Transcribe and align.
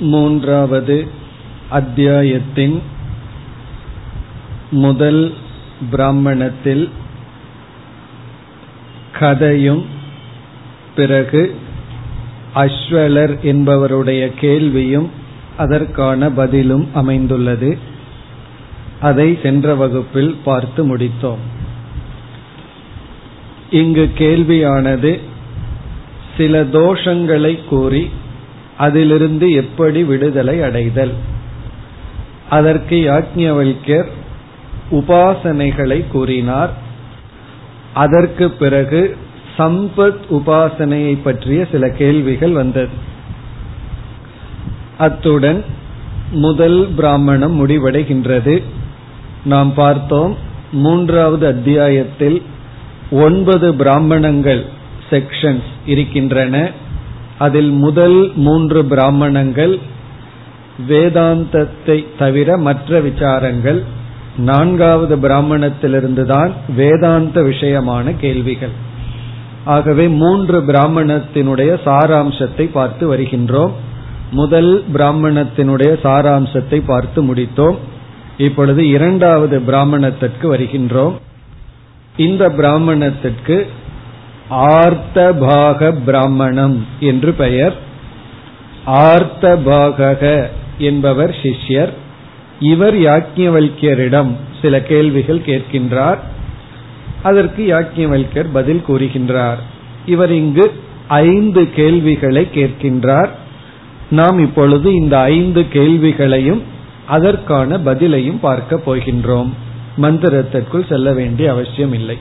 மூன்றாவது 0.00 1.08
அத்தியாயத்தின் 1.68 2.82
முதல் 4.70 5.34
பிராமணத்தில் 5.90 6.90
கதையும் 9.12 9.84
பிறகு 10.96 11.54
அஸ்வலர் 12.54 13.38
என்பவருடைய 13.42 14.32
கேள்வியும் 14.38 15.10
அதற்கான 15.56 16.30
பதிலும் 16.30 16.88
அமைந்துள்ளது. 16.94 17.78
அதை 19.00 19.38
சென்ற 19.42 19.74
வகுப்பில் 19.74 20.36
பார்த்து 20.44 20.96
முடித்தோம். 20.96 21.42
இங்கு 23.70 24.10
கேள்வியானது 24.18 25.20
சில 26.36 26.62
தோஷங்களை 26.62 27.64
கூறி 27.64 28.10
அதிலிருந்து 28.78 29.52
எப்படி 29.52 30.04
விடுதலை 30.04 30.62
அடைதல்? 30.62 31.12
அதற்கு 32.50 32.96
யாஜ்ஞவல்யர் 32.96 34.06
உபாசனைகளை 34.90 36.08
கூறினார். 36.08 36.72
அதற்கு 37.94 38.50
பிறகு 38.50 39.16
சம்பத் 39.58 40.20
உபாசனையை 40.30 41.18
பற்றிய 41.22 41.66
சில 41.72 41.88
கேள்விகள் 41.90 42.52
வந்தது. 42.52 42.88
அத்துடன் 44.98 45.64
முதல் 46.30 46.88
பிராமணம் 46.96 47.66
முடிவடைகின்றது. 47.66 48.62
நாம் 49.44 49.74
பார்த்தோம் 49.74 50.36
மூன்றாவது 50.72 51.46
அத்தியாயத்தில் 51.46 52.42
ஒன்பது 53.10 53.74
பிராமணங்கள் 53.74 54.64
செக்ஷன்ஸ் 55.10 55.68
இருக்கின்றன. 55.86 56.70
அதில் 57.38 57.70
முதல் 57.70 58.32
மூன்று 58.34 58.84
பிராமணங்கள் 58.84 59.78
வேதாந்தத்தை 60.88 62.06
தவிர 62.18 62.56
மற்ற 62.56 63.00
விசாரங்கள். 63.00 63.82
நான்காவது 64.36 65.16
பிராமணத்திலிருந்துதான் 65.16 66.50
வேதாந்த 66.76 67.42
விஷயமான 67.42 68.16
கேள்விகள். 68.16 68.70
ஆகவே 69.64 70.08
மூன்று 70.08 70.60
பிராமணத்தினுடைய 70.60 71.70
சாராம்சத்தை 71.84 72.70
பார்த்து 72.72 73.16
வருகின்றோம். 73.16 73.72
முதல் 74.30 74.84
பிராமணத்தினுடைய 74.94 75.92
சாராம்சத்தை 76.02 76.82
பார்த்து 76.86 77.22
முடித்தோம். 77.24 77.76
இப்பொழுது 78.38 78.88
இரண்டாவது 78.88 79.60
பிராமணத்திற்கு 79.60 80.56
வருகின்றோம். 80.56 81.12
இந்த 82.16 82.50
பிராமணத்திற்கு 82.50 83.66
ஆர்த்தபாக 84.50 85.94
பிராமணம் 86.04 86.86
என்று 87.00 87.32
பெயர். 87.32 87.76
ஆர்த்தபாக 88.86 90.46
என்பவர் 90.78 91.36
சிஷ்யர். 91.42 91.92
இவர் 92.60 92.94
யாக்கியவல்யரிடம் 92.94 94.32
சில 94.62 94.82
கேள்விகள் 94.82 95.38
கேட்கின்றார். 95.38 96.18
அதற்கு 97.22 97.66
யாக்கியவல்யர் 97.66 98.46
பதில் 98.52 98.84
கூறுகின்றார். 98.88 99.56
இவர் 100.06 100.32
இங்கு 100.32 100.72
ஐந்து 101.08 101.70
கேள்விகளை 101.70 102.48
கேட்கின்றார். 102.54 103.28
நாம் 104.10 104.38
இப்பொழுது 104.38 104.94
இந்த 104.94 105.18
ஐந்து 105.18 105.68
கேள்விகளையும் 105.68 106.62
அதற்கான 107.06 107.78
பதிலையும் 107.78 108.38
பார்க்க 108.40 108.80
போகின்றோம். 108.86 109.50
மந்திரத்திற்குள் 110.02 110.88
செல்ல 110.88 111.12
வேண்டிய 111.12 111.50
அவசியம் 111.50 111.92
இல்லை 111.92 112.16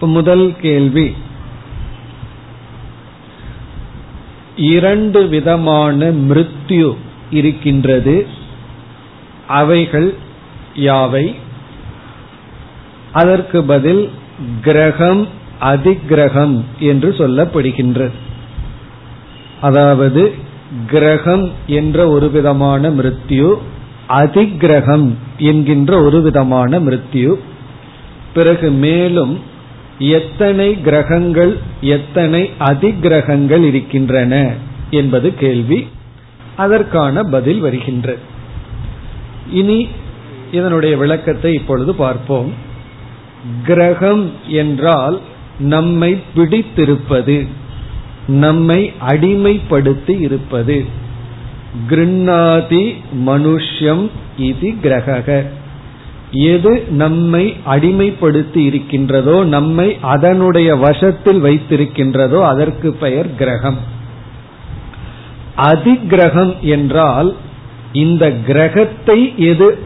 முதல் 0.00 0.56
கேள்வி. 0.60 1.14
இரண்டு 4.56 5.28
விதமான 5.28 6.10
மிருத்யு 6.10 6.96
இருக்கின்றது. 7.30 8.26
அவைகள் 9.46 10.14
யாவை? 10.74 11.34
அதற்கு 13.12 13.62
பதில் 13.62 14.10
கிரகம் 14.60 15.28
அதிகிரகம் 15.60 16.64
என்று 16.78 17.10
சொல்லப்படுகின்றது 17.10 18.12
அதாவது 19.60 20.34
கிரகம் 20.86 21.52
என்ற 21.66 22.08
ஒரு 22.08 22.30
விதமான 22.30 22.90
மிருத்யு 22.90 23.54
அதிகிரகம் 24.08 25.12
என்கின்ற 25.38 26.02
ஒரு 26.02 26.20
விதமான 26.20 26.80
மிருத்யு. 26.80 27.34
பிறகு 28.34 28.70
மேலும் 28.70 29.52
எத்தனை 29.98 30.80
கிரகங்கள் 30.80 31.58
எத்தனை 31.80 32.50
அதிகிரகங்கள் 32.58 33.64
இருக்கின்றன 33.64 34.52
என்பது 34.90 35.34
கேள்வி. 35.34 35.86
அதற்கான 36.56 37.22
பதில் 37.22 37.60
வருகின்றது 37.60 38.18
இனி 39.50 39.88
இதனுடைய 40.52 40.96
விளக்கத்தை 40.96 41.54
இப்பொழுது 41.54 41.94
பார்ப்போம். 41.94 42.52
கிரகம் 43.64 44.30
என்றால் 44.46 45.20
நம்மை 45.58 46.22
பிடித்திருப்பது 46.34 47.46
நம்மை 48.26 48.92
அடிமைப்படுத்தி 49.08 50.20
இருப்பது. 50.20 50.84
கிருண்ணாதி 51.90 52.94
மனுஷ்யம் 53.26 54.10
இது 54.36 54.74
கிரக 54.82 55.46
எது 56.34 56.84
நம்மை 56.88 57.56
அடிமைப்படுத்தி 57.66 58.56
இருக்கின்றதோ 58.56 59.44
நம்மை 59.44 59.96
அதனுடைய 60.00 60.76
வசத்தில் 60.76 61.42
வைத்திருக்கின்றதோ 61.42 62.42
அதற்கு 62.42 62.92
பெயர் 62.92 63.34
கிரகம். 63.34 63.78
அதிகிரகம் 65.56 66.58
என்றால் 66.60 67.34
இந்த 67.92 68.30
கிரகத்தை 68.30 69.34
எது 69.36 69.78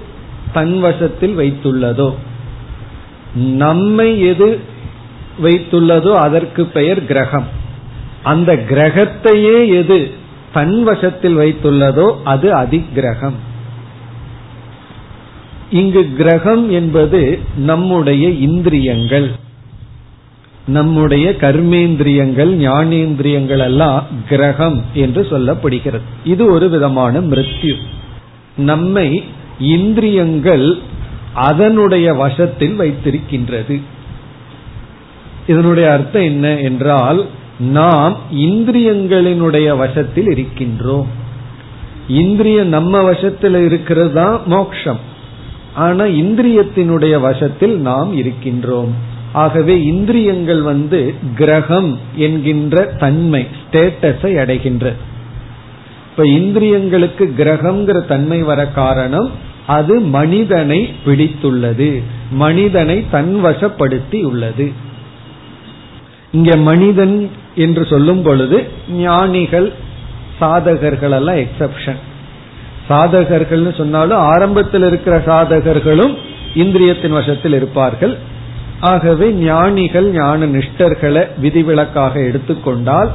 தன் 0.53 0.81
வசத்தில் 0.81 1.37
வைத்துள்ளதோ 1.39 2.15
நம்மை 3.35 4.21
எது 4.21 4.61
வைத்துள்ளதோ 5.43 6.13
அதற்கு 6.13 6.65
பெயர் 6.65 7.05
கிரகம். 7.05 7.47
அந்த 8.23 8.53
கிரகத்தையே 8.55 9.69
எது 9.75 10.11
தன் 10.53 10.83
வசத்தில் 10.83 11.37
வைத்துள்ளதோ 11.37 12.17
அது 12.25 12.53
அதிகிரகம். 12.57 13.39
இங்கு 15.71 16.13
கிரகம் 16.17 16.71
என்பது 16.71 17.39
நம்முடைய 17.57 18.29
இந்திரியங்கள். 18.29 19.31
நம்முடைய 20.67 21.31
கர்மேந்திரியங்கள் 21.31 22.53
ஞானேந்திரியங்கள் 22.55 23.59
எல்லாம் 23.59 24.07
கிரகம் 24.29 24.85
என்று 24.95 25.23
சொல்லப்படுகிறது. 25.23 26.01
இது 26.25 26.51
ஒரு 26.51 26.69
விதமான 26.69 27.21
மிருத்யு. 27.21 27.75
நம்மை 28.57 29.25
இந்திரியங்கள் 29.61 30.79
அதனுடைய 31.35 32.15
வசத்தில் 32.15 32.79
வைத்திருக்கின்றது. 32.79 33.81
இதனுடைய 35.47 35.93
அர்த்தம் 35.93 36.23
என்ன 36.23 36.59
என்றால் 36.59 37.27
நாம் 37.59 38.17
இந்திரியங்களினுடைய 38.35 39.77
வசத்தில் 39.77 40.27
இருக்கின்றோம். 40.27 41.07
இந்திரியம் 42.09 42.69
நம்ம 42.69 43.03
வசத்தில் 43.03 43.65
இருக்கிறது 43.65 44.13
தான் 44.13 44.41
மோக்ஷம். 44.47 45.17
ஆனா 45.79 46.05
இந்திரியத்தினுடைய 46.23 47.15
வசத்தில் 47.21 47.77
நாம் 47.89 48.11
இருக்கின்றோம். 48.23 48.93
ஆகவே 49.33 49.75
இந்திரியங்கள் 49.85 50.63
வந்து 50.63 51.01
கிரகம் 51.37 51.91
என்கின்ற 52.27 52.85
தன்மை 53.03 53.43
ஸ்டேட்டஸை 53.61 54.33
அடைகின்ற. 54.39 54.93
இப்ப 56.11 56.25
இந்திரியங்களுக்கு 56.39 57.25
கிரகம்ங்கிற 57.41 57.99
தன்மை 58.07 58.41
வர 58.43 58.61
காரணம் 58.81 59.29
அது 59.67 59.95
மனிதனை 60.17 60.81
பிடித்துள்ளது. 61.07 61.91
மனிதனை 62.45 62.97
தன்வசப்படுத்தி 63.13 64.21
உள்ளது 64.31 64.67
இங்க 66.33 66.51
மனிதன் 66.71 67.15
என்று 67.55 67.83
சொல்லும் 67.87 68.23
பொழுது 68.23 68.57
ஞானிகள் 69.05 69.69
சாதகர்கள் 70.41 71.15
எல்லாம் 71.19 71.41
எக்ஸப்ஷன் 71.45 72.01
சாதகர்கள்னு 72.89 73.77
சொன்னாலும் 73.77 74.19
ஆரம்பத்தில் 74.19 74.83
இருக்கிற 74.83 75.19
சாதகர்களும் 75.19 76.15
இந்திரியத்தின் 76.55 77.11
வசத்தில் 77.11 77.53
இருப்பார்கள். 77.53 78.17
ஆகவே 78.81 79.31
ஞானிகள் 79.31 80.11
ஞான 80.11 80.47
நிஷ்டர்களை 80.47 81.29
விதிவிலக்காக 81.43 82.27
எடுத்துக்கொண்டால் 82.27 83.11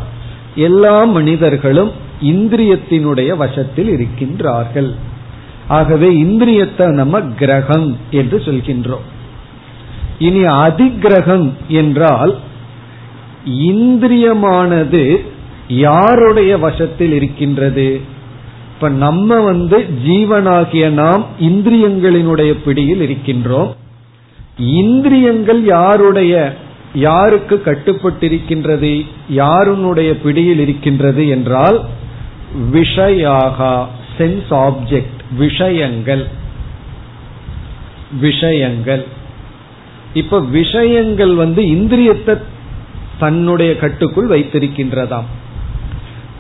எல்லா 0.56 1.04
மனிதர்களும் 1.04 1.92
இந்திரியத்தினுடைய 2.22 3.38
வசத்தில் 3.38 3.90
இருக்கின்றார்கள். 3.96 4.92
ஆகவே 5.68 6.10
இந்திரியத்தை 6.24 6.88
நம்ம 6.88 7.22
கிரகம் 7.22 7.98
என்று 8.12 8.38
சொல்கின்றோம். 8.38 9.06
இனி 10.20 10.44
அதிகிரகம் 10.44 11.52
என்றால் 11.68 12.38
இந்திரியமானது 13.46 15.26
யாருடைய 15.68 16.58
வசத்தில் 16.58 17.14
இருக்கின்றது? 17.14 18.02
இப்ப 18.84 18.96
நம்ம 18.96 19.42
வந்து 19.42 19.86
ஜீவனாகிய 20.08 20.90
நாம் 20.90 21.26
இந்திரியங்களினுடைய 21.40 22.58
பிடியில் 22.66 23.00
இருக்கின்றோம். 23.00 23.76
இந்திரியங்கள் 24.58 25.64
யாருடைய 25.64 26.56
யாருக்கு 26.94 27.62
கட்டுப்பட்டிருக்கின்றது 27.66 29.06
யாருனுடைய 29.30 30.18
பிடியில் 30.18 30.60
இருக்கின்றது 30.60 31.28
என்றால் 31.28 31.82
விஷயாகா 32.74 33.86
சென்ஸ் 34.18 34.52
ஆப்ஜெக்ட் 34.52 35.38
விஷயங்கள். 35.38 36.28
விஷயங்கள். 38.20 39.06
இப்ப 40.14 40.40
விஷயங்கள் 40.40 41.34
வந்து 41.34 41.64
இந்திரியத்தை 41.64 42.38
தன்னுடைய 43.20 43.78
கட்டுக்குள் 43.78 44.30
வைத்திருக்கின்றதாம். 44.30 45.30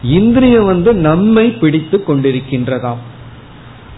இந்திரியம் 0.03 0.65
வந்து 0.65 0.93
நம்மை 0.93 1.49
பிடித்து 1.49 2.03
கொண்டிருக்கின்றதாம். 2.07 3.01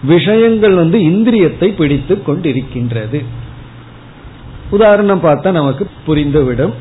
விஷயங்கள் 0.02 0.74
வந்து 0.74 0.98
இந்திரியத்தை 0.98 1.74
பிடித்து 1.74 2.22
கொண்டிருக்கின்றது. 2.26 3.24
உதாரணம் 4.70 5.22
பார்த்தா 5.22 5.50
நமக்கு 5.50 5.90
புரிந்துவிடும். 6.06 6.72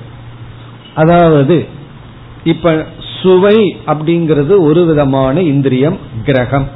அதாவது 0.96 1.66
இப்ப 2.44 2.86
சுவை 3.22 3.78
அப்படிங்கிறது 3.88 4.60
ஒரு 4.60 4.86
விதமான 4.86 5.42
இந்திரியம் 5.42 5.98
கிரகம். 6.24 6.68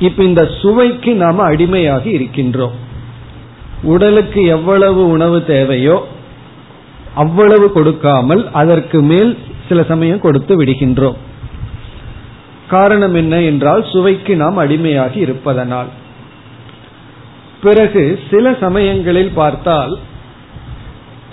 இப்ப 0.00 0.24
இந்த 0.24 0.50
சுவைக்கு 0.60 1.14
நாம 1.14 1.52
அடிமையாகி 1.52 2.06
இருக்கின்றோம். 2.06 2.70
உடலுக்கு 3.82 4.44
எவ்வளவு 4.44 5.08
உணவு 5.08 5.44
தேவையோ 5.44 6.06
அவ்வளவு 7.14 7.72
கொடுக்காமல் 7.72 8.50
அதற்கு 8.52 9.02
மேல் 9.02 9.38
சில 9.68 9.82
சமயம் 9.82 10.20
கொடுத்து 10.20 10.64
விடுகின்றோம். 10.64 11.16
காரணம் 12.68 13.14
என்ன 13.14 13.40
என்றால் 13.40 13.86
சுவைக்கு 13.92 14.36
நாம் 14.36 14.58
அடிமையாகி 14.58 15.16
இருப்பதனால். 15.16 15.86
பிறகு 17.62 18.20
சில 18.30 18.56
சமயங்களில் 18.60 19.30
பார்த்தால் 19.34 19.98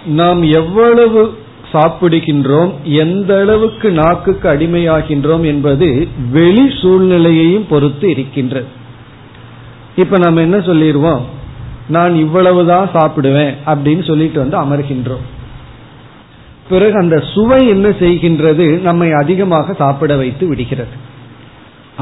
நாம் 0.05 0.43
எவ்வளவு 0.43 1.37
சாப்பிடுகின்றோம் 1.73 2.71
எந்த 2.83 3.39
அளவுக்கு 3.39 3.91
நாக்குக்கு 3.91 4.49
அடிமையாகின்றோம் 4.49 5.45
என்பது 5.45 6.07
வெளி 6.31 6.67
சூழ்நிலையையும் 6.81 7.67
பொறுத்து 7.69 8.09
இருக்கின்றது. 8.09 8.67
இப்ப 9.95 10.17
நம்ம 10.17 10.41
என்ன 10.41 10.59
சொல்லிடுவோம்? 10.59 11.25
நான் 11.87 12.15
இவ்வளவுதான் 12.15 12.89
சாப்பிடுவேன் 12.93 13.53
அப்படின்னு 13.65 14.07
சொல்லிட்டு 14.07 14.47
வந்து 14.47 14.57
அமர்கின்றோம். 14.57 15.25
பிறகு 16.71 16.95
அந்த 16.97 17.17
சுவை 17.33 17.61
என்ன 17.67 17.87
செய்கின்றது 18.03 18.65
நம்மை 18.81 19.09
அதிகமாக 19.11 19.73
சாப்பிட 19.73 20.15
வைத்து 20.15 20.45
விடுகிறது. 20.47 20.95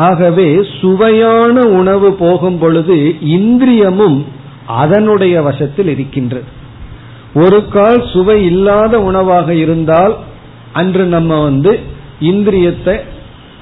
ஆகவே 0.07 0.48
சுவையான 0.81 1.56
உணவு 1.80 2.10
போகும் 2.13 2.60
பொழுது 2.60 2.95
இந்திரியமும் 3.27 4.19
அதனுடைய 4.81 5.36
வசத்தில் 5.42 5.88
இருக்கின்றது. 5.88 6.50
ஒரு 7.33 7.60
கால் 7.68 8.01
சுவை 8.13 8.38
இல்லாத 8.45 8.94
உணவாக 9.01 9.48
இருந்தால் 9.54 10.16
அன்று 10.74 11.06
நம்ம 11.06 11.44
வந்து 11.44 11.72
இந்திரியத்தை 12.22 12.95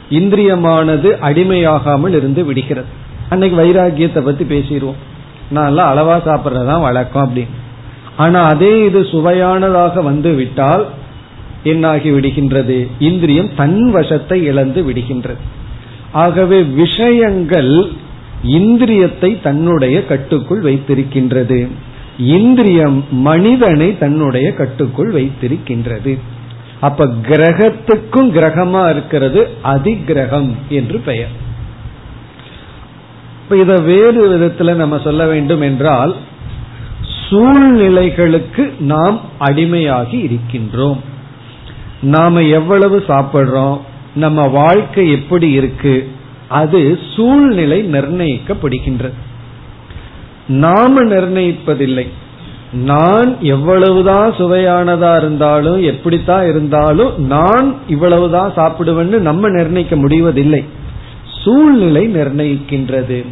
இந்திரியமானது 0.09 1.09
அடிமையாகாமல் 1.27 2.15
இருந்து 2.19 2.43
விடுகிறது. 2.45 2.89
அன்னைக்கு 3.29 3.57
வைராகியத்தை 3.59 4.21
பத்தி 4.21 4.43
பேசிடுவோம் 4.43 5.01
நான் 5.49 5.67
எல்லாம் 5.67 5.89
அளவா 5.91 6.17
சாப்பிட்றதுதான் 6.27 6.85
வழக்கம் 6.87 7.23
அப்படின்னு. 7.23 7.55
ஆனா 8.17 8.39
அதே 8.43 8.85
இது 8.85 8.99
சுவையானதாக 9.01 10.03
வந்து 10.03 10.33
விட்டால் 10.33 10.85
என்னாகி 11.63 12.09
விடுகின்றது? 12.15 12.87
இந்திரியம் 12.99 13.49
தன் 13.55 13.91
வசத்தை 13.91 14.43
இழந்து 14.43 14.81
விடுகின்றது. 14.89 15.43
ஆகவே 16.11 16.61
விஷயங்கள் 16.61 17.71
இந்திரியத்தை 18.43 19.41
தன்னுடைய 19.41 20.05
கட்டுக்குள் 20.05 20.61
வைத்திருக்கின்றது. 20.61 21.67
இந்திரியம் 22.17 23.05
மனிதனை 23.11 23.97
தன்னுடைய 23.97 24.53
கட்டுக்குள் 24.53 25.11
வைத்திருக்கின்றது. 25.11 26.17
அப்ப 26.79 27.05
கிரகத்துக்கும் 27.05 28.29
கிரகமா 28.37 28.89
இருக்கிறது 28.89 29.47
அதிகிரகம் 29.63 30.49
என்று 30.69 30.99
பெயர். 30.99 31.33
இப்ப 33.43 33.57
இத 33.57 33.75
வேறு 33.81 34.21
விதத்துல 34.29 34.75
நம்ம 34.75 34.99
சொல்ல 34.99 35.25
வேண்டும் 35.25 35.61
என்றால் 35.61 36.15
சூழ்நிலைகளுக்கு 37.29 38.79
நாம் 38.79 39.21
அடிமையாகி 39.39 40.17
இருக்கின்றோம். 40.19 40.99
நாம 42.01 42.41
எவ்வளவு 42.41 43.03
சாப்பிடுறோம் 43.07 43.79
நம்ம 44.15 44.47
வாழ்க்கை 44.47 45.11
எப்படி 45.11 45.51
இருக்கு 45.51 46.11
அது 46.47 46.99
சூழ்நிலை 47.15 47.83
நிர்ணயிக்கப்படுகின்றது. 47.91 49.13
நாம 50.47 51.03
நிர்ணயிப்பதில்லை. 51.03 52.07
நான் 52.73 53.37
எவ்வளவுதான் 53.41 54.31
சுவையானதா 54.31 55.17
இருந்தாலும் 55.17 55.83
எப்படித்தான் 55.83 56.47
இருந்தாலும் 56.47 57.25
நான் 57.27 57.75
இவ்வளவுதான் 57.87 58.53
சாப்பிடுவேன்னு 58.55 59.17
நம்ம 59.19 59.49
நிர்ணயிக்க 59.49 59.95
முடிவதில்லை. 59.95 60.63
சூழ்நிலை 61.43 62.07
நிர்ணயிக்கின்றது. 62.07 63.25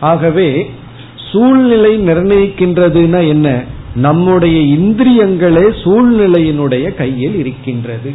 ஆகவே 0.00 0.70
சூழ்நிலை 1.32 1.98
நிர்ணயிக்கின்றதுன்னா 1.98 3.28
என்ன? 3.28 3.64
நம்முடைய 3.94 4.76
இந்திரியங்களே 4.76 5.64
சூழ்நிலையினுடைய 5.84 6.94
கையில் 6.94 7.38
இருக்கின்றது. 7.38 8.12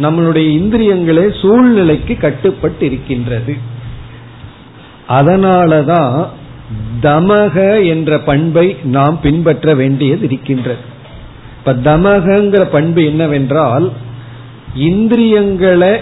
நம்மளுடைய 0.00 0.46
இந்திரியங்களே 0.60 1.40
சூழ்நிலைக்கு 1.40 2.16
கட்டுப்பட்டு 2.16 2.86
இருக்கின்றது 2.86 3.56
அதனாலதான் 5.08 6.26
தமக 7.02 7.86
என்ற 7.86 8.18
பண்பை 8.18 8.76
நாம் 8.84 9.20
பின்பற்ற 9.20 9.74
வேண்டியது 9.74 10.24
இருக்கின்றது. 10.24 10.84
இப்ப 11.58 11.72
தமகங்கிற 11.74 12.64
பண்பு 12.64 13.04
என்னவென்றால் 13.04 13.92
இந்திரியங்களை 14.74 15.98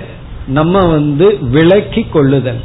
நம்ம 0.46 0.84
வந்து 0.86 1.38
விளக்கி 1.40 2.02
கொள்ளுதல். 2.02 2.60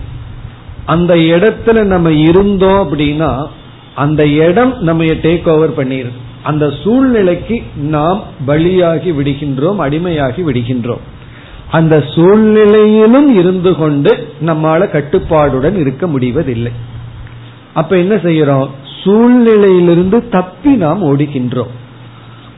அந்த 0.86 1.16
இடத்துல 1.16 1.84
நம்ம 1.84 2.12
இருந்தோம் 2.12 2.90
அப்படின்னா 2.90 3.48
அந்த 3.96 4.28
இடம் 4.28 4.82
நம்ம 4.82 5.04
டேக் 5.04 5.50
ஓவர் 5.50 5.78
பண்ணிடுது 5.78 6.12
அந்த 6.44 6.74
சூழ்நிலைக்கு 6.84 7.62
நாம் 7.76 8.24
பலியாகி 8.48 9.12
விடுகின்றோம் 9.14 9.80
அடிமையாகி 9.80 10.44
விடுகின்றோம். 10.44 11.04
அந்த 11.72 12.04
சூழ்நிலையிலும் 12.16 13.40
இருந்து 13.40 13.76
கொண்டு 13.76 14.34
நம்மால 14.46 14.90
கட்டுப்பாடுடன் 14.90 15.76
இருக்க 15.76 16.08
முடிவதில்லை. 16.08 16.72
அப்ப 17.74 17.98
என்ன 17.98 18.16
செய்யறோம்? 18.16 18.70
சூழ்நிலையிலிருந்து 19.04 20.30
தப்பி 20.30 20.76
நாம் 20.76 21.04
ஓடுகின்றோம். 21.04 21.74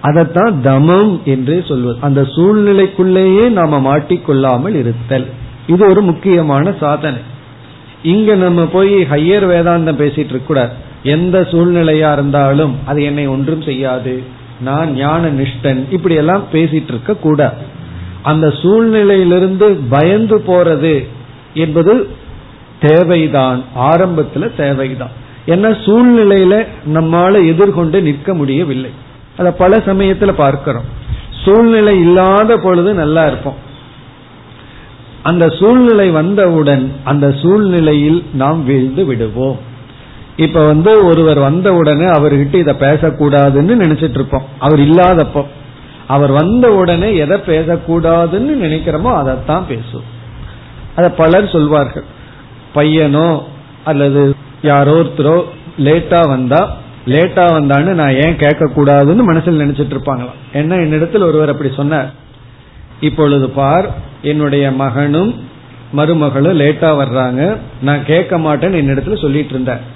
அதைத்தான் 0.01 0.61
தமம் 0.63 1.23
என்று 1.23 1.63
சொல்வது. 1.67 1.97
அந்த 2.01 2.21
சூழ்நிலைக்குள்ளேயே 2.21 3.49
நாம 3.49 3.79
மாட்டிக்கொள்ளாமல் 3.79 4.75
இருத்தல். 4.75 5.27
இது 5.67 5.89
ஒரு 5.89 6.01
முக்கியமான 6.01 6.73
சாதனை. 6.79 7.19
இங்க 8.03 8.35
நம்ம 8.35 8.65
போய் 8.65 8.95
ஹையர் 8.95 9.43
வேதாந்தம் 9.43 10.01
பேசிட்டு 10.01 10.17
இருக்க 10.17 10.37
கூடாது. 10.37 10.73
எந்த 11.03 11.41
சூழ்நிலையா 11.41 12.13
இருந்தாலும் 12.13 12.75
அது 12.85 13.03
என்னை 13.03 13.27
ஒன்றும் 13.27 13.61
செய்யாது. 13.61 14.23
நான் 14.61 14.93
ஞான 14.93 15.29
நிஷ்டன். 15.29 15.83
இப்படி 15.89 16.15
எல்லாம் 16.15 16.43
பேசிட்டு 16.51 16.87
இருக்க 16.87 17.15
கூடாது. 17.15 17.55
அந்த 18.21 18.47
சூழ்நிலையிலிருந்து 18.47 19.79
பயந்து 19.89 20.37
போறது 20.37 21.07
என்பது 21.53 22.09
தேவைதான். 22.81 23.63
ஆரம்பத்துல 23.79 24.55
தேவைதான். 24.55 25.11
ஏன்னா 25.47 25.77
சூழ்நிலையில 25.85 26.67
நம்மால 26.93 27.47
எதிர்கொண்டு 27.47 28.01
நிற்க 28.01 28.33
முடியவில்லை. 28.33 28.89
அத 29.37 29.51
பல 29.51 29.77
சமயத்துல 29.77 30.31
பார்க்கிறோம். 30.31 30.83
சூழ்நிலை 31.45 31.99
இல்லாத 31.99 32.57
பொழுது 32.57 32.93
நல்லா 32.93 33.27
இருப்போம். 33.27 33.65
அந்த 35.23 35.49
சூழ்நிலை 35.49 36.09
வந்தவுடன் 36.09 36.91
அந்த 37.03 37.31
சூழ்நிலையில் 37.31 38.23
நாம் 38.33 38.65
வீழ்ந்து 38.65 39.05
விடுவோம். 39.05 39.57
இப்ப 40.35 40.65
வந்து 40.65 41.05
ஒருவர் 41.05 41.39
வந்த 41.39 41.73
உடனே 41.73 42.05
அவர்கிட்ட 42.05 42.53
இதை 42.53 42.73
பேசக்கூடாதுன்னு 42.79 43.75
நினைச்சிட்டு 43.83 44.17
இருப்போம் 44.19 44.43
அவர் 44.59 44.79
இல்லாதப்போ. 44.79 45.43
அவர் 46.07 46.31
வந்த 46.31 46.71
உடனே 46.71 47.15
எதை 47.15 47.37
பேசக்கூடாதுன்னு 47.37 48.53
நினைக்கிறோமோ 48.65 49.13
அதைத்தான் 49.13 49.67
பேசும் 49.67 50.03
அத 50.95 51.11
பலர் 51.11 51.51
சொல்வார்கள். 51.51 52.03
பையனோ 52.75 53.41
அல்லது 53.83 54.35
யாரோ 54.61 54.91
ஒருத்தரோ 54.91 55.43
லேட்டா 55.77 56.27
வந்தா 56.27 56.75
லேட்டா 57.05 57.43
வந்தான்னு 57.57 57.91
நான் 57.93 58.15
ஏன் 58.15 58.35
கேட்க 58.35 58.65
கூடாதுன்னு 58.65 59.23
மனசில் 59.23 59.59
நினைச்சிட்டு 59.59 59.93
இருப்பாங்களாம் 59.95 60.39
என்ன 60.53 60.75
என்னிடத்தில் 60.75 61.21
ஒருவர் 61.21 61.49
அப்படி 61.49 61.71
சொன்னார். 61.75 62.13
இப்பொழுது 62.99 63.49
பார் 63.49 63.87
என்னுடைய 64.21 64.71
மகனும் 64.71 65.45
மருமகளும் 65.97 66.59
லேட்டா 66.59 67.03
வர்றாங்க. 67.03 67.57
நான் 67.81 68.05
கேட்க 68.05 68.37
மாட்டேன்னு 68.37 68.79
என்னிடத்துல 68.79 69.21
சொல்லிட்டு 69.21 69.49
இருந்தேன். 69.49 69.95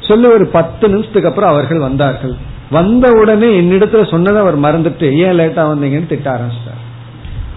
சொல்லி 0.00 0.28
ஒரு 0.28 0.46
பத்து 0.46 0.88
நிமிஷத்துக்கு 0.88 1.28
அப்புறம் 1.28 1.50
அவர்கள் 1.50 1.78
வந்தார்கள். 1.78 2.34
வந்த 2.70 3.10
உடனே 3.10 3.60
என்னிடத்துல 3.60 4.10
சொன்னதை 4.10 4.40
அவர் 4.40 4.60
மறந்துட்டு 4.60 5.12
ஏன் 5.12 5.38
லேட்டா 5.38 5.62
வந்தீங்கன்னு? 5.62 6.06
திட்ட 6.06 6.30
ஆரம்பிச்சிட்டார் 6.30 6.80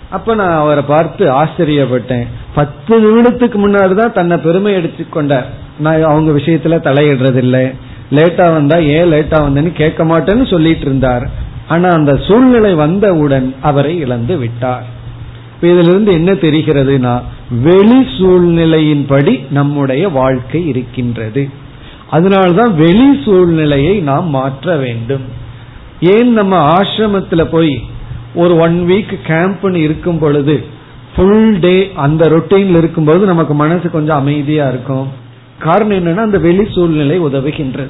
அப்ப 0.10 0.36
நான் 0.36 0.58
அவரை 0.58 0.84
பார்த்து 0.88 1.26
ஆச்சரியப்பட்டேன். 1.26 2.28
பத்து 2.56 3.00
நிமிடத்துக்கு 3.02 3.58
முன்னாடிதான் 3.68 4.12
தன்னை 4.12 4.38
பெருமை 4.38 4.76
எடுத்துக்கொண்டார் 4.76 5.46
நான் 5.80 6.04
அவங்க 6.04 6.32
விஷயத்துல 6.32 6.78
தலையிடுறதில்லை. 6.88 7.76
லேட்டா 8.12 8.54
வந்தா 8.54 8.78
ஏன் 8.78 9.12
லேட்டா 9.12 9.36
வந்தேன்னு 9.36 9.74
கேட்க 9.74 10.04
மாட்டேன்னு 10.04 10.50
சொல்லிட்டு 10.50 10.82
இருந்தார். 10.82 11.30
ஆனா 11.68 11.90
அந்த 11.90 12.18
சூழ்நிலை 12.18 12.74
வந்தவுடன் 12.74 13.56
அவரை 13.62 13.98
இழந்து 13.98 14.38
விட்டார். 14.38 14.94
இதுல 15.62 15.88
இருந்து 15.88 16.12
என்ன 16.12 16.32
தெரிகிறதுனா 16.32 17.22
வெளி 17.62 18.00
சூழ்நிலையின்படி 18.00 19.52
நம்முடைய 19.52 20.10
வாழ்க்கை 20.10 20.68
இருக்கின்றது. 20.68 21.50
அதனால்தான் 22.10 22.76
வெளி 22.76 23.22
சூழ்நிலையை 23.24 24.00
நாம் 24.00 24.30
மாற்ற 24.30 24.76
வேண்டும். 24.76 25.22
ஏன் 26.02 26.34
நம்ம 26.34 26.74
ஆசிரமத்துல 26.78 27.44
போய் 27.44 27.84
ஒரு 28.36 28.58
ஒன் 28.58 28.86
வீக் 28.90 29.14
கேம்ப்னு 29.28 29.76
இருக்கும் 29.76 30.20
பொழுது 30.20 30.66
ஃபுல் 31.16 31.60
டே 31.60 31.92
அந்த 31.96 32.30
ரொட்டீன்ல 32.30 32.78
இருக்கும்போது 32.78 33.26
நமக்கு 33.26 33.54
மனசு 33.54 33.90
கொஞ்சம் 33.90 34.18
அமைதியா 34.18 34.68
இருக்கும். 34.68 35.08
காரணம் 35.60 35.98
என்னன்னா 35.98 36.22
அந்த 36.22 36.38
வெளி 36.38 36.68
சூழ்நிலை 36.72 37.20
உதவுகின்றது. 37.20 37.88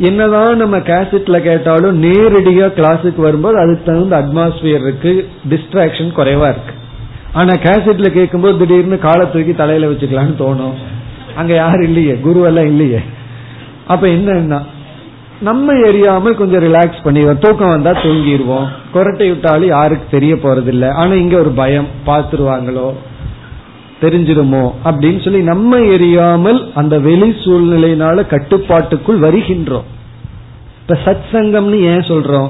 என்னதான் 0.00 0.56
நம்ம 0.56 0.78
கேசட்ல 0.78 1.38
கேட்டாலும் 1.40 2.02
நேரடியா 2.02 2.66
கிளாஸுக்கு 2.76 3.16
வரும்போது 3.16 3.58
அதுக்கு 3.58 3.82
தகுந்த 3.84 4.14
அட்மாஸ்பியர் 4.18 4.82
இருக்கு 4.82 5.28
டிஸ்ட்ராக்ஷன் 5.50 6.16
குறைவா 6.16 6.48
இருக்கு. 6.54 6.74
ஆனா 7.32 7.52
கேசட்ல 7.52 8.08
கேட்கும்போது 8.08 8.58
திடீர்னு 8.58 8.98
காலை 8.98 9.26
தூக்கி 9.32 9.54
தலையில 9.54 9.86
வச்சுக்கலாம்னு 9.86 10.38
தோணும். 10.38 10.76
அங்க 11.36 11.54
யாரும் 11.54 11.82
இல்லையே 11.82 12.12
குருவெல்லாம் 12.12 12.66
இல்லையே. 12.66 13.00
அப்ப 13.86 14.06
என்னன்னா 14.06 14.60
நம்ம 15.40 15.72
எரியாம 15.72 16.34
கொஞ்சம் 16.34 16.62
ரிலாக்ஸ் 16.62 17.04
பண்ணிடுவோம். 17.04 17.38
தூக்கம் 17.38 17.68
வந்தா 17.68 17.90
தூங்கிடுவோம். 17.90 18.66
குரட்டை 18.94 19.28
விட்டாலும் 19.28 19.68
யாருக்கு 19.68 20.04
தெரிய 20.10 20.34
போறது 20.34 20.66
இல்லை 20.66 20.88
ஆனா 20.88 21.12
இங்க 21.12 21.38
ஒரு 21.38 21.50
பயம் 21.50 21.86
பார்த்துருவாங்களோ? 22.06 22.92
தெரிஞ்சிருமோ 24.00 24.72
அப்படின்னு 24.84 25.24
சொல்லி 25.24 25.40
நம்ம 25.40 25.78
எரியாமல் 25.78 26.72
அந்த 26.74 26.98
வெளி 26.98 27.30
சூழ்நிலையினால 27.30 28.26
கட்டுப்பாட்டுக்குள் 28.26 29.20
வருகின்றோம். 29.20 29.88
இப்ப 30.80 30.98
சத் 31.04 31.28
சங்கம்னு 31.32 31.80
ஏன் 31.80 32.06
சொல்றோம்? 32.10 32.48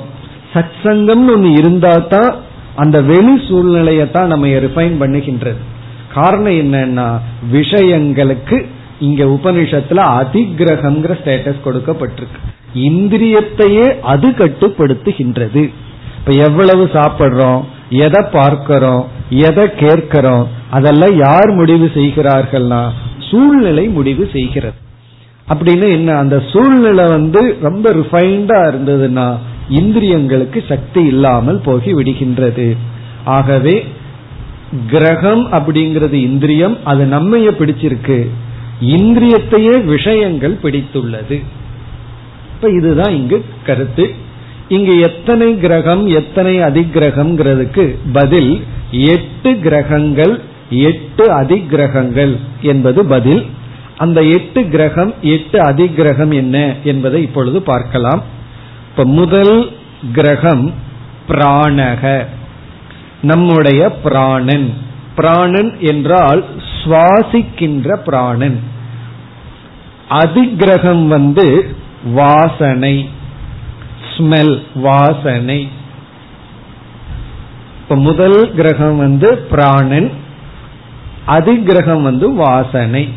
சத் 0.54 0.78
சங்கம்னு 0.82 1.32
ஒன்னு 1.32 1.52
இருந்தா 1.52 1.92
தான் 2.08 2.34
அந்த 2.74 3.02
வெளி 3.02 3.46
சூழ்நிலையை 3.48 4.10
தான் 4.10 4.26
நம்ம 4.26 4.46
ரிஃபைன் 4.46 4.96
பண்ணுகின்றது. 5.00 5.60
காரணம் 6.14 6.52
என்னன்னா 6.52 7.18
விஷயங்களுக்கு 7.52 8.66
இங்க 9.00 9.24
உபனிஷத்துல 9.24 10.00
அதிகிரகம்ங்கிற 10.20 11.12
ஸ்டேட்டஸ் 11.24 11.64
கொடுக்கப்பட்டிருக்கு. 11.64 12.40
இந்திரியத்தையே 12.74 14.00
அது 14.00 14.30
கட்டுப்படுத்துகின்றது. 14.30 15.70
இப்ப 16.18 16.32
எவ்வளவு 16.32 16.84
சாப்பிடுறோம்? 16.92 17.60
எதை 17.88 18.24
பார்க்கிறோம்? 18.32 19.08
எதை 19.30 19.74
கேட்கிறோம்? 19.74 20.48
அதெல்லாம் 20.70 21.16
யார் 21.16 21.50
முடிவு 21.50 21.90
செய்கிறார்கள்னா 21.94 22.88
சூழ்நிலை 23.30 23.88
முடிவு 23.88 24.28
செய்கிறது. 24.32 24.74
அப்படின்னு 25.48 25.92
என்ன 25.92 26.16
அந்த 26.16 26.42
சூழ்நிலை 26.52 27.06
வந்து 27.06 27.58
ரொம்ப 27.62 27.90
ரிஃபைண்டா 27.90 28.58
இருந்ததுன்னா 28.70 29.36
இந்திரியங்களுக்கு 29.70 30.68
சக்தி 30.68 31.04
இல்லாமல் 31.04 31.60
போகி 31.66 31.94
விடுகின்றது. 31.94 32.76
ஆகவே 33.24 33.84
கிரகம் 34.90 35.52
அப்படிங்கிறது 35.52 36.12
இந்திரியம் 36.12 36.78
அது 36.84 37.04
நம்மைய 37.04 37.50
பிடிச்சிருக்கு. 37.58 38.28
இந்திரியத்தையே 38.84 39.84
விஷயங்கள் 39.84 40.58
பிடித்துள்ளது. 40.62 41.42
இப்ப 42.54 42.70
இதுதான் 42.70 43.14
இங்கு 43.14 43.44
கருத்து. 43.66 44.14
இங்கு 44.68 45.00
எத்தனை 45.00 45.58
கிரகம் 45.58 46.06
எத்தனை 46.06 46.58
அதிகிரகம்ங்கிறதுக்கு 46.58 47.96
பதில் 48.12 48.64
எட்டு 48.90 49.58
கிரகங்கள் 49.58 50.40
எட்டு 50.70 51.32
அதிகிரகங்கள் 51.32 52.38
என்பது 52.62 53.06
பதில். 53.06 53.46
அந்த 53.96 54.22
எட்டு 54.22 54.68
கிரகம் 54.68 55.14
எட்டு 55.22 55.60
அதிகிரகம் 55.60 56.34
என்ன 56.34 56.74
என்பதை 56.84 57.22
இப்பொழுது 57.22 57.62
பார்க்கலாம். 57.62 58.22
இப்ப 58.90 59.04
முதல் 59.04 59.76
கிரகம் 60.12 60.74
பிராணக. 61.28 62.26
நம்முடைய 63.22 63.90
பிராணன். 63.90 64.74
பிராணன் 65.14 65.76
என்றால் 65.80 66.44
சுவாசிக்கின்ற 66.84 67.94
பிராணன். 67.94 68.60
அதிகிரகம் 70.10 71.06
வந்து 71.06 71.76
வாசனை. 72.12 73.08
ஸ்மெல் 74.16 74.62
வாசனை. 74.74 75.68
இப்ப 77.82 77.96
முதல் 77.96 78.52
கிரகம் 78.54 78.96
வந்து 78.96 79.36
பிராணன். 79.36 80.10
அதிகிரகம் 81.26 82.02
வந்து 82.02 82.32
வாசனை. 82.32 83.08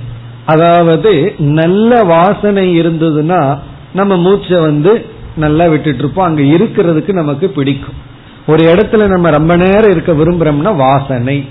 அதாவது 0.45 1.36
நல்ல 1.38 2.03
வாசனை 2.03 2.81
இருந்ததுன்னா 2.81 3.57
நம்ம 3.93 4.17
மூச்சை 4.17 4.60
வந்து 4.60 5.05
நல்லா 5.36 5.65
விட்டுட்டு 5.65 6.00
இருப்போம் 6.00 6.25
அங்க 6.25 6.41
இருக்கிறதுக்கு 6.41 7.13
நமக்கு 7.13 7.50
பிடிக்கும். 7.50 8.12
ஒரு 8.48 8.63
இடத்துல 8.63 9.07
நம்ம 9.07 9.29
ரொம்ப 9.29 9.55
நேரம் 9.55 9.91
இருக்க 9.91 10.13
விரும்புறோம்னா 10.13 10.75
வாசனை. 10.75 11.45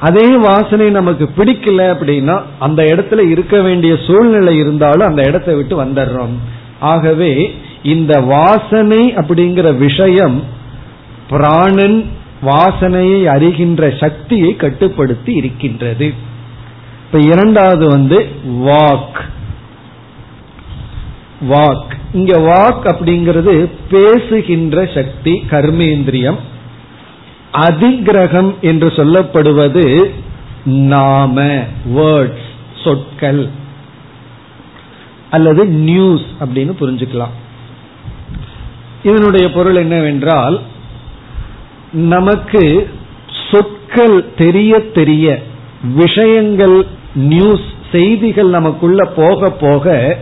அதே 0.00 0.36
வாசனை 0.36 0.90
நமக்கு 0.90 1.30
பிடிக்கல 1.36 1.94
அப்படின்னா 1.94 2.42
அந்த 2.58 2.82
இடத்துல 2.82 3.30
இருக்க 3.30 3.60
வேண்டிய 3.60 3.96
சூழ்நிலை 4.06 4.56
இருந்தாலும் 4.56 5.06
அந்த 5.06 5.22
இடத்தை 5.22 5.54
விட்டு 5.54 5.84
வந்துடுறோம். 5.84 6.34
ஆகவே 6.80 7.54
இந்த 7.82 8.20
வாசனை 8.20 9.14
அப்படிங்கிற 9.14 9.76
விஷயம் 9.76 10.42
பிராணன் 11.28 12.04
வாசனையை 12.42 13.24
அறிகின்ற 13.24 13.98
சக்தியை 13.98 14.56
கட்டுப்படுத்தி 14.56 15.34
இருக்கின்றது. 15.34 16.14
இப்ப 17.06 17.18
இரண்டாவது 17.18 17.88
வந்து 17.88 18.28
வாக். 18.46 19.20
வாக். 21.48 21.96
இங்க 22.12 22.38
வாக் 22.38 22.86
அப்படிங்கிறது 22.86 23.70
பேசுகின்ற 23.90 24.86
சக்தி 24.94 25.46
கர்மேந்திரியம் 25.50 26.36
அதிகிரகம் 27.52 28.60
என்று 28.60 28.88
சொல்லப்படுவது 28.88 30.10
நாம 30.64 31.42
வேர்ட்ஸ் 31.94 32.44
சொற்கள் 32.84 33.48
அல்லது 35.30 35.66
நியூஸ் 35.66 36.22
அப்படின்னு 36.40 36.72
புரிஞ்சுக்கலாம். 36.80 37.34
இதனுடைய 39.02 39.52
பொருள் 39.52 39.74
என்னவென்றால் 39.74 40.60
நமக்கு 41.92 42.90
சொற்கள் 43.50 44.24
தெரிய 44.36 44.90
தெரிய 44.90 45.42
விஷயங்கள் 45.94 46.86
நியூஸ் 47.14 47.74
செய்திகள் 47.92 48.48
நமக்குள்ள 48.48 49.04
போக 49.04 49.50
போக 49.50 50.16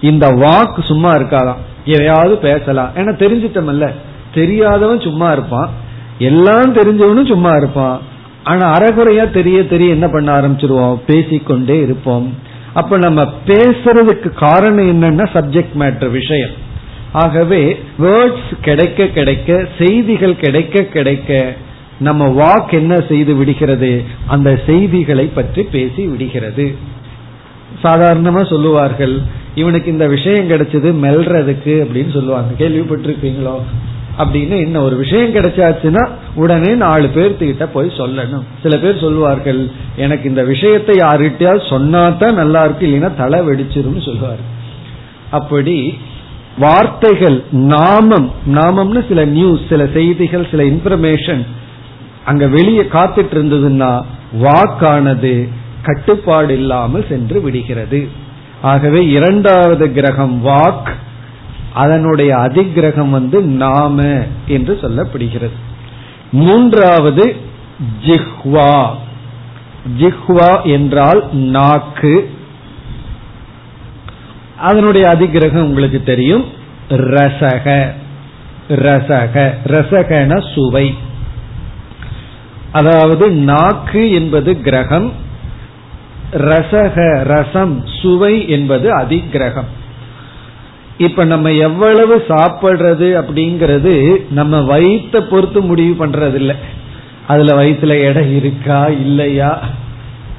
இந்த 0.00 0.28
வாக்கு 0.28 0.82
சும்மா 0.82 1.14
இருக்காதான். 1.14 1.56
எதையாவது 1.84 2.36
பேசலாம். 2.36 2.90
ஏன்னா 2.96 2.98
தெரிஞ்சிட்டமல்ல 2.98 3.90
தெரியாதவன் 4.34 5.00
சும்மா 5.00 5.32
இருப்பான். 5.32 5.70
எல்லாம் 6.18 6.74
தெரிஞ்சவனும் 6.74 7.26
சும்மா 7.26 7.50
இருப்பான். 7.50 8.00
ஆனா 8.44 8.72
அறகுறையா 8.72 9.30
தெரிய 9.30 9.66
தெரிய 9.66 9.90
என்ன 9.90 10.08
பண்ண 10.08 10.40
ஆரம்பிச்சிருவோம்? 10.40 10.98
பேசிக்கொண்டே 11.06 11.82
இருப்போம். 11.82 12.34
அப்ப 12.72 12.96
நம்ம 12.96 13.32
பேசுறதுக்கு 13.46 14.30
காரணம் 14.30 15.02
என்னன்னா 15.02 15.26
சப்ஜெக்ட் 15.32 15.78
மேட்டர் 15.78 16.10
விஷயம். 16.10 16.50
ஆகவே 17.16 17.78
வேர்ட்ஸ் 17.98 18.50
கிடைக்க 18.60 19.06
கிடைக்க 19.06 19.68
செய்திகள் 19.78 20.36
கிடைக்க 20.36 20.82
கிடைக்க 20.82 21.54
நம்ம 21.98 22.22
வாக் 22.28 22.72
என்ன 22.72 23.00
செய்து 23.00 23.34
விடுகிறது? 23.34 24.02
அந்த 24.26 24.60
செய்திகளை 24.66 25.26
பற்றி 25.26 25.62
பேசி 25.62 26.06
விடுகிறது. 26.06 26.66
சாதாரணமா 27.82 28.48
சொல்லுவார்கள் 28.48 29.20
இவனுக்கு 29.54 29.90
இந்த 29.90 30.06
விஷயம் 30.06 30.50
கிடைச்சது 30.50 30.90
மெல்றதுக்கு 31.04 31.74
அப்படின்னு 31.74 32.12
சொல்லுவாங்க. 32.12 32.50
கேள்விப்பட்டிருப்பீங்களோ? 32.58 33.56
அப்படின்னு 34.18 34.56
என்ன 34.64 34.82
ஒரு 34.82 34.96
விஷயம் 34.96 35.34
கிடைச்சாச்சுன்னா 35.34 36.08
உடனே 36.34 36.74
நாலு 36.74 37.08
பேர்த்துக்கிட்ட 37.14 37.68
போய் 37.72 37.92
சொல்லணும். 37.96 38.44
சில 38.62 38.78
பேர் 38.78 39.00
சொல்லுவார்கள் 39.00 39.70
எனக்கு 39.96 40.28
இந்த 40.28 40.44
விஷயத்தை 40.44 40.94
யாருகிட்டயாவது 40.98 41.64
சொன்னாதான் 41.70 42.32
நல்லா 42.32 42.64
இருக்கு 42.64 42.86
இல்லைன்னா 42.86 43.16
தலை 43.16 43.40
வெடிச்சிரும் 43.40 44.04
சொல்லுவார் 44.04 44.54
அப்படி 45.30 45.98
வார்த்தைகள் 46.58 47.44
நாமம் 47.50 48.30
நாமம்னு 48.46 49.08
சில 49.08 49.24
நியூஸ் 49.24 49.60
சில 49.68 49.86
செய்திகள் 49.92 50.46
சில 50.50 50.62
இன்ஃபர்மேஷன் 50.62 51.46
அங்க 52.24 52.46
வெளியே 52.46 52.80
காத்துட்டு 52.80 53.34
இருந்ததுன்னா 53.34 54.02
வாக்கானது 54.42 55.48
கட்டுப்பாடு 55.82 56.58
இல்லாமல் 56.58 57.06
சென்று 57.08 57.40
விடுகிறது. 57.40 58.08
ஆகவே 58.62 59.06
இரண்டாவது 59.06 59.92
கிரகம் 59.92 60.46
வாக் 60.46 60.90
அதனுடைய 61.74 62.36
அதிகிரகம் 62.36 63.10
வந்து 63.10 63.42
நாம 63.42 64.24
என்று 64.46 64.78
சொல்லப்படுகிறது. 64.82 65.56
மூன்றாவது 66.32 67.36
ஜிஹ்வா. 68.06 68.88
ஜிஹ்வா 69.98 70.62
என்றால் 70.62 71.28
நாக்கு. 71.32 72.30
அதனுடைய 74.58 75.08
அதிகிரகம் 75.08 75.62
உங்களுக்கு 75.62 76.02
தெரியும். 76.02 76.44
ரசக. 76.88 77.90
ரசக. 78.68 79.50
ரசகன 79.66 80.54
சுவை. 80.54 80.94
அதாவது 82.72 83.30
நாக்கு 83.30 84.12
என்பது 84.12 84.60
கிரகம். 84.60 85.12
ரசக 86.32 87.22
ரசம் 87.22 87.82
சுவை 88.02 88.48
என்பது 88.48 88.98
அதிகிரகம். 88.98 89.66
இப்ப 90.98 91.24
நம்ம 91.24 91.52
எவ்வளவு 91.52 92.24
சாப்பிடுறது 92.28 93.22
அப்படிங்கிறது 93.22 94.22
நம்ம 94.30 94.60
வயிற்ற 94.60 95.20
பொறுத்து 95.20 95.60
முடிவு 95.60 96.06
பண்றது 96.06 96.34
இல்லை 96.34 96.56
அதுல 97.26 97.62
வயிற்றுல 97.62 98.00
எடை 98.00 98.36
இருக்கா 98.36 98.86
இல்லையா? 98.86 99.62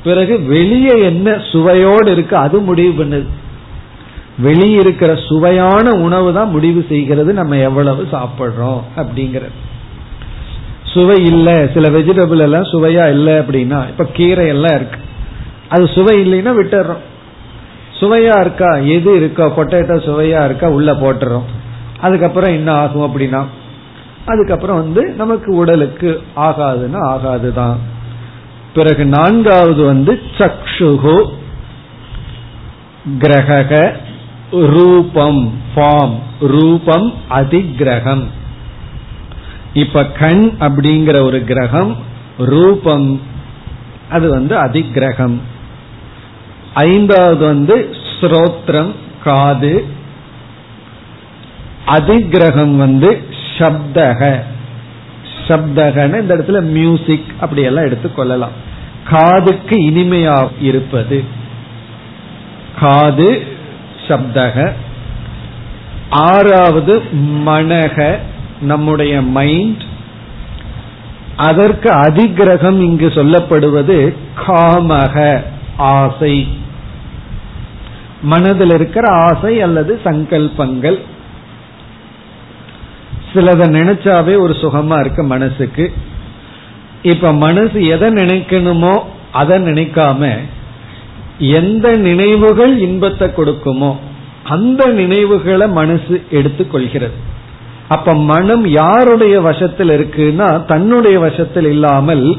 பிறகு 0.03 0.41
வெளியே 0.41 1.03
என்ன 1.03 1.41
சுவையோடு 1.51 2.11
இருக்கு 2.11 2.35
அது 2.35 2.59
முடிவு 2.59 3.03
பண்ணுது. 3.03 3.25
வெளியே 4.37 4.75
இருக்கிற 4.75 5.15
சுவையான 5.15 5.91
உணவு 5.91 6.33
தான் 6.33 6.49
முடிவு 6.49 6.85
செய்கிறது 6.89 7.33
நம்ம 7.33 7.57
எவ்வளவு 7.57 8.07
சாப்பிட்றோம் 8.11 8.81
அப்படிங்கிறது. 8.95 9.55
சுவை 10.83 11.23
இல்லை 11.23 11.55
சில 11.73 11.89
வெஜிடபிள் 11.89 12.37
எல்லாம் 12.37 12.63
சுவையா 12.63 13.09
இல்லை 13.09 13.33
அப்படின்னா 13.33 13.79
இப்ப 13.87 14.05
கீரை 14.13 14.47
எல்லாம் 14.47 14.75
இருக்கு. 14.75 14.99
அது 15.69 15.87
சுவை 15.87 16.15
இல்லைன்னா 16.23 16.51
விட்டுறோம் 16.59 17.03
சுவையா 17.99 18.39
இருக்கா 18.39 18.75
எது 18.75 19.15
இருக்கா 19.15 19.45
பொட்டேட்டோ 19.45 19.95
சுவையா 20.07 20.45
இருக்கா 20.45 20.69
உள்ள 20.69 20.91
போட்டுறோம். 20.93 21.47
அதுக்கப்புறம் 21.99 22.53
என்ன 22.53 22.71
ஆகும் 22.71 23.05
அப்படின்னா 23.07 23.43
அதுக்கப்புறம் 24.25 24.75
வந்து 24.75 25.13
நமக்கு 25.17 25.55
உடலுக்கு 25.55 26.21
ஆகாதுன்னா 26.35 27.01
ஆகாதுதான். 27.13 27.77
பிறகு 28.73 29.05
நான்காவது 29.05 29.85
வந்து 29.85 30.21
சக்ஷுகு 30.37 31.17
கிரக 33.19 34.05
ரூபம் 34.51 35.53
ஃபார்ம் 35.75 36.19
ரூபம் 36.39 37.13
அதிகிரகம். 37.29 38.23
இப்ப 39.73 40.05
கண் 40.05 40.51
அப்படிங்கிற 40.59 41.23
ஒரு 41.23 41.43
கிரகம் 41.43 41.97
ரூபம் 42.37 43.21
அது 44.09 44.29
வந்து 44.29 44.55
அதிகிரகம். 44.55 45.39
ஐந்தாவது 46.73 47.37
வந்து 47.37 47.95
ஸ்ரோத்ரம் 48.21 48.91
காது. 49.23 49.85
அதிகிரகம் 51.87 52.75
வந்து 52.75 53.23
சப்தக. 53.57 54.41
சப்தகன்னு 55.47 56.21
இந்த 56.21 56.35
இடத்துல 56.35 56.61
மியூசிக் 56.61 57.25
அப்படி 57.39 57.61
எல்லாம் 57.61 57.85
எடுத்துக்கொள்ளலாம் 57.85 58.55
காதுக்கு 59.03 59.75
இனிமையா 59.77 60.49
இருப்பது. 60.61 61.23
காது 62.79 63.55
சப்தக. 64.07 64.71
ஆறாவது 66.09 67.03
மனக 67.45 68.17
நம்முடைய 68.61 69.21
மைண்ட். 69.21 69.83
அதற்கு 71.35 71.89
அதிகிரகம் 71.89 72.79
இங்கு 72.79 73.07
சொல்லப்படுவது 73.07 74.15
காமக 74.47 75.43
ஆசை. 75.77 76.47
மனதில் 78.21 78.69
இருக்கிற 78.69 79.07
ஆசை 79.11 79.61
அல்லது 79.61 80.01
சங்கல்பங்கள். 80.03 80.99
சிலதை 83.33 83.67
நினைச்சாவே 83.69 84.39
ஒரு 84.39 84.53
சுகமா 84.53 84.99
இருக்கு 84.99 85.23
மனசுக்கு. 85.23 85.93
இப்ப 87.01 87.33
மனசு 87.33 87.85
எதை 87.85 88.09
நினைக்கணுமோ 88.09 89.03
அதை 89.31 89.57
நினைக்காம 89.59 90.39
எந்த 91.39 91.95
நினைவுகள் 91.95 92.79
இன்பத்தை 92.79 93.27
கொடுக்குமோ 93.27 93.95
அந்த 94.43 94.87
நினைவுகளை 94.87 95.67
மனசு 95.67 96.23
எடுத்துக்கொள்கிறது. 96.31 97.17
அப்ப 97.87 98.13
மனம் 98.13 98.65
யாருடைய 98.67 99.41
வசத்தில் 99.41 99.89
இருக்குன்னா 99.89 100.65
தன்னுடைய 100.65 101.19
வசத்தில் 101.19 101.65
இல்லாமல் 101.65 102.37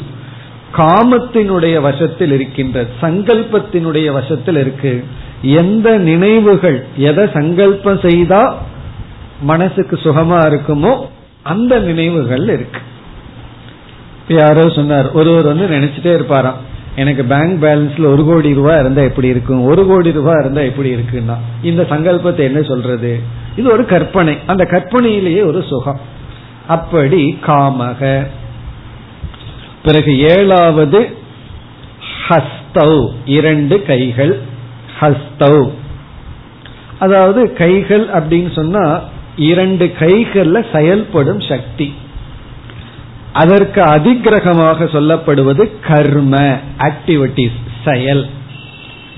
காமத்தினுடைய 0.77 1.81
வசத்தில் 1.81 2.33
இருக்கின்றது 2.33 2.89
சங்கல்பத்தினுடைய 3.01 4.13
வசத்தில் 4.13 4.57
இருக்கு. 4.57 5.05
எந்த 5.43 5.99
நினைவுகள் 5.99 6.85
எதை 6.97 7.25
சங்கல்பம் 7.33 8.01
செய்தா 8.01 8.43
மனசுக்கு 9.41 9.97
சுகமா 9.97 10.39
இருக்குமோ 10.51 10.93
அந்த 11.43 11.79
நினைவுகள் 11.79 12.49
இருக்கு. 12.49 12.81
யாரோ 14.29 14.69
சொன்னார் 14.69 15.13
ஒருவர் 15.13 15.47
வந்து 15.47 15.67
நினைச்சிட்டே 15.77 16.13
இருப்பாராம். 16.19 16.59
எனக்கு 16.99 17.25
பேங்க் 17.25 17.63
பேலன்ஸ்ல 17.63 18.05
ஒரு 18.05 18.25
கோடி 18.25 18.55
ரூபாய் 18.55 18.81
இருந்தா 18.81 19.03
எப்படி 19.03 19.29
இருக்கும்? 19.29 19.65
ஒரு 19.65 19.87
கோடி 19.87 20.13
ரூபாய் 20.13 20.41
இருந்தா 20.41 20.61
எப்படி 20.61 20.95
இருக்குன்னா? 20.95 21.37
இந்த 21.63 21.83
சங்கல்பத்தை 21.83 22.39
என்ன 22.39 22.63
சொல்றது? 22.63 23.21
இது 23.57 23.73
ஒரு 23.73 23.87
கற்பனை. 23.87 24.39
அந்த 24.47 24.65
கற்பனையிலேயே 24.65 25.45
ஒரு 25.45 25.63
சுகம். 25.63 26.01
அப்படி 26.67 27.39
காமக. 27.47 28.27
பிறகு 29.85 30.19
ஏழாவது 30.19 31.17
ஹஸ்தௌ. 32.29 33.13
இரண்டு 33.25 33.83
கைகள். 33.83 34.41
ஹஸ்தௌ. 35.01 35.71
அதாவது 36.99 37.53
கைகள் 37.53 38.09
அப்படின்னு 38.09 38.53
சொன்னா 38.53 39.01
இரண்டு 39.37 39.93
கைகள்ல 39.99 40.77
செயல்படும் 40.77 41.41
சக்தி. 41.41 41.95
அதற்கு 43.41 43.81
அதிகிரகமாக 43.83 44.85
சொல்லப்படுவது 44.85 45.65
கர்ம 45.89 46.37
ஆக்டிவிட்டிஸ் 46.79 47.59
செயல். 47.85 48.25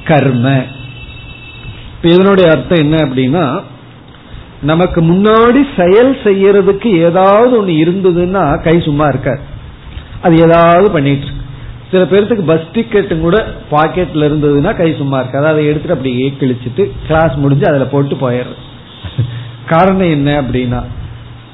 கர்ம. 0.05 0.47
இதனுடைய 2.03 2.51
அர்த்தம் 2.51 2.83
என்ன 2.85 2.97
அப்படின்னா 3.05 3.45
நமக்கு 4.63 5.01
முன்னாடி 5.03 5.61
செயல் 5.79 6.13
செய்யறதுக்கு 6.25 6.89
ஏதாவது 7.09 7.53
ஒண்ணு 7.59 7.75
இருந்ததுன்னா 7.85 8.43
கை 8.65 8.81
சும்மா 8.81 9.07
இருக்காது. 9.07 9.41
அது 10.23 10.35
ஏதாவது 10.39 10.91
பண்ணிட்டு 10.91 11.39
சில 11.91 12.03
பேர்த்துக்கு 12.11 12.45
பஸ் 12.47 12.73
டிக்கெட்டும் 12.73 13.21
கூட 13.21 13.37
பாக்கெட்ல 13.71 14.27
இருந்ததுன்னா 14.29 14.73
கை 14.77 14.95
சும்மா 14.97 15.19
இருக்காது. 15.21 15.47
அதை 15.47 15.63
எடுத்துட்டு 15.67 15.97
அப்படியே 15.97 16.27
கிழிச்சிட்டு 16.41 16.85
கிளாஸ் 17.07 17.35
முடிஞ்சு 17.35 17.69
அதுல 17.69 17.85
போட்டு 17.85 18.17
போயிடுறது. 18.23 18.61
காரணம் 19.69 20.11
என்ன 20.11 20.31
அப்படின்னா 20.41 20.81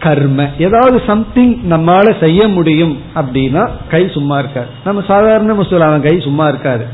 கர்ம. 0.00 0.48
ஏதாவது 0.58 1.02
சம்திங் 1.06 1.54
நம்மால 1.70 2.24
செய்ய 2.24 2.48
முடியும் 2.48 2.98
அப்படின்னா 3.14 3.70
கை 3.88 4.08
சும்மா 4.08 4.38
இருக்காது. 4.38 4.66
நம்ம 4.84 5.02
சாதாரண 5.06 5.54
முஸ்லிம் 5.54 6.02
கை 6.02 6.20
சும்மா 6.20 6.48
இருக்காது. 6.48 6.84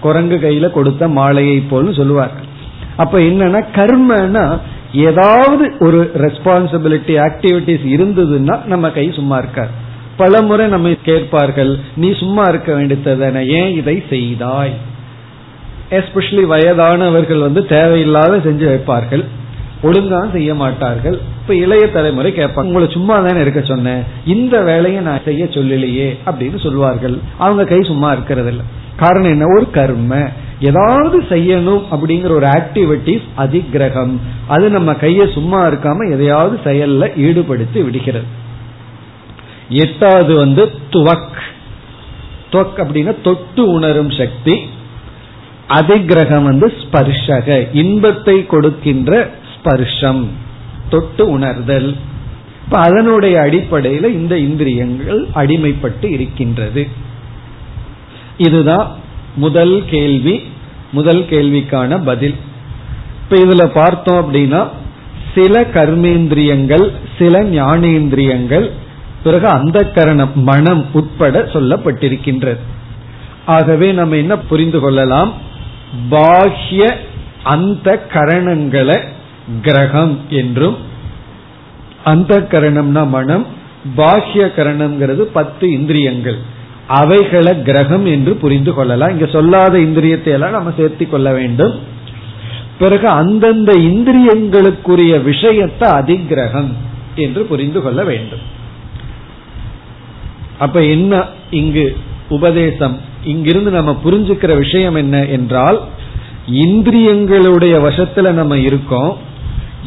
குரங்கு 0.00 0.36
கையில 0.36 0.70
கொடுத்த 0.70 1.08
மாலையை 1.08 1.62
போல்னு 1.70 1.96
சொல்லுவார் 1.96 2.30
அப்ப 2.96 3.18
என்னன்னா 3.18 3.64
கர்மனா 3.74 4.60
ஏதாவது 4.92 5.72
ஒரு 5.80 6.10
ரெஸ்பான்சிபிலிட்டி 6.14 7.14
ஆக்டிவிட்டிஸ் 7.26 7.84
இருந்ததுன்னா 7.84 8.64
நம்ம 8.64 8.90
கை 8.90 9.12
சும்மா 9.12 9.36
இருக்காது. 9.36 9.68
பல 10.16 10.42
முறை 10.42 10.66
நம்ம 10.66 10.94
கேட்பார்கள் 11.02 11.78
நீ 11.96 12.14
சும்மா 12.18 12.42
இருக்க 12.42 12.72
வேண்டியதான 12.72 13.46
ஏன் 13.46 13.76
இதை 13.76 14.04
செய்தாய்? 14.10 14.72
எஸ்பெஷலி 15.90 16.46
வயதானவர்கள் 16.46 17.40
வந்து 17.40 17.66
தேவையில்லாத 17.66 18.36
செஞ்சு 18.36 18.66
வைப்பார்கள். 18.72 19.24
ஒழுங்கா 19.82 20.32
செய்ய 20.32 20.54
மாட்டார்கள். 20.54 21.20
இப்ப 21.40 21.54
இளைய 21.54 21.90
தலைமுறை 21.90 22.32
கேட்பாங்க 22.32 22.62
உங்களை 22.62 22.88
சும்மா 22.90 23.18
தானே 23.18 23.40
இருக்க 23.40 23.60
சொன்னேன். 23.60 24.02
இந்த 24.26 24.62
வேலையை 24.62 25.02
நான் 25.02 25.20
செய்ய 25.24 25.44
சொல்லலையே 25.44 26.18
அப்படின்னு 26.26 26.62
சொல்வார்கள் 26.62 27.18
அவங்க 27.38 27.64
கை 27.64 27.82
சும்மா 27.82 28.12
இருக்கிறது 28.12 28.48
இல்லை 28.48 28.64
காரணம் 28.96 29.30
என்ன? 29.30 29.44
ஒரு 29.56 29.70
கர்ம. 29.70 30.28
ஏதாவது 30.60 31.20
செய்யணும் 31.20 31.82
அப்படிங்கிற 31.90 32.30
ஒரு 32.30 32.46
ஆக்டிவிட்டிஸ் 32.46 33.22
அதிகிரகம். 33.38 34.16
அது 34.48 34.70
நம்ம 34.70 34.94
கையை 34.94 35.30
சும்மா 35.32 35.66
இருக்காம 35.66 36.10
எதையாவது 36.10 36.58
செயல்ல 36.64 37.18
ஈடுபடுத்தி 37.18 37.84
விடுகிறது. 37.84 38.24
எட்டாவது 39.68 40.36
வந்து 40.36 40.70
துவக். 40.90 41.40
துவக் 42.52 42.76
அப்படின்னா 42.76 43.20
தொட்டு 43.20 43.70
உணரும் 43.70 44.10
சக்தி. 44.10 44.68
அதிகிரகம் 45.68 46.42
வந்து 46.42 46.72
ஸ்பர்ஷக. 46.80 47.68
இன்பத்தை 47.72 48.46
கொடுக்கின்ற 48.46 49.30
ஸ்பர்ஷம் 49.60 50.26
தொட்டு 50.88 51.30
உணர்தல். 51.30 51.96
இப்ப 52.64 52.78
அதனுடைய 52.78 53.40
அடிப்படையில் 53.40 54.12
இந்த 54.12 54.38
இந்திரியங்கள் 54.38 55.26
அடிமைப்பட்டு 55.34 56.04
இருக்கின்றது. 56.04 56.88
இதுதான் 58.36 58.96
முதல் 59.34 59.84
கேள்வி 59.86 60.42
முதல் 60.92 61.22
கேள்விக்கான 61.22 62.04
பதில். 62.04 62.34
இப்ப 63.22 63.36
இதுல 63.36 63.66
பார்த்தோம் 63.66 64.34
அப்படின்னா 64.34 64.68
சில 65.34 65.60
கர்மேந்திரியங்கள் 65.60 66.92
சில 67.18 67.42
ஞானேந்திரியங்கள் 67.42 68.70
பிறகு 69.22 69.46
அந்த 69.46 69.84
கரணம் 69.84 70.42
மனம் 70.42 70.86
உட்பட 70.92 71.42
சொல்லப்பட்டிருக்கின்றது. 71.42 72.58
ஆகவே 73.46 73.92
நம்ம 73.92 74.16
என்ன 74.16 74.38
புரிந்து 74.38 74.80
கொள்ளலாம்? 74.80 75.32
பாஹ்ய 76.10 76.94
அந்த 77.42 78.06
கரணங்களை 78.12 79.04
கிரகம் 79.62 80.18
என்றும் 80.30 80.76
அந்த 82.04 82.38
கரணம்னா 82.38 83.08
மனம் 83.08 83.46
பாஹ்ய 83.96 84.52
கரணம்ங்கிறது 84.56 85.20
பத்து 85.20 85.70
இந்திரியங்கள். 85.70 86.38
அவைகளை 86.86 87.62
கிரகம் 87.62 88.06
என்று 88.06 88.34
புரிந்து 88.34 88.74
கொள்ளலாம். 88.74 89.10
இங்க 89.10 89.26
சொல்லாத 89.26 89.78
இந்திரியத்தை 89.78 90.26
எல்லாம் 90.26 90.50
நம்ம 90.50 90.72
சேர்த்தி 90.78 91.08
கொள்ள 91.08 91.32
வேண்டும். 91.32 91.74
பிறகு 92.78 93.08
அந்தந்த 93.08 93.72
இந்திரியங்களுக்குரிய 93.72 95.22
விஷயத்தை 95.22 95.88
அதிகிரகம் 95.88 96.68
என்று 97.14 97.42
புரிந்து 97.44 97.82
கொள்ள 97.82 98.04
வேண்டும். 98.04 98.38
அப்ப 100.58 100.84
என்ன 100.84 101.24
இங்கு 101.50 101.96
உபதேசம்? 102.28 102.98
இங்கிருந்து 103.24 103.70
நம்ம 103.70 104.00
புரிஞ்சுக்கிற 104.04 104.56
விஷயம் 104.56 104.94
என்ன 104.94 105.26
என்றால் 105.26 105.80
இந்திரியங்களுடைய 106.48 107.74
வசத்துல 107.88 108.32
நம்ம 108.32 108.56
இருக்கோம். 108.56 109.28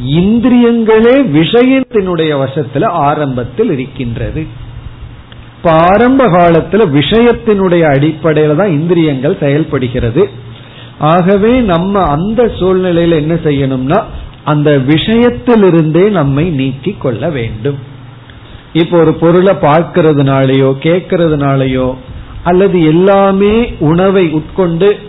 இந்திரியங்களே 0.02 1.16
விஷயத்தினுடைய 1.40 2.32
வசத்துல 2.44 2.84
ஆரம்பத்தில் 2.84 3.72
இருக்கின்றது. 3.72 4.48
இப்ப 5.58 5.72
ஆரம்ப 5.72 6.28
காலத்துல 6.28 6.86
விஷயத்தினுடைய 7.00 7.82
அடிப்படையில 7.82 8.56
தான் 8.56 8.72
இந்திரியங்கள் 8.72 9.38
செயல்படுகிறது. 9.40 10.30
ஆகவே 11.00 11.60
நம்ம 11.60 12.02
அந்த 12.02 12.44
சூழ்நிலையில 12.44 13.16
என்ன 13.16 13.34
செய்யணும்னா 13.34 14.04
அந்த 14.44 14.72
விஷயத்திலிருந்தே 14.72 16.10
நம்மை 16.10 16.50
நீக்கி 16.50 16.96
கொள்ள 17.00 17.30
வேண்டும். 17.30 17.78
இப்போ 18.74 18.98
ஒரு 18.98 19.14
பொருளை 19.14 19.56
பார்க்கறதுனாலயோ 19.56 20.76
கேட்கறதுனாலயோ 20.82 21.96
அல்லது 22.44 22.86
எல்லாமே 22.86 23.74
உணவை 23.80 24.30
உட்கொண்டு 24.30 25.00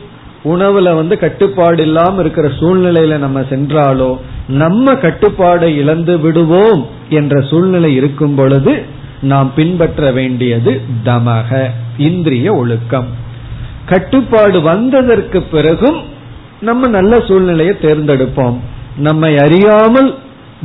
உணவுல 0.45 0.95
வந்து 0.95 1.19
கட்டுப்பாடு 1.19 1.83
இல்லாம 1.83 2.21
இருக்கிற 2.21 2.49
சூழ்நிலையில 2.49 3.17
நம்ம 3.19 3.41
சென்றாலோ 3.41 4.17
நம்ம 4.49 4.93
கட்டுப்பாடை 4.93 5.69
இழந்து 5.77 6.19
விடுவோம் 6.19 6.87
என்ற 7.09 7.41
சூழ்நிலை 7.41 7.95
இருக்கும் 7.95 8.35
பொழுது 8.35 8.83
நாம் 9.21 9.53
பின்பற்ற 9.57 10.11
வேண்டியது 10.11 10.81
தமக 11.05 11.71
இந்திரிய 11.99 12.53
ஒழுக்கம். 12.55 13.07
கட்டுப்பாடு 13.87 14.61
வந்ததற்கு 14.61 15.43
பிறகும் 15.43 16.01
நம்ம 16.61 16.89
நல்ல 16.89 17.21
சூழ்நிலையை 17.21 17.75
தேர்ந்தெடுப்போம். 17.81 18.57
நம்மை 18.97 19.39
அறியாமல் 19.39 20.15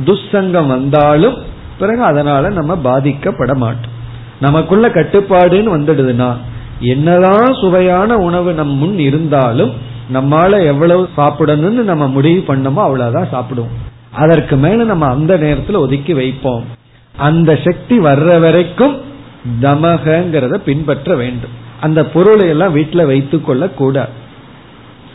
துஷ்சங்கம் 0.04 0.66
வந்தாலும் 0.66 1.36
பிறகு 1.78 2.02
அதனால 2.02 2.48
நம்ம 2.48 2.74
பாதிக்கப்பட 2.84 3.54
மாட்டோம். 3.54 3.96
நமக்குள்ள 4.40 4.88
கட்டுப்பாடுன்னு 4.88 5.74
வந்துடுதுன்னா 5.76 6.30
என்னதான் 6.80 7.54
சுவையான 7.54 8.16
உணவு 8.16 8.52
நம் 8.52 8.76
முன் 8.76 8.98
இருந்தாலும் 8.98 9.72
நம்மால 10.14 10.64
எவ்வளவு 10.66 11.08
சாப்பிடணும்னு 11.16 11.82
நம்ம 11.82 12.06
முடிவு 12.06 12.54
பண்ணமோ 12.54 12.76
அவ்வளவுதான் 12.76 13.28
சாப்பிடுவோம். 13.32 13.88
அதற்கு 14.10 14.56
மேல 14.56 14.84
நம்ம 14.84 15.06
அந்த 15.06 15.36
நேரத்தில் 15.36 15.74
ஒதுக்கி 15.74 16.14
வைப்போம். 16.14 16.64
அந்த 17.16 17.58
சக்தி 17.64 17.98
வர்ற 17.98 18.40
வரைக்கும் 18.40 19.00
தமகங்கிறத 19.60 20.54
பின்பற்ற 20.54 21.16
வேண்டும். 21.16 21.50
அந்த 21.80 22.04
பொருளை 22.04 22.48
எல்லாம் 22.48 22.72
வீட்டில் 22.72 23.04
வைத்துக் 23.04 23.46
கொள்ள 23.46 23.68
கூடாது. 23.68 24.08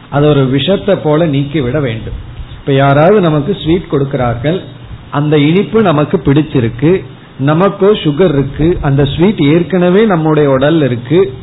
அது 0.09 0.27
ஒரு 0.27 0.45
விஷத்தை 0.45 0.95
போல 0.95 1.25
நீக்கி 1.25 1.61
விட 1.61 1.79
வேண்டும். 1.79 2.13
இப்ப 2.59 2.73
யாராவது 2.73 3.21
நமக்கு 3.21 3.57
ஸ்வீட் 3.63 3.89
கொடுக்கிறார்கள். 3.89 4.61
அந்த 5.11 5.37
இனிப்பு 5.37 5.81
நமக்கு 5.81 6.17
பிடிச்சிருக்கு. 6.17 7.03
நமக்கோ 7.45 7.91
சுகர் 8.03 8.27
இருக்கு. 8.27 8.77
அந்த 8.81 9.05
ஸ்வீட் 9.05 9.39
ஏற்கனவே 9.39 10.05
நம்முடைய 10.05 10.49
உடல் 10.49 10.81
இருக்கு. 10.81 11.33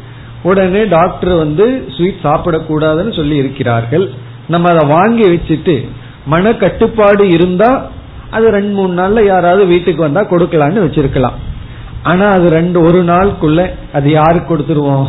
உடனே 0.43 0.85
டாக்டர் 0.85 1.33
வந்து 1.33 1.89
ஸ்வீட் 1.97 2.23
சாப்பிடக்கூடாதுன்னு 2.23 3.17
சொல்லி 3.17 3.37
இருக்கிறார்கள். 3.37 4.11
நம்ம 4.49 4.71
அதை 4.71 4.89
வாங்கி 4.89 5.23
வச்சுட்டு 5.29 5.89
மன 6.27 6.55
கட்டுப்பாடு 6.55 7.29
இருந்தா 7.29 7.91
அது 8.31 8.51
ரெண்டு 8.51 8.75
மூணு 8.75 8.93
நாள்ல 9.03 9.27
யாராவது 9.27 9.67
வீட்டுக்கு 9.67 10.03
வந்தா 10.03 10.21
கொடுக்கலான்னு 10.21 10.85
வச்சிருக்கலாம். 10.87 11.39
ஆனா 12.03 12.27
அது 12.29 12.51
ரெண்டு 12.51 12.81
ஒரு 12.81 13.05
நாளுக்குள்ள 13.05 13.71
அது 13.93 14.11
யாருக்கு 14.11 14.57
கொடுத்துருவோம்? 14.57 15.07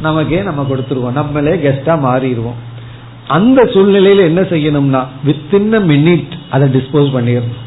நமக்கே 0.00 0.42
நம்ம 0.42 0.62
கொடுத்துருவோம். 0.62 1.12
நம்மளே 1.12 1.50
கெஸ்டா 1.50 1.94
மாறிடுவோம். 2.06 2.60
அந்த 3.28 3.62
சூழ்நிலையில 3.62 4.20
என்ன 4.20 4.40
செய்யணும்னா 4.40 5.02
வித்தின் 5.26 5.76
மினிட் 5.90 6.32
அதை 6.50 6.68
டிஸ்போஸ் 6.68 7.12
பண்ணிடணும். 7.16 7.60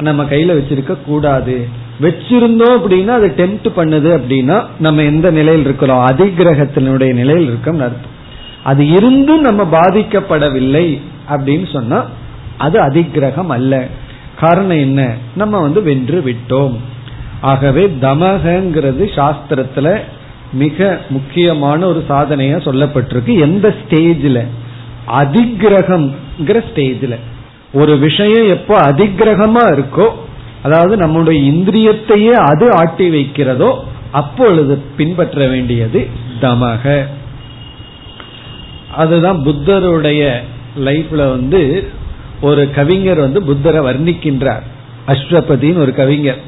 நம்ம 0.00 0.24
கையில 0.24 0.52
வச்சிருக்க 0.58 0.96
கூடாது. 1.04 1.68
வச்சிருந்தோம் 2.00 2.76
அப்படின்னா 2.78 3.06
அது 3.06 3.32
டெம்ட் 3.36 3.68
பண்ணுது 3.76 4.20
அப்படின்னா 4.20 4.64
நம்ம 4.78 5.02
எந்த 5.02 5.30
நிலையில் 5.30 5.64
இருக்கிறோம்? 5.64 6.06
அதிகிரகத்தினுடைய 6.06 7.12
நிலையில் 7.12 7.46
இருக்கோம் 7.46 7.80
அர்த்தம். 7.80 8.18
அது 8.64 8.88
இருந்தும் 8.88 9.40
நம்ம 9.40 9.62
பாதிக்கப்படவில்லை 9.80 11.00
அப்படின்னு 11.30 11.72
சொன்னா 11.72 12.06
அது 12.58 12.80
அதிகிரகம் 12.80 13.46
அல்ல. 13.46 13.86
காரணம் 14.40 14.78
என்ன? 14.78 15.14
நம்ம 15.36 15.58
வந்து 15.58 15.82
வென்று 15.82 16.22
விட்டோம். 16.26 16.76
ஆகவே 17.40 17.96
தமகங்கிறது 18.02 19.04
சாஸ்திரத்துல 19.16 20.00
மிக 20.52 21.00
முக்கியமான 21.08 21.86
ஒரு 21.86 22.04
சாதனையா 22.08 22.58
சொல்லப்பட்டிருக்கு. 22.68 23.38
எந்த 23.38 23.74
ஸ்டேஜில் 23.80 24.46
அதிகிரகம்ங்கிற 25.08 26.64
ஸ்டேஜில் 26.74 27.18
ஒரு 27.72 27.98
விஷயம் 27.98 28.48
எப்போ 28.48 28.80
அதிகிரகமா 28.80 29.62
இருக்கோ 29.68 30.08
அதாவது 30.62 30.96
நம்முடைய 30.96 31.52
இந்திரியத்தையே 31.52 32.30
அது 32.30 32.72
ஆட்டி 32.72 33.10
வைக்கிறதோ 33.10 33.78
அப்பொழுது 34.10 34.82
பின்பற்ற 34.96 35.48
வேண்டியது 35.48 36.08
தமக. 36.40 37.06
அதுதான் 38.96 39.42
புத்தருடைய 39.42 40.42
லைஃப்ல 40.78 41.16
வந்து 41.16 41.88
ஒரு 42.40 42.70
கவிஞர் 42.70 43.18
வந்து 43.18 43.42
புத்தரை 43.42 43.80
வர்ணிக்கின்றார். 43.80 44.62
அஸ்வபதினு 45.06 45.78
ஒரு 45.78 45.94
கவிஞர். 45.94 46.40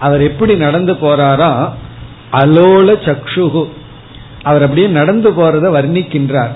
அவர் 0.00 0.20
எப்படி 0.20 0.56
நடந்து 0.56 0.92
போறாரா? 0.92 1.70
அலோல 2.32 2.94
சக்ஷுகு. 3.04 3.68
அவர் 4.42 4.62
அப்படியே 4.62 4.86
நடந்து 4.86 5.30
போறத 5.30 5.68
வர்ணிக்கின்றார். 5.78 6.50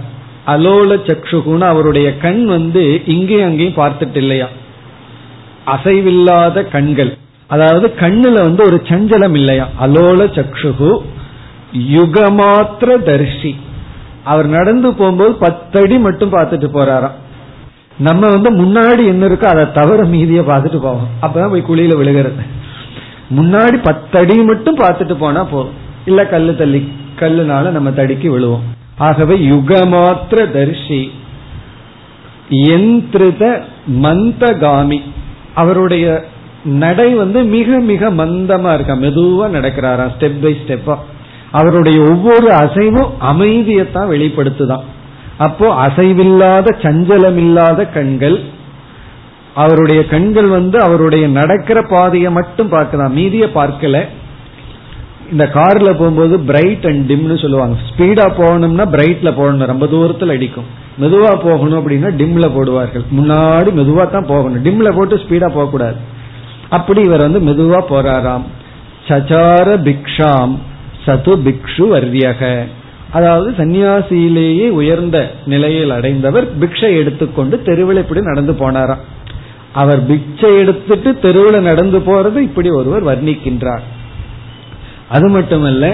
அலோல 0.46 1.00
சக்ஷுகுன்னு 1.06 1.60
அவருடைய 1.60 2.16
கண் 2.16 2.44
வந்து 2.44 3.02
இங்கேயும் 3.06 3.46
அங்கேயும் 3.46 3.84
பார்த்துட்டு 3.84 4.16
இல்லையா? 4.16 4.48
அசைவில்லாத 5.66 6.70
கண்கள். 6.70 7.18
அதாவது 7.46 7.94
கண்ணுல 8.00 8.32
வந்து 8.32 8.64
ஒரு 8.64 8.82
சஞ்சலம் 8.84 9.34
இல்லையா? 9.34 9.68
அலோல 9.82 10.26
சக்ஷுகு 10.38 10.98
யுகமாத்திர 11.76 13.02
தரிசி. 13.02 13.56
அவர் 14.24 14.46
நடந்து 14.46 14.94
போகும்போது 14.94 15.32
பத்தடி 15.32 15.98
மட்டும் 15.98 16.32
பார்த்துட்டு 16.32 16.68
போறாராம். 16.74 17.10
நம்ம 17.98 18.28
வந்து 18.28 18.64
முன்னாடி 18.64 19.06
என்ன 19.06 19.26
இருக்கோ 19.26 19.44
அதை 19.44 19.72
தவிர 19.72 20.04
மீதிய 20.04 20.40
பார்த்துட்டு 20.40 20.78
போவோம். 20.78 21.08
அப்பதான் 21.22 21.50
போய் 21.50 21.64
குழியில 21.68 21.96
விழுகிறது. 21.96 22.42
முன்னாடி 23.36 23.82
பத்தடி 23.82 24.36
மட்டும் 24.36 24.78
பார்த்துட்டு 24.78 25.14
போனா 25.14 25.44
போதும். 25.44 25.72
இல்ல 26.04 26.26
கல்லு 26.26 26.56
தள்ளி 26.56 26.92
கல்லுனால 27.18 27.70
நம்ம 27.70 27.90
தடிக்கு 27.90 28.28
விழுவோம். 28.28 28.62
ஆகவே 28.96 29.36
யுகமாத்திர 29.36 30.50
தரிசி. 30.50 31.12
யந்திரித 32.50 33.62
மந்தகாமி. 34.02 35.00
அவருடைய 35.54 36.24
நடை 36.64 37.14
வந்து 37.14 37.42
மிக 37.42 37.78
மிக 37.78 38.10
மந்தமா 38.10 38.74
இருக்கா? 38.74 38.94
மெதுவா 38.94 39.46
நடக்கிறாரா? 39.56 40.10
ஸ்டெப் 40.18 40.42
பை 40.42 40.56
ஸ்டெப்பா 40.66 40.96
அவருடைய 41.50 42.00
ஒவ்வொரு 42.00 42.52
அசைவும் 42.52 43.12
அமைதியத்தான் 43.20 44.10
வெளிப்படுத்துதான் 44.10 44.82
அப்போ 45.38 45.86
அசைவில்லாத 45.86 46.76
சஞ்சலமில்லாத 46.82 47.92
கண்கள் 47.92 48.40
அவருடைய 49.54 50.06
கண்கள் 50.06 50.46
வந்து 50.46 50.80
அவருடைய 50.80 51.28
நடக்கிற 51.28 51.82
பாதையை 51.82 52.30
மட்டும் 52.30 52.68
பார்க்கலாம் 52.68 53.16
மீதிய 53.16 53.46
பார்க்கல. 53.54 54.06
இந்த 55.30 55.50
கார்ல 55.54 55.84
போகும்போது 55.84 56.40
பிரைட் 56.40 56.86
அண்ட் 56.86 57.12
டிம்னு 57.12 57.40
சொல்லுவாங்க. 57.40 57.76
ஸ்பீடா 57.88 58.26
போகணும்னா 58.38 58.84
பிரைட்ல 58.92 59.36
போகணும். 59.36 59.66
ரொம்ப 59.66 59.86
தூரத்தில் 59.86 60.28
அடிக்கும். 60.28 60.64
மெதுவா 61.00 61.30
போகணும் 61.44 61.78
அப்படின்னா 61.80 62.10
டிம்ல 62.20 62.46
போடுவார்கள். 62.56 63.04
முன்னாடி 63.18 63.70
மெதுவா 63.78 64.04
தான் 64.10 64.30
போகணும். 64.32 64.64
டிம்ல 64.66 64.90
போட்டு 64.96 65.16
ஸ்பீடா 65.22 65.48
போக 65.54 65.66
கூடாது 65.70 65.98
அப்படி 66.76 67.00
இவர் 67.08 67.26
வந்து 67.26 67.40
மெதுவா 67.48 67.80
போறாராம். 67.92 68.44
சச்சார 69.08 69.68
பிக்ஷாம் 69.88 70.54
சது 71.06 71.32
பிக்ஷு 71.46 71.84
வர்யக. 71.94 72.42
அதாவது 73.16 73.48
சன்னியாசியிலேயே 73.58 74.66
உயர்ந்த 74.80 75.18
நிலையில் 75.52 75.90
அடைந்தவர் 75.96 76.46
பிக்ஷை 76.60 76.90
எடுத்துக்கொண்டு 77.00 77.56
தெருவில் 77.68 78.02
இப்படி 78.04 78.20
நடந்து 78.28 78.52
போனாராம். 78.52 79.02
அவர் 79.80 80.00
பிக்ஷை 80.10 80.50
எடுத்துட்டு 80.62 81.10
தெருவில் 81.24 81.66
நடந்து 81.68 81.98
போறது 81.98 82.38
இப்படி 82.48 82.70
ஒருவர் 82.78 83.04
வர்ணிக்கின்றார். 83.10 83.84
அது 85.16 85.28
மட்டுமல்ல 85.28 85.86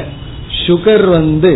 சுகர் 0.65 1.07
வந்து 1.19 1.53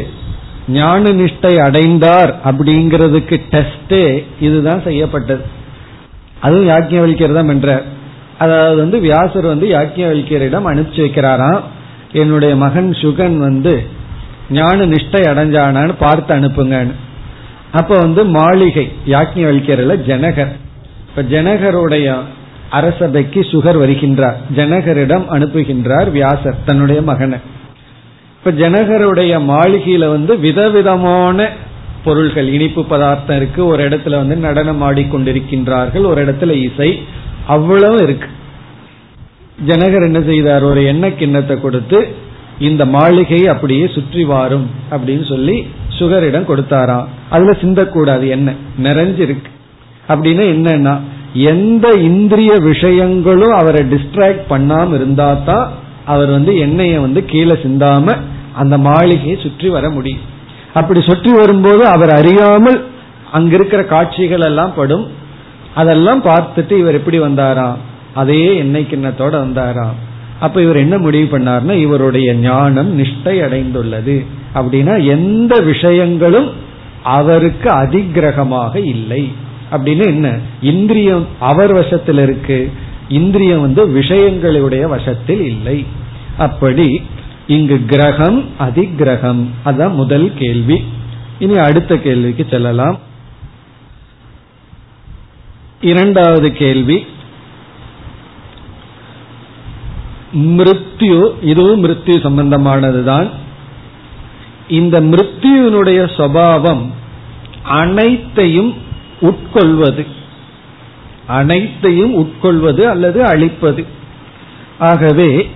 ஞான 0.68 1.10
நிஷ்டை 1.10 1.58
அடைந்தார் 1.58 2.34
அப்படிங்கிறதுக்கு 2.44 3.40
டெஸ்டே 3.50 4.24
இதுதான் 4.40 4.82
செய்யப்பட்டது. 4.82 5.40
அதுவும் 6.40 6.68
யாக்கியவழிக்கர் 6.68 7.32
தான் 7.32 7.48
என்றார் 7.48 7.82
அதாவது 8.38 8.76
வந்து 8.76 9.00
வியாசர் 9.00 9.46
வந்து 9.46 9.66
யாக்கியவழிக்கரிடம் 9.68 10.68
அனுப்பிச்சு 10.70 11.02
வைக்கிறாராம். 11.04 11.60
என்னுடைய 12.12 12.56
மகன் 12.56 12.90
சுகன் 12.90 13.36
வந்து 13.36 13.86
ஞான 14.50 14.86
நிஷ்டை 14.86 15.22
அடைஞ்சானான்னு 15.22 15.94
பார்த்து 15.98 16.34
அனுப்புங்கன்னு. 16.34 16.92
அப்ப 17.72 17.98
வந்து 17.98 18.24
மாளிகை 18.24 18.92
யாக்கியவழிக்கரில் 19.06 20.02
ஜனகர். 20.06 20.52
இப்ப 21.08 21.22
ஜனகருடைய 21.22 22.16
அரசபைக்கு 22.70 23.40
சுகர் 23.40 23.78
வருகின்றார். 23.78 24.34
ஜனகரிடம் 24.56 25.26
அனுப்புகின்றார் 25.30 26.10
வியாசர் 26.10 26.64
தன்னுடைய 26.64 27.02
மகனை. 27.02 27.38
இப்ப 28.44 28.68
ஜனகருடைய 28.68 29.32
மாளிகையில 29.48 30.08
வந்து 30.08 30.38
விதவிதமான 30.38 31.48
பொருள்கள் 32.04 32.48
இனிப்பு 32.48 32.84
பதார்த்தம் 32.84 33.36
இருக்கு. 33.36 33.66
ஒரு 33.66 33.88
இடத்துல 33.88 34.10
வந்து 34.10 34.36
நடனம் 34.36 34.82
ஆடிக்கொண்டிருக்கின்றார்கள். 34.82 36.06
ஒரு 36.06 36.24
இடத்துல 36.24 36.50
இசை 36.50 37.02
அவ்வளவு 37.46 38.02
இருக்கு. 38.02 38.26
ஜனகர் 39.66 40.02
என்ன 40.02 40.20
செய்தார்? 40.22 40.62
ஒரு 40.62 40.84
எண்ணெய் 40.84 41.16
கிண்ணத்தை 41.16 41.60
கொடுத்து 41.60 42.08
இந்த 42.58 42.84
மாளிகையை 42.86 43.48
அப்படியே 43.48 43.86
சுற்றி 43.86 44.24
வாரும் 44.24 44.70
அப்படின்னு 44.90 45.28
சொல்லி 45.28 45.66
சுகரிடம் 45.98 46.48
கொடுத்தாராம். 46.50 47.06
அதுல 47.30 47.50
சிந்தக்கூடாது 47.50 48.28
என்ன 48.28 48.54
நிறைஞ்சிருக்கு. 48.82 49.50
அப்படின்னு 50.08 50.44
என்னன்னா 50.54 51.00
எந்த 51.34 51.88
இந்திரிய 51.88 52.56
விஷயங்களும் 52.58 53.52
அவரை 53.52 53.80
டிஸ்ட்ராக்ட் 53.80 54.44
பண்ணாம 54.50 54.94
இருந்தா 54.94 55.32
தான் 55.32 55.70
அவர் 56.04 56.30
வந்து 56.30 56.58
எண்ணெயை 56.58 56.98
வந்து 56.98 57.24
கீழே 57.24 57.52
சிந்தாம 57.52 58.16
அந்த 58.54 58.78
மாளிகையை 58.78 59.38
சுற்றி 59.42 59.68
வர 59.68 59.90
முடியும். 59.90 60.20
அப்படி 60.74 61.00
சுற்றி 61.00 61.32
வரும்போது 61.32 61.86
அவர் 61.86 62.10
அறியாமல் 62.10 62.84
அங்கிருக்கிற 63.34 63.84
காட்சிகள் 63.84 64.40
எல்லாம் 64.40 64.74
படும். 64.74 65.06
அதெல்லாம் 65.74 66.22
பார்த்துட்டு 66.22 66.70
இவர் 66.70 66.94
எப்படி 66.94 67.20
வந்தாராம்? 67.20 67.76
அதே 68.14 68.56
எண்ணெய் 68.56 68.86
கிண்ணத்தோட 68.90 69.34
வந்தாராம். 69.34 69.94
அப்ப 70.40 70.62
இவர் 70.62 70.76
என்ன 70.76 70.98
முடிவு 70.98 71.38
பண்ணார்னா 71.38 71.72
இவருடைய 71.72 72.34
ஞானம் 72.34 72.98
நிஷ்டை 72.98 73.34
அடைந்துள்ளது. 73.40 74.26
அப்படின்னா 74.54 75.04
எந்த 75.06 75.60
விஷயங்களும் 75.60 76.50
அவருக்கு 77.02 77.70
அதிகிரகமாக 77.70 78.76
இல்லை. 78.76 79.32
அப்படின்னு 79.72 80.04
என்ன? 80.04 80.38
இந்திரியம் 80.62 81.26
அவர் 81.38 81.72
வசத்தில் 81.72 82.18
இருக்கு. 82.18 82.70
இந்திரியம் 83.12 83.60
வந்து 83.60 83.88
விஷயங்களுடைய 83.88 84.82
வசத்தில் 84.82 85.40
இல்லை. 85.40 85.86
அப்படி 86.38 87.02
இங்கு 87.46 87.84
கிரகம் 87.84 88.44
அதிகிரகம். 88.60 89.46
அதான் 89.64 89.94
முதல் 89.94 90.34
கேள்வி. 90.34 90.84
இனி 91.38 91.56
அடுத்த 91.56 91.96
கேள்விக்கு 91.96 92.46
செல்லலாம். 92.50 92.98
இரண்டாவது 95.80 96.52
கேள்வி. 96.52 97.06
மிருத்யு 100.32 101.32
இதுவும் 101.42 101.84
மிருத்யு 101.84 102.16
சம்பந்தமானதுதான். 102.26 103.30
இந்த 104.68 105.00
மிருத்யுனுடைய 105.00 106.00
சுவாவம் 106.16 106.90
அனைத்தையும் 107.62 108.74
உட்கொள்வது. 109.20 110.20
அனைத்தையும் 111.32 112.14
உட்கொள்வது 112.14 112.80
அல்லது 112.80 113.24
அழிப்பது. 113.24 113.84
ஆகவே 114.78 115.50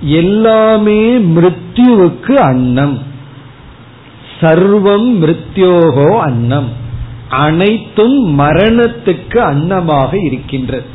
எல்லாமே 0.00 1.16
மிருத்யுவுக்கு 1.18 2.32
அன்னம். 2.32 3.02
சர்வம் 4.40 5.08
மிருத்யோகோ 5.22 6.18
அன்னம். 6.18 6.68
அனைத்தும் 7.28 8.38
மரணத்துக்கு 8.38 9.38
அன்னமாக 9.50 10.24
இருக்கின்றது. 10.24 10.86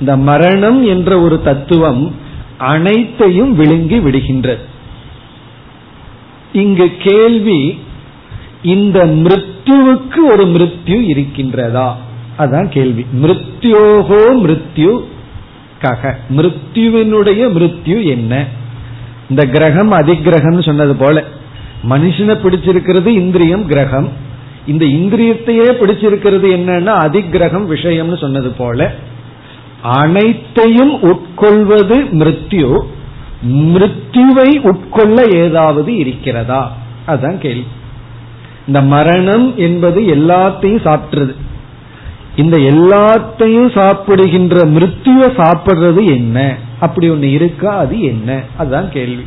இந்த 0.00 0.16
மரணம் 0.16 0.86
என்ற 0.86 1.20
ஒரு 1.20 1.42
தத்துவம் 1.42 2.14
அனைத்தையும் 2.58 3.56
விழுங்கி 3.56 3.98
விடுகின்றது. 3.98 4.64
இங்கு 6.52 6.86
கேள்வி 6.96 7.78
இந்த 8.62 9.06
மிருத்யுவுக்கு 9.06 10.20
ஒரு 10.32 10.44
மிருத்யு 10.46 10.98
இருக்கின்றதா? 11.12 11.88
அதான் 12.40 12.68
கேள்வி. 12.68 13.06
மிருத்யோகோ 13.22 14.20
மிருத்யு 14.42 15.04
கக. 15.82 16.14
மிருத்யுவினுடைய 16.36 17.52
மிருத்யு 17.52 18.04
என்ன? 18.04 18.46
இந்த 19.30 19.46
கிரகம் 19.46 19.92
அதிகிரகம் 19.92 20.62
சொன்னது 20.62 20.96
போல. 20.96 21.24
மனுஷனை 21.90 22.36
பிடிச்சிருக்கிறது 22.36 23.06
இந்திரியம் 23.06 23.66
கிரகம். 23.66 24.08
இந்த 24.66 24.84
இந்திரியத்தையே 24.84 25.70
பிடிச்சிருக்கிறது 25.70 26.46
என்னன்னா 26.56 26.94
அதிகிரகம் 27.06 27.70
விஷயம்னு 27.70 28.18
சொன்னது 28.18 28.50
போல. 28.50 28.94
அனைத்தையும் 29.82 31.02
உட்கொள்வது 31.02 31.98
மிருத்யு. 32.10 32.80
மிருத்யுவை 33.48 34.58
உட்கொள்ள 34.62 35.34
ஏதாவது 35.34 35.96
இருக்கிறதா? 35.96 36.76
அதுதான் 37.06 37.38
கேள்வி. 37.38 37.66
இந்த 38.66 38.80
மரணம் 38.80 39.56
என்பது 39.56 40.00
எல்லாத்தையும் 40.00 40.84
சாப்பிட்டுறது 40.84 41.34
இந்த 42.36 42.56
எல்லாத்தையும் 42.56 43.74
சாப்பிடுகின்ற 43.74 44.66
மிருத்யுவை 44.66 45.28
சாப்பிடுறது 45.36 46.06
என்ன? 46.06 46.56
அப்படி 46.80 47.10
ஒண்ணு 47.10 47.22
இருக்கா? 47.22 47.76
அது 47.76 48.00
என்ன? 48.00 48.42
அதுதான் 48.56 48.90
கேள்வி. 48.90 49.22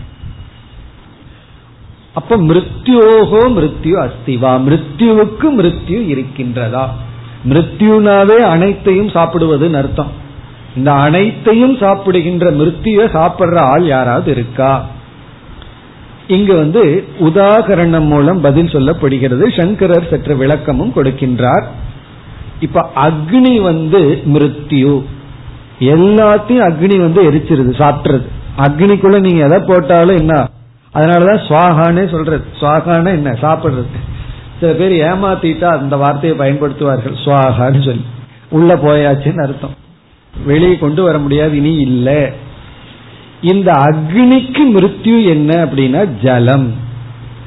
அப்ப 2.14 2.38
மிருத்யோகோ 2.38 3.48
மிருத்யு 3.56 4.10
அஸ்திவா. 4.10 4.60
மிருத்யுவுக்கு 4.62 5.52
மிருத்யு 5.58 6.08
இருக்கின்றதா? 6.14 6.88
மிருத்யுனாவே 7.50 8.36
அனைத்தையும் 8.36 9.08
சாப்பிடுவதுன்னு 9.08 9.74
அர்த்தம். 9.74 10.12
இந்த 10.76 10.92
அனைத்தையும் 10.92 11.78
சாப்பிடுகின்ற 11.78 12.52
மிருத்திய 12.52 13.06
சாப்பிடுற 13.06 13.58
ஆள் 13.58 13.86
யாராவது 13.86 14.32
இருக்கா? 14.32 14.86
இங்கு 16.28 16.56
வந்து 16.56 17.08
உதாகரணம் 17.20 18.06
மூலம் 18.06 18.42
பதில் 18.42 18.68
சொல்லப்படுகிறது. 18.68 19.62
சங்கரர் 19.62 20.08
சற்று 20.10 20.38
விளக்கமும் 20.38 20.94
கொடுக்கின்றார். 20.96 21.64
இப்ப 22.60 22.92
அக்னி 22.96 23.62
வந்து 23.62 24.22
மிருத்யு. 24.34 25.04
எல்லாத்தையும் 25.80 26.72
அக்னி 26.72 27.00
வந்து 27.00 27.32
எரிச்சிருது 27.32 27.82
சாப்பிட்டுறது. 27.82 28.28
அக்னிக்குள்ள 28.58 29.20
நீங்க 29.20 29.46
எதை 29.46 29.60
போட்டாலும் 29.60 30.18
என்ன? 30.18 30.50
அதனாலதான் 30.94 31.42
சுவாகானே 31.48 32.10
சொல்றது. 32.10 32.44
சுவாகான 32.60 33.08
என்ன? 33.08 33.32
சாப்பிடுறது. 33.32 33.86
சில 34.60 34.72
பேர் 34.72 34.92
ஏமாத்திட்டா 34.92 35.64
அந்த 35.64 35.98
வார்த்தையை 35.98 36.40
பயன்படுத்துவார்கள். 36.40 37.16
சுவாகான்னு 37.26 37.86
சொல்லி. 37.86 38.06
உள்ள 38.50 38.76
போயாச்சுன்னு 38.76 39.44
அர்த்தம். 39.44 39.76
வெளியே 40.46 40.78
கொண்டு 40.78 41.04
வர 41.04 41.18
முடியாது 41.18 41.56
இனி 41.56 41.76
இல்ல. 41.76 42.32
இந்த 43.42 43.72
அக்னிக்கு 43.72 44.60
மிருத்யு 44.74 45.26
என்ன 45.26 45.66
அப்படின்னா 45.66 46.24
ஜலம். 46.24 46.74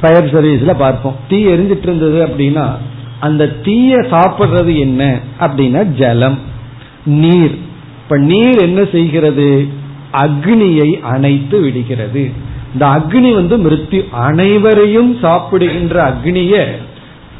ஃபயர் 0.01 0.35
சர்வீஸ்ல 0.35 0.75
பார்ப்போம். 0.79 1.16
தீ 1.29 1.47
எரிஞ்சிட்டு 1.47 1.83
இருந்தது 1.83 2.27
அப்படின்னா 2.27 2.71
அந்த 3.20 3.48
தீய 3.48 3.96
சாப்பிடுறது 3.96 4.79
என்ன 4.79 5.20
அப்படின்னா 5.40 5.85
ஜலம். 5.85 6.38
நீர். 7.05 7.59
இப்ப 8.02 8.16
நீர் 8.16 8.59
என்ன 8.59 8.85
செய்கிறது? 8.85 9.68
அக்னியை 10.12 11.00
அணைத்து 11.00 11.61
விடுகிறது. 11.61 12.33
இந்த 12.72 12.87
அக்னி 12.87 13.35
வந்து 13.35 13.59
மிருத்யு 13.59 14.11
அனைவரையும் 14.11 15.18
சாப்பிடுகின்ற 15.18 16.14
அக்னிய 16.14 16.66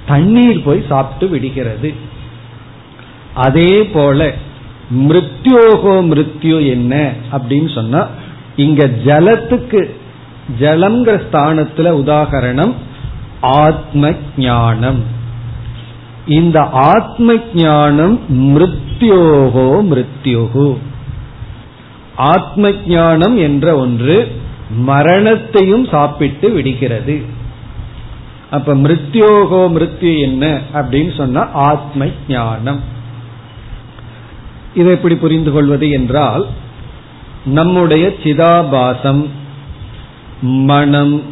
தண்ணீர் 0.07 0.63
போய் 0.63 0.85
சாப்பிட்டு 0.89 1.29
விடுகிறது. 1.29 1.95
அதே 3.35 3.85
போல 3.85 4.33
மிருத்யோகோ 4.99 6.01
மிருத்யு 6.09 6.69
என்ன 6.69 7.13
அப்படின்னு 7.33 7.75
சொன்னா 7.75 8.07
இங்க 8.57 8.91
ஜலத்துக்கு 9.05 9.91
ஜலங்கிற 10.61 11.21
ஸ்தானத்துல 11.33 11.91
உதாகரணம் 12.05 12.75
ஆத்ம 13.41 14.13
ஞானம். 14.37 15.15
இந்த 16.27 16.61
ஆத்ம 16.69 17.35
ஞானம் 17.55 18.21
மிருத்யோகோ 18.31 19.83
மிருத்யோகோ. 19.91 20.77
ஆத்ம 22.17 22.73
ஞானம் 22.87 23.37
என்ற 23.37 23.77
ஒன்று 23.77 24.33
மரணத்தையும் 24.77 25.89
சாப்பிட்டு 25.89 26.51
விடுகிறது. 26.51 27.23
அப்ப 28.51 28.75
மிருத்யோகோ 28.75 29.71
மிருத்யு 29.75 30.19
என்ன 30.21 30.61
அப்படின்னு 30.75 31.17
சொன்னா 31.17 31.49
ஆத்ம 31.53 32.07
ஞானம் 32.29 32.81
இதை 34.75 34.93
எப்படி 34.93 35.17
புரிந்து 35.17 35.53
கொள்வது 35.53 35.91
என்றால் 35.91 36.47
நம்முடைய 37.45 38.13
சிதாபாசம் 38.25 39.27
மனம் 40.43 41.23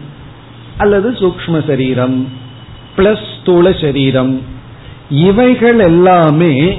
அல்லது 0.78 1.10
சூக்ம 1.10 1.66
சரீரம் 1.66 2.28
பிளஸ் 2.96 3.40
ஸ்தூல 3.40 3.72
சரீரம் 3.72 4.52
இவைகள் 5.22 5.78
எல்லாமே 5.78 6.76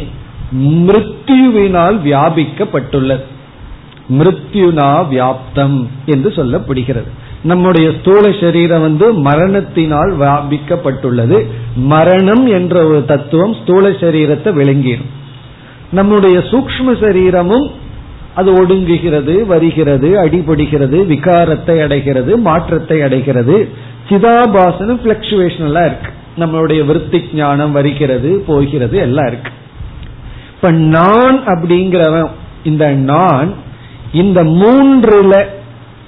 மிருத்யுவினால் 0.66 1.98
வியாபிக்கப்பட்டுள்ளது. 2.06 3.24
மிருத்யுனா 4.10 4.90
வியாப்தம் 5.12 5.88
என்று 6.06 6.30
சொல்லப்படுகிறது. 6.30 7.12
நம்முடைய 7.44 7.92
ஸ்தூல 8.00 8.32
சரீரம் 8.42 8.82
வந்து 8.82 9.14
மரணத்தினால் 9.14 10.18
வியாபிக்கப்பட்டுள்ளது. 10.20 11.46
மரணம் 11.76 12.48
என்ற 12.48 12.86
ஒரு 12.86 13.06
தத்துவம் 13.06 13.54
ஸ்தூல 13.54 13.90
சரீரத்தை 13.90 14.52
விளங்கிடும். 14.60 15.12
நம்முடைய 15.92 16.38
சூக்ம 16.40 17.00
சரீரமும் 17.00 17.72
அது 18.36 18.66
ஒடுங்குகிறது 18.66 19.46
வருகிறது 19.46 20.10
அடிபடுகிறது 20.24 20.98
விகாரத்தை 21.06 21.84
அடைகிறது 21.84 22.38
மாற்றத்தை 22.38 23.02
அடைகிறது. 23.02 23.70
சிதாபாசனம் 24.10 25.02
பிளக்சுவேஷன் 25.04 25.68
எல்லாம் 25.70 25.86
இருக்கு. 25.86 26.12
நம்மளுடைய 26.38 26.86
விருத்தி 26.86 27.30
ஞானம் 27.34 27.72
வருகிறது 27.72 28.44
போகிறது 28.48 28.98
எல்லாம் 28.98 29.28
இருக்கு. 29.28 29.52
இப்ப 30.56 30.72
நான் 30.72 31.38
அப்படிங்கிறவன் 31.46 32.30
இந்த 32.64 32.92
நான் 32.92 33.54
இந்த 34.12 34.44
மூன்றுல 34.44 35.46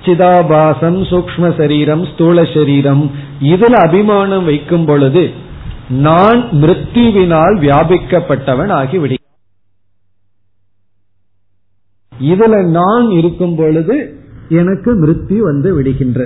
சிதாபாசம் 0.05 0.99
சூக்ம 1.01 1.57
சரீரம் 1.57 2.05
ஸ்தூல 2.05 2.43
சரீரம் 2.43 3.11
இதுல 3.41 3.73
அபிமானம் 3.73 4.43
வைக்கும் 4.43 4.85
பொழுது 4.85 5.31
நான் 5.89 6.41
மிருத்யுவினால் 6.51 7.55
வியாபிக்கப்பட்டவன் 7.59 8.71
ஆகிவிடு 8.71 9.15
இதுல 12.13 12.65
நான் 12.69 13.09
இருக்கும் 13.09 13.55
பொழுது 13.55 13.95
எனக்கு 14.49 14.91
மிருத்யு 14.93 15.37
வந்து 15.37 15.75
விடுகின்ற 15.75 16.19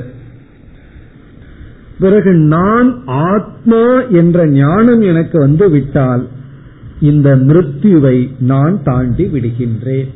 பிறகு 2.01 2.33
நான் 2.33 3.01
ஆத்மா 3.05 4.01
என்ற 4.01 4.47
ஞானம் 4.47 5.01
எனக்கு 5.01 5.39
வந்து 5.39 5.69
விட்டால் 5.69 6.27
இந்த 6.99 7.35
மிருத்யுவை 7.35 8.29
நான் 8.39 8.83
தாண்டி 8.83 9.25
விடுகின்றேன். 9.25 10.07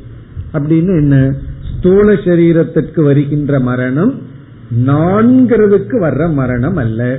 அப்படின்னு 0.52 0.98
என்ன? 0.98 1.34
ஸ்தூல 1.78 2.12
சரீரத்திற்கு 2.12 3.02
வருகின்ற 3.02 3.60
மரணம் 3.60 4.22
நான்கிறதுக்கு 4.86 5.98
வர்ற 6.00 6.32
மரணம் 6.32 6.76
அல்ல. 6.76 7.18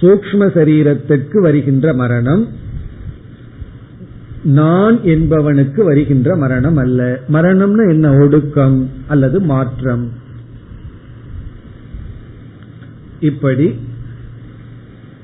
சூக்ம 0.00 0.50
சரீரத்திற்கு 0.54 1.40
வருகின்ற 1.40 1.94
மரணம் 1.94 2.48
நான் 4.42 4.98
என்பவனுக்கு 4.98 5.84
வருகின்ற 5.84 6.36
மரணம் 6.36 6.76
அல்ல. 6.76 7.20
மரணம்னு 7.32 7.90
என்ன? 7.90 8.16
ஒடுக்கம் 8.16 8.90
அல்லது 9.06 9.40
மாற்றம். 9.40 10.20
இப்படி 13.22 13.74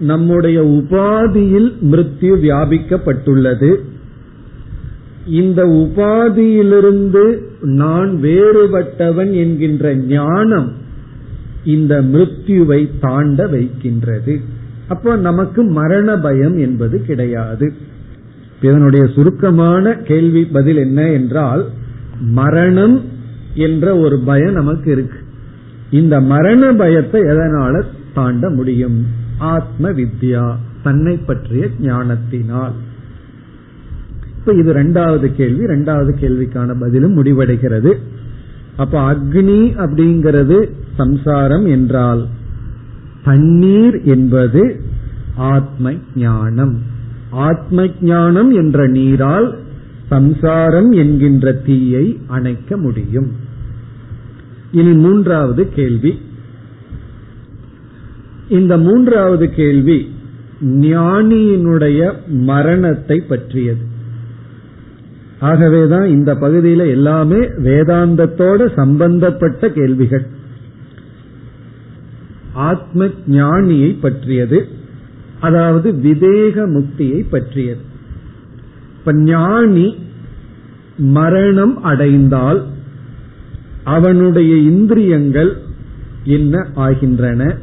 நம்முடைய 0.01 0.59
உபாதியில் 0.63 1.71
மிருத்யு 1.91 2.35
வியாபிக்கப்பட்டுள்ளது. 2.45 3.71
இந்த 5.27 5.65
உபாதியிலிருந்து 5.65 7.25
நான் 7.61 8.19
வேறுபட்டவன் 8.23 9.33
என்கின்ற 9.33 9.95
ஞானம் 9.95 10.73
இந்த 11.65 12.03
மிருத்யுவை 12.03 12.91
தாண்ட 13.01 13.47
வைக்கின்றது. 13.47 14.41
அப்போ 14.89 15.17
நமக்கு 15.17 15.63
மரண 15.63 16.17
பயம் 16.17 16.59
என்பது 16.59 17.05
கிடையாது. 17.05 17.73
இதனுடைய 18.63 19.07
சுருக்கமான 19.15 19.95
கேள்வி 19.95 20.45
பதில் 20.45 20.77
என்ன 20.77 21.11
என்றால் 21.11 21.67
மரணம் 22.21 23.03
என்ற 23.55 23.97
ஒரு 23.97 24.19
பயம் 24.19 24.53
நமக்கு 24.53 24.93
இருக்கு. 24.93 25.18
இந்த 25.91 26.21
மரண 26.21 26.73
பயத்தை 26.73 27.21
எதனால 27.21 27.83
தாண்ட 28.15 28.51
முடியும்? 28.51 29.07
ஆத்ம 29.39 29.91
வித்யா 29.91 30.57
தன்னை 30.83 31.17
பற்றிய 31.17 31.69
ஞானத்தினால். 31.81 32.73
இப்ப 34.39 34.53
இது 34.53 34.73
ரெண்டாவது 34.75 35.35
கேள்வி. 35.35 35.65
ரெண்டாவது 35.65 36.13
கேள்விக்கான 36.21 36.75
பதிலும் 36.81 37.23
முடிவடைகிறது. 37.23 37.93
அப்ப 38.77 39.15
அக்னி 39.15 39.77
அப்படிங்கிறது 39.77 40.71
சம்சாரம் 40.97 41.67
என்றால் 41.67 42.27
தண்ணீர் 43.25 44.03
என்பது 44.03 44.81
ஆத்ம 45.37 45.93
ஞானம் 46.17 46.79
ஆத்ம 47.31 47.89
ஞானம் 48.01 48.51
என்ற 48.51 48.87
நீரால் 48.87 49.59
சம்சாரம் 50.09 50.91
என்கின்ற 50.91 51.53
தீயை 51.53 52.19
அணைக்க 52.27 52.77
முடியும். 52.77 53.47
இனி 54.73 54.93
மூன்றாவது 54.93 55.69
கேள்வி. 55.69 56.21
இந்த 58.49 58.79
மூன்றாவது 58.79 59.51
கேள்வி 59.51 60.17
ஞானியினுடைய 60.61 62.13
மரணத்தை 62.27 63.21
பற்றியது. 63.29 63.81
ஆகவேதான் 65.41 66.05
இந்த 66.05 66.35
பகுதியில 66.35 66.87
எல்லாமே 66.87 67.37
வேதாந்தத்தோட 67.37 68.75
சம்பந்தப்பட்ட 68.75 69.69
கேள்விகள். 69.69 70.27
ஆத்ம 72.53 73.07
ஞானியை 73.29 73.97
பற்றியது 74.01 74.69
அதாவது 75.41 75.93
விதேக 75.93 76.67
முக்தியை 76.67 77.27
பற்றியது. 77.31 77.81
இப்ப 78.99 79.15
ஞானி 79.15 79.97
மரணம் 80.99 81.83
அடைந்தால் 81.83 82.67
அவனுடைய 83.89 84.57
இந்திரியங்கள் 84.57 85.53
என்ன 86.25 86.67
ஆகின்றன? 86.75 87.57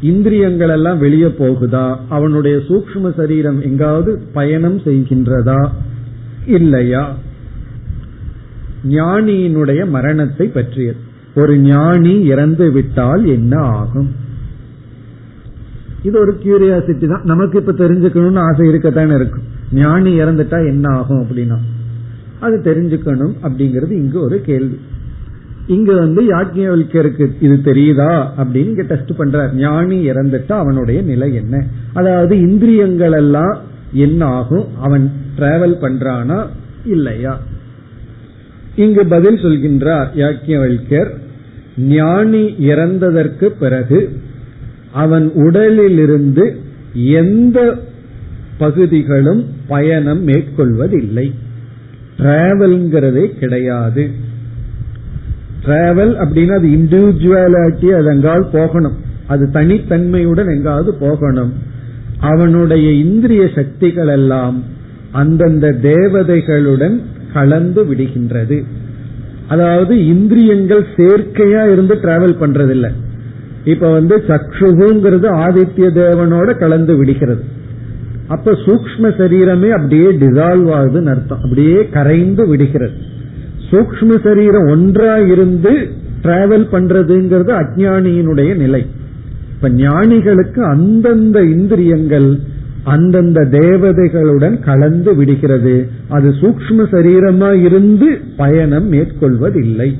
இந்திரியங்கள் 0.00 0.68
எல்லாம் 0.68 0.98
வெளியே 0.98 1.26
போகுதா? 1.26 1.96
அவனுடைய 2.08 2.56
சூக்ம 2.56 3.14
சரீரம் 3.16 3.60
எங்காவது 3.62 4.22
பயணம் 4.32 4.78
செய்கின்றதா? 4.78 5.68
இல்லையா? 6.46 7.16
ஞானியினுடைய 8.88 9.88
மரணத்தை 9.88 10.46
பற்றியது 10.46 10.98
ஒரு 11.34 11.58
ஞானி 11.58 12.24
இறந்து 12.24 12.70
விட்டால் 12.70 13.24
என்ன 13.24 13.56
ஆகும்? 13.56 14.10
இது 16.02 16.18
ஒரு 16.18 16.38
கியூரியாசிட்டி 16.42 17.06
தான். 17.06 17.24
நமக்கு 17.24 17.58
இப்ப 17.58 17.72
தெரிஞ்சுக்கணும்னு 17.72 18.38
ஆசை 18.38 18.68
இருக்கத்தானே 18.68 19.14
இருக்கும் 19.14 19.42
ஞானி 19.72 20.20
இறந்துட்டா 20.20 20.66
என்ன 20.66 20.96
ஆகும் 20.96 21.22
அப்படின்னா? 21.22 21.58
அது 22.40 22.56
தெரிஞ்சுக்கணும் 22.64 23.34
அப்படிங்கிறது 23.42 23.90
இங்கு 23.90 24.20
ஒரு 24.20 24.40
கேள்வி. 24.40 24.78
இங்க 25.66 25.94
வந்து 25.94 26.22
யாக்கியவல்கருக்கு 26.22 27.26
இது 27.40 27.60
தெரியுதா 27.64 28.26
அப்படின்னு 28.38 28.66
இங்க 28.66 28.82
டெஸ்ட் 28.82 29.10
பண்றார். 29.18 29.52
ஞானி 29.54 30.10
இறந்துட்டா 30.10 30.52
அவனுடைய 30.52 31.02
நிலை 31.02 31.34
என்ன? 31.34 31.64
அதாவது 31.92 32.38
இந்திரியங்கள் 32.40 33.12
எல்லாம் 33.12 33.60
என்ன 33.92 34.24
ஆகும்? 34.24 34.64
அவன் 34.78 35.12
டிராவல் 35.38 35.76
பண்றானா 35.80 36.46
இல்லையா? 36.84 37.40
இங்கு 38.76 39.06
பதில் 39.06 39.36
சொல்கின்றார் 39.36 40.06
யாக்கியவல்கர் 40.16 41.10
ஞானி 41.78 42.44
இறந்ததற்கு 42.44 43.44
பிறகு 43.44 44.20
அவன் 44.92 45.32
உடலிலிருந்து 45.34 46.56
எந்த 46.94 47.78
பகுதிகளும் 48.58 49.44
பயணம் 49.68 50.28
மேற்கொள்வதில்லை. 50.28 51.34
டிராவல்ங்கிறதே 52.18 53.38
கிடையாது. 53.38 54.34
டிராவல் 55.66 56.14
அப்படின்னா 56.24 56.54
அது 56.54 56.68
இண்டிவிஜுவாலிட்டி 56.68 57.86
அது 57.86 58.04
எங்காவது 58.04 58.46
போகணும். 58.52 58.96
அது 59.26 59.48
தனித்தன்மையுடன் 59.52 60.54
எங்காவது 60.56 60.94
போகணும். 60.94 61.52
அவனுடைய 62.20 62.92
இந்திரிய 62.92 63.48
சக்திகள் 63.54 64.06
எல்லாம் 64.06 64.62
அந்தந்த 65.10 65.72
தேவதைகளுடன் 65.82 67.00
கலந்து 67.32 67.84
விடுகின்றது. 67.84 68.64
அதாவது 69.48 70.06
இந்திரியங்கள் 70.06 70.86
சேர்க்கையா 70.96 71.72
இருந்து 71.72 71.94
டிராவல் 71.94 72.36
பண்றதில்லை. 72.40 72.90
இப்ப 73.64 73.90
வந்து 73.90 74.22
சக்ஷுகுங்கிறது 74.28 75.28
ஆதித்ய 75.36 75.90
தேவனோட 75.94 76.58
கலந்து 76.58 76.96
விடுகிறது. 76.96 77.44
அப்ப 78.26 78.52
சூக்ம 78.52 79.02
சரீரமே 79.02 79.68
அப்படியே 79.70 80.06
டிசால்வ் 80.06 80.70
ஆகுதுன்னு 80.78 81.06
அர்த்தம். 81.06 81.40
அப்படியே 81.42 81.88
கரைந்து 81.88 82.48
விடுகிறது. 82.48 83.14
சூக்ம 83.70 84.22
சரீரம் 84.22 84.66
ஒன்றா 84.68 85.16
இருந்து 85.16 85.88
டிராவல் 86.22 86.66
பண்றதுங்கிறது 86.72 87.52
அஜானியினுடைய 87.62 88.56
நிலை. 88.56 88.86
இப்ப 89.54 89.68
ஞானிகளுக்கு 89.70 90.64
அந்தந்த 90.64 91.42
இந்திரியங்கள் 91.42 92.38
அந்தந்த 92.84 93.44
தேவதைகளுடன் 93.44 94.60
கலந்து 94.60 95.14
விடுகிறது. 95.14 95.88
அது 96.08 96.28
சூக்ம 96.40 96.84
சரீரமா 96.90 97.62
இருந்து 97.62 98.18
பயணம் 98.36 98.92
மேற்கொள்வதில்லை. 98.92 99.96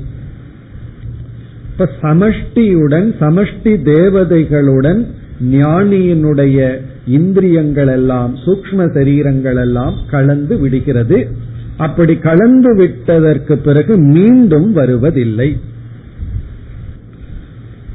இப்ப 1.71 1.89
சமஷ்டியுடன் 2.01 3.09
சமஷ்டி 3.19 3.73
தேவதைகளுடன் 3.93 5.05
ஞானியினுடைய 5.51 6.75
இந்திரியங்கள் 7.07 7.87
எல்லாம் 7.87 8.35
சூக்ம 8.45 8.85
சரீரங்கள் 8.93 9.55
எல்லாம் 9.55 9.93
கலந்து 10.09 10.57
விடுகிறது. 10.57 11.45
அப்படி 11.77 12.13
கலந்து 12.17 12.75
விட்டதற்கு 12.75 13.57
பிறகு 13.57 13.97
மீண்டும் 13.97 14.69
வருவதில்லை. 14.71 15.49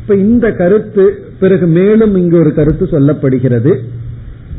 இப்ப 0.01 0.15
இந்த 0.15 0.47
கருத்து 0.53 1.05
பிறகு 1.41 1.67
மேலும் 1.67 2.15
இங்கு 2.17 2.37
ஒரு 2.39 2.53
கருத்து 2.55 2.85
சொல்லப்படுகிறது. 2.91 3.73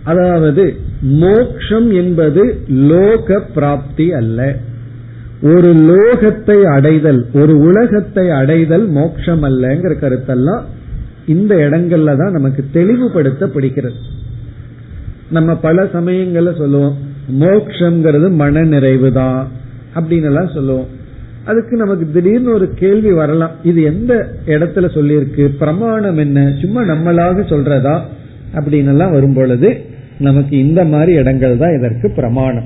அதாவது 0.04 0.64
மோக்ஷம் 1.02 1.92
என்பது 1.92 2.44
லோக 2.68 3.40
பிராப்தி 3.56 4.08
அல்ல. 4.14 4.40
ஒரு 5.42 5.70
லோகத்தை 5.90 6.58
அடைதல் 6.76 7.22
ஒரு 7.34 7.54
உலகத்தை 7.60 8.26
அடைதல் 8.30 8.86
மோட்சம் 8.88 9.44
அல்லங்கிற 9.44 9.94
கருத்தெல்லாம் 10.04 10.62
இந்த 11.26 11.56
இடங்கள்ல 11.56 12.16
தான் 12.18 12.32
நமக்கு 12.32 12.64
தெளிவுபடுத்தப்படுகிறது. 12.74 14.00
நம்ம 15.30 15.56
பல 15.56 15.84
சமயங்கள்ல 15.84 16.58
சொல்லுவோம் 16.58 17.12
மோக்ஷங்கிறது 17.32 18.32
மன 18.32 18.62
நிறைவு 18.62 19.12
தான் 19.12 19.48
அப்படின்னு 19.96 20.24
எல்லாம் 20.24 20.50
சொல்லுவோம். 20.54 20.86
அதுக்கு 21.46 21.78
நமக்கு 21.78 22.12
திடீர்னு 22.12 22.54
ஒரு 22.54 22.74
கேள்வி 22.74 23.12
வரலாம். 23.12 23.52
இது 23.64 23.84
எந்த 23.84 24.28
இடத்துல 24.46 24.90
சொல்லியிருக்கு? 24.94 25.46
பிரமாணம் 25.46 26.18
என்ன? 26.18 26.52
சும்மா 26.62 26.82
நம்மளாக 26.82 27.42
சொல்றதா? 27.50 28.00
அப்படின்னு 28.54 28.88
எல்லாம் 28.88 29.12
வரும் 29.12 29.34
பொழுது 29.34 29.82
நமக்கு 30.20 30.58
இந்த 30.58 30.86
மாதிரி 30.86 31.14
இடங்கள் 31.14 31.58
தான் 31.58 31.78
இதற்கு 31.78 32.10
பிரமாணம். 32.10 32.64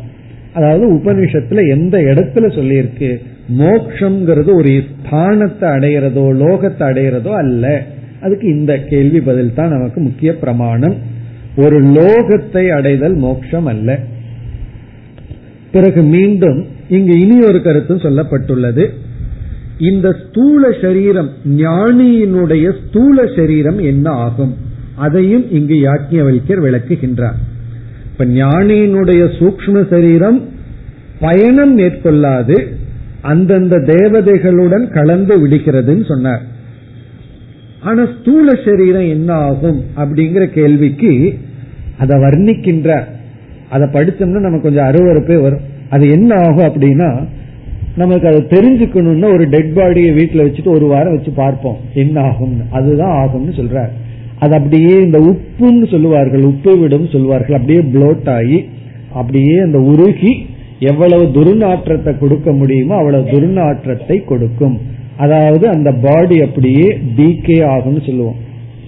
அதாவது 0.53 0.93
உபனிஷத்துல 0.93 1.69
எந்த 1.69 1.97
இடத்துல 1.97 2.45
சொல்லியிருக்கு? 2.47 3.21
மோக்ஷங்கிறது 3.57 4.53
ஒரு 4.55 4.83
ஸ்தானத்தை 4.89 5.67
அடையிறதோ 5.75 6.25
லோகத்தை 6.33 6.81
அடையிறதோ 6.81 7.29
அல்ல. 7.29 7.83
அதுக்கு 8.21 8.47
இந்த 8.47 8.77
கேள்வி 8.77 9.21
பதில் 9.21 9.53
தான் 9.53 9.69
நமக்கு 9.69 10.01
முக்கிய 10.01 10.35
பிரமாணம். 10.35 10.95
ஒரு 11.57 11.83
லோகத்தை 11.83 12.69
அடைதல் 12.69 13.15
மோக்ஷம் 13.15 13.65
அல்ல. 13.65 13.99
பிறகு 15.71 16.01
மீண்டும் 16.01 16.65
இங்கு 16.89 17.19
இனி 17.19 17.41
ஒரு 17.41 17.61
கருத்தும் 17.61 17.97
சொல்லப்பட்டுள்ளது. 17.97 18.85
இந்த 19.77 20.15
ஸ்தூல 20.27 20.71
சரீரம் 20.81 21.29
ஞானியினுடைய 21.57 22.73
ஸ்தூல 22.87 23.25
சரீரம் 23.35 23.79
என்ன 23.79 24.09
ஆகும்? 24.09 24.55
அதையும் 24.95 25.51
இங்கு 25.51 25.75
யாக்கியவல்யர் 25.75 26.63
விளக்குகின்றார். 26.65 27.39
இப்ப 28.11 28.25
ஞானியினுடைய 28.25 29.23
சூக்ம 29.39 29.89
சரீரம் 29.89 30.49
பயணம் 31.19 31.77
மேற்கொள்ளாது 31.77 32.67
அந்தந்த 33.21 33.75
தேவதைகளுடன் 33.75 34.93
கலந்து 34.93 35.47
விடுகிறதுன்னு 35.47 36.07
சொன்னார். 36.07 36.41
ஆனா 37.81 38.07
ஸ்தூல 38.19 38.59
சரீரம் 38.65 39.07
என்ன 39.07 39.33
ஆகும் 39.33 39.83
அப்படிங்கிற 39.97 40.45
கேள்விக்கு 40.45 41.37
அதை 41.97 42.19
வர்ணிக்கின்ற 42.19 43.15
அதை 43.69 43.87
படிச்சோம்னா 43.87 44.45
நமக்கு 44.47 44.67
கொஞ்சம் 44.67 44.89
அருவறுப்பே 44.89 45.41
வரும். 45.41 45.65
அது 45.89 46.09
என்ன 46.09 46.35
ஆகும் 46.35 46.67
அப்படின்னா 46.67 47.09
நமக்கு 47.95 48.27
அதை 48.27 48.39
தெரிஞ்சுக்கணும்னா 48.41 49.27
ஒரு 49.33 49.45
டெட் 49.47 49.71
பாடியை 49.75 50.13
வீட்டில் 50.13 50.43
வச்சுட்டு 50.45 50.67
ஒரு 50.67 50.85
வாரம் 50.85 51.15
வச்சு 51.15 51.31
பார்ப்போம். 51.31 51.77
என்ன 51.93 52.21
ஆகும்னு. 52.21 52.65
அதுதான் 52.69 53.15
ஆகும்னு 53.21 53.53
சொல்றார். 53.59 53.93
அது 54.39 54.53
அப்படியே 54.55 54.95
இந்த 55.01 55.19
உப்புன்னு 55.19 55.87
சொல்லுவார்கள் 55.91 56.41
உப்பு 56.41 56.79
விடும் 56.79 57.07
சொல்லுவார்கள். 57.07 57.55
அப்படியே 57.55 57.79
ப்ளோட் 57.93 58.29
ஆகி 58.29 58.59
அப்படியே 59.13 59.55
அந்த 59.59 59.79
உருகி 59.79 60.33
எவ்வளவு 60.79 61.23
துர்நாற்றத்தை 61.23 62.17
கொடுக்க 62.17 62.51
முடியுமோ 62.51 62.95
அவ்வளவு 62.95 63.29
துர்நாற்றத்தை 63.29 64.25
கொடுக்கும். 64.25 64.77
அதாவது 65.17 65.67
அந்த 65.69 65.91
பாடி 65.91 66.41
அப்படியே 66.41 66.87
டீகே 67.17 67.59
ஆகும்னு 67.73 68.05
சொல்லுவோம். 68.05 68.35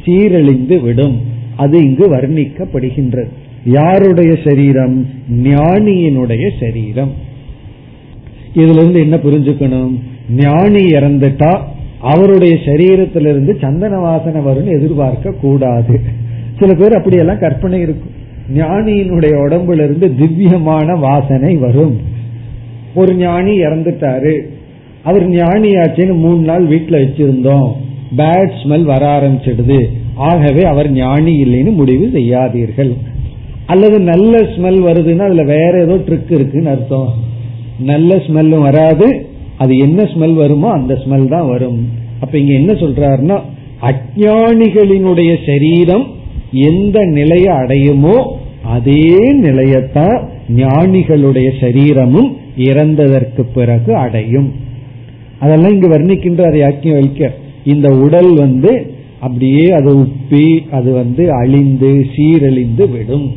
சீரழிந்து 0.06 0.82
விடும். 0.82 1.18
அது 1.56 1.78
இங்கு 1.88 2.06
வர்ணிக்கப்படுகின்றது. 2.16 3.32
யாருடைய 3.66 4.36
சரீரம்? 4.44 5.08
ஞானியினுடைய 5.44 6.50
சரீரம். 6.60 7.12
இதுல 8.56 8.76
இருந்து 8.76 9.00
என்ன 9.00 9.16
புரிஞ்சுக்கணும்? 9.16 10.00
ஞானி 10.30 10.86
இறந்துட்டா 10.86 11.60
அவருடைய 12.00 12.56
சரீரத்திலிருந்து 12.56 13.62
சந்தன 13.62 13.98
வாசனை 13.98 14.42
வரும்னு 14.42 14.80
எதிர்பார்க்க 14.80 15.32
கூடாது. 15.32 16.00
சில 16.60 16.74
பேர் 16.74 16.94
அப்படியெல்லாம் 16.94 17.40
கற்பனை 17.40 17.80
இருக்கும். 17.80 18.18
ஞானியினுடைய 18.56 19.32
உடம்புல 19.32 19.84
இருந்து 19.84 20.16
திவ்யமான 20.16 20.96
வாசனை 20.96 21.56
வரும். 21.56 22.00
ஒரு 22.96 23.16
ஞானி 23.16 23.62
இறந்துட்டாரு. 23.62 24.40
அவர் 25.04 25.30
ஞானியாச்சுன்னு 25.30 26.16
மூணு 26.16 26.42
நாள் 26.42 26.68
வீட்டுல 26.68 26.92
வச்சிருந்தோம். 26.92 27.72
பேட் 28.18 28.52
ஸ்மெல் 28.64 28.84
வர 28.84 29.20
ஆரம்பிச்சிடுது. 29.20 29.86
ஆகவே 30.16 30.64
அவர் 30.64 30.92
ஞானி 30.92 31.44
இல்லைன்னு 31.44 31.74
முடிவு 31.74 32.10
செய்யாதீர்கள். 32.14 32.94
அல்லது 33.74 33.98
நல்ல 34.12 34.34
ஸ்மெல் 34.54 34.80
வருதுன்னா 34.88 35.26
அதுல 35.30 35.44
வேற 35.56 35.74
ஏதோ 35.86 35.96
ட்ரிக் 36.08 36.32
இருக்குன்னு 36.38 36.72
அர்த்தம். 36.76 37.10
நல்ல 37.92 38.16
ஸ்மெல்லும் 38.26 38.66
வராது. 38.68 39.08
அது 39.64 39.74
என்ன 39.86 40.00
ஸ்மெல் 40.12 40.36
வருமோ 40.44 40.70
அந்த 40.78 40.94
ஸ்மெல் 41.04 41.28
தான் 41.34 41.48
வரும். 41.48 41.80
அப்ப 42.24 42.34
இங்க 42.38 42.54
என்ன 42.62 42.72
சொல்றாருன்னா 42.84 43.38
அஜானிகளினுடைய 43.90 45.32
சரீரம் 45.50 46.06
எந்த 46.70 47.00
நிலையை 47.18 47.52
அடையுமோ 47.62 48.18
அதே 48.76 49.04
நிலையத்தான் 49.44 50.18
ஞானிகளுடைய 50.62 51.50
சரீரமும் 51.62 52.30
இறந்ததற்கு 52.68 53.44
பிறகு 53.58 53.92
அடையும். 53.96 54.50
அதெல்லாம் 55.40 55.74
இங்கு 55.76 55.90
வர்ணிக்கின்ற 55.94 56.42
அதை 56.50 56.62
ஆக்கிய 56.70 56.94
வைக்க 56.94 57.32
இந்த 57.74 57.88
உடல் 58.06 58.32
வந்து 58.44 58.72
அப்படியே 59.26 59.66
அது 59.78 59.92
உப்பி 60.04 60.48
அது 60.78 60.90
வந்து 61.02 61.24
அழிந்து 61.42 61.92
சீரழிந்து 62.16 62.86
விடும். 62.96 63.28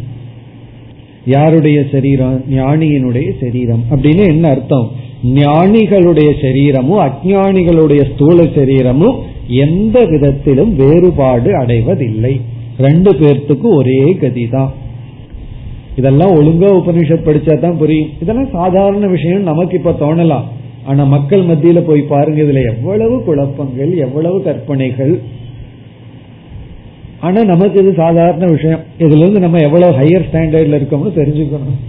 யாருடைய 1.27 1.85
சரீரம்? 1.93 2.45
ஞானியினுடைய 2.51 3.31
சரீரம். 3.41 3.85
அப்படின்னு 3.91 4.27
என்ன 4.27 4.49
அர்த்தம்? 4.49 4.91
ஞானிகளுடைய 5.35 6.33
சரீரமும் 6.41 7.01
அஜானிகளுடைய 7.01 8.13
ஸ்தூல 8.15 8.43
சரீரமும் 8.43 9.21
எந்த 9.49 10.05
விதத்திலும் 10.05 10.77
வேறுபாடு 10.77 11.59
அடைவதில்லை. 11.59 12.41
ரெண்டு 12.79 13.13
பேர்த்துக்கு 13.13 13.75
ஒரே 13.75 14.01
கதிதான். 14.03 14.71
இதெல்லாம் 15.97 16.31
ஒழுங்கா 16.31 16.65
உபனிஷத் 16.65 17.27
படிச்சா 17.27 17.59
தான் 17.59 17.79
புரியும். 17.79 18.09
இதெல்லாம் 18.23 18.49
சாதாரண 18.53 19.07
விஷயம் 19.07 19.43
நமக்கு 19.43 19.77
இப்ப 19.77 19.91
தோணலாம். 19.91 20.43
ஆனா 20.85 21.05
மக்கள் 21.05 21.47
மத்தியில 21.47 21.81
போய் 21.81 22.01
பாருங்க 22.01 22.43
இதுல 22.43 22.65
எவ்வளவு 22.65 23.25
குழப்பங்கள் 23.25 23.97
எவ்வளவு 23.97 24.43
கற்பனைகள். 24.43 25.21
ஆனா 27.23 27.41
நமக்கு 27.45 27.81
இது 27.83 27.93
சாதாரண 27.97 28.45
விஷயம். 28.47 28.83
இதுல 28.99 29.23
இருந்து 29.23 29.41
நம்ம 29.41 29.59
எவ்வளவு 29.59 29.99
ஹையர் 29.99 30.29
ஸ்டாண்டர்ட்ல 30.29 30.79
இருக்கோம்னு 30.79 31.19
தெரிஞ்சுக்கணும். 31.19 31.81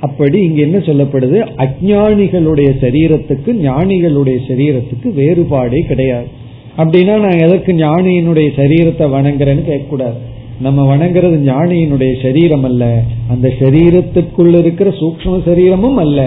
அப்படி 0.00 0.38
இங்க 0.40 0.60
என்ன 0.60 0.78
சொல்லப்படுது? 0.78 1.38
அஜானிகளுடைய 1.64 2.70
சரீரத்துக்கு 2.82 3.50
ஞானிகளுடைய 3.66 4.36
சரீரத்துக்கு 4.48 5.08
வேறுபாடே 5.18 5.80
கிடையாது. 5.86 6.28
அப்படின்னா 6.76 7.14
நான் 7.20 7.42
எதற்கு 7.46 7.72
ஞானியினுடைய 7.72 8.48
சரீரத்தை 8.56 9.06
வணங்குறேன்னு 9.16 9.64
கேட்கக்கூடாது. 9.70 10.18
நம்ம 10.60 10.96
வணங்குறது 10.96 11.36
ஞானியினுடைய 11.48 12.12
சரீரம் 12.22 12.64
அல்ல. 12.64 12.84
அந்த 13.28 13.48
சரீரத்துக்குள் 13.60 14.54
இருக்கிற 14.58 14.90
சூக்ம 14.90 15.40
சரீரமும் 15.44 15.96
அல்ல. 15.96 16.20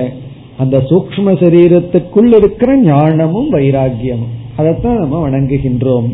அந்த 0.58 0.78
சூக்ம 0.90 1.34
சரீரத்துக்குள் 1.44 2.32
இருக்கிற 2.38 2.72
ஞானமும் 2.82 3.50
வைராகியமும் 3.52 4.34
அதைத்தான் 4.56 4.98
நம்ம 4.98 5.30
வணங்குகின்றோம். 5.30 6.10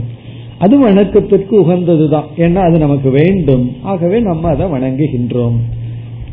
அது 0.59 0.75
வணக்கத்திற்கு 0.79 1.53
உகந்ததுதான். 1.61 2.29
ஏன்னா 2.37 2.61
அது 2.67 2.77
நமக்கு 2.79 3.09
வேண்டும். 3.09 3.75
ஆகவே 3.81 4.19
நம்ம 4.19 4.49
அதை 4.49 4.65
வணங்குகின்றோம். 4.65 5.57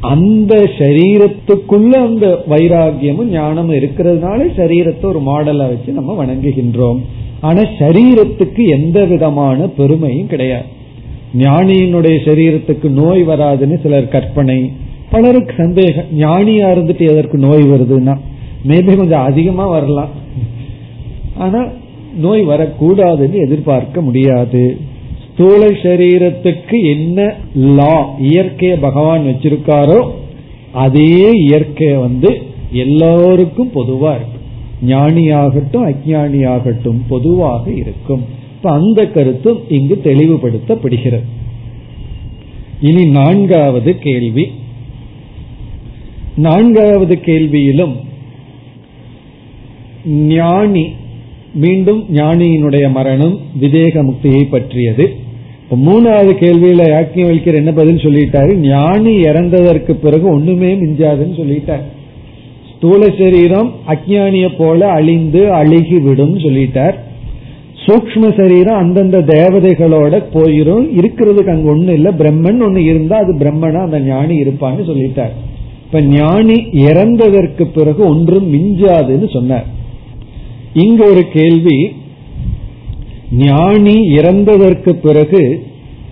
அந்த 0.01 0.55
சரீரத்துக்குள்ள 0.79 1.93
அந்த 2.07 2.27
வைராகியமும் 2.49 3.31
ஞானமும் 3.31 3.77
இருக்கிறதுனால 3.77 4.41
சரீரத்தை 4.57 5.05
ஒரு 5.05 5.20
மாடலா 5.20 5.66
வச்சு 5.68 5.93
நம்ம 5.93 6.24
வணங்குகின்றோம். 6.24 7.01
ஆனா 7.41 7.61
சரீரத்துக்கு 7.61 8.64
எந்த 8.66 9.05
விதமான 9.05 9.68
பெருமையும் 9.79 10.27
கிடையாது. 10.27 10.68
ஞானியினுடைய 11.39 12.16
சரீரத்துக்கு 12.24 12.89
நோய் 12.91 13.22
வராதுன்னு 13.27 13.81
சிலர் 13.83 14.09
கற்பனை. 14.09 14.72
பலருக்கு 15.11 15.55
சந்தேகம். 15.57 16.12
ஞானியா 16.18 16.66
இருந்துட்டு 16.74 17.05
எதற்கு 17.11 17.39
நோய் 17.39 17.62
வருதுன்னா 17.62 18.14
மேபி 18.68 18.97
கொஞ்சம் 18.97 19.27
அதிகமா 19.31 19.66
வரலாம். 19.66 20.09
ஆனா 21.39 21.61
நோய் 22.17 22.49
வரக்கூடாதுன்னு 22.49 23.45
எதிர்பார்க்க 23.47 24.01
முடியாது. 24.01 24.77
ஸ்தூல 25.33 25.67
சரீரத்துக்கு 25.67 26.83
என்ன 26.83 27.35
லா 27.55 28.14
இயற்கைய 28.21 28.77
பகவான் 28.81 29.25
வச்சிருக்காரோ 29.27 30.11
அதே 30.73 31.47
இயற்கைய 31.49 32.01
வந்து 32.01 32.43
எல்லோருக்கும் 32.73 33.71
பொதுவா 33.75 34.14
இருக்கு. 34.14 34.39
ஞானியாகட்டும் 34.87 35.95
அஜானியாகட்டும் 35.95 37.01
பொதுவாக 37.09 37.71
இருக்கும். 37.71 38.25
இப்ப 38.57 38.71
அந்த 38.71 39.07
கருத்தும் 39.07 39.61
இங்கு 39.69 40.01
தெளிவுபடுத்தப்படுகிறது. 40.05 41.23
இனி 42.81 43.05
நான்காவது 43.05 43.99
கேள்வி. 43.99 44.51
நான்காவது 46.37 47.19
கேள்வியிலும் 47.25 47.95
ஞானி 50.07 50.87
மீண்டும் 51.57 52.05
ஞானியினுடைய 52.13 52.91
மரணம் 52.91 53.39
விதேக 53.61 54.03
முக்தியை 54.03 54.43
பற்றியது. 54.51 55.05
மூணாவது 55.87 56.33
கேள்வியில 56.43 56.83
யாக்கியவல்கர் 56.95 57.55
என்ன 57.55 57.73
பதில் 57.73 58.05
சொல்லிட்டாரு? 58.05 58.55
ஞானி 58.55 59.15
இறந்ததற்கு 59.21 59.93
பிறகு 59.93 60.27
ஒண்ணுமே 60.29 60.71
மிஞ்சாதுன்னு 60.75 61.37
சொல்லிட்டார். 61.41 61.85
ஸ்தூல 62.73 63.09
சரீரம் 63.19 63.71
அஜானிய 63.87 64.47
போல 64.59 64.89
அழிந்து 64.89 65.43
அழுகி 65.53 65.99
விடும் 65.99 66.39
சொல்லிட்டார். 66.39 66.97
சூக்ம 67.87 68.31
சரீரம் 68.37 68.77
அந்தந்த 68.77 69.19
தேவதைகளோட 69.19 70.15
போயிரும். 70.35 70.87
இருக்கிறதுக்கு 70.99 71.53
அங்க 71.55 71.75
ஒண்ணு 71.75 71.93
இல்ல. 71.93 72.11
பிரம்மன் 72.11 72.63
ஒண்ணு 72.67 72.77
இருந்தா 72.77 73.17
அது 73.17 73.35
பிரம்மனா 73.35 73.83
அந்த 73.83 74.01
ஞானி 74.01 74.37
இருப்பான்னு 74.43 74.85
சொல்லிட்டார். 74.91 75.35
இப்ப 75.87 76.01
ஞானி 76.01 76.59
இறந்ததற்கு 76.73 77.65
பிறகு 77.75 78.03
ஒன்றும் 78.09 78.47
மிஞ்சாதுன்னு 78.55 79.29
சொன்னார். 79.33 79.67
இங்க 80.77 81.05
ஒரு 81.05 81.29
கேள்வி. 81.29 81.93
ஞானி 83.33 83.95
இறந்ததற்கு 83.95 84.93
பிறகு 84.93 85.66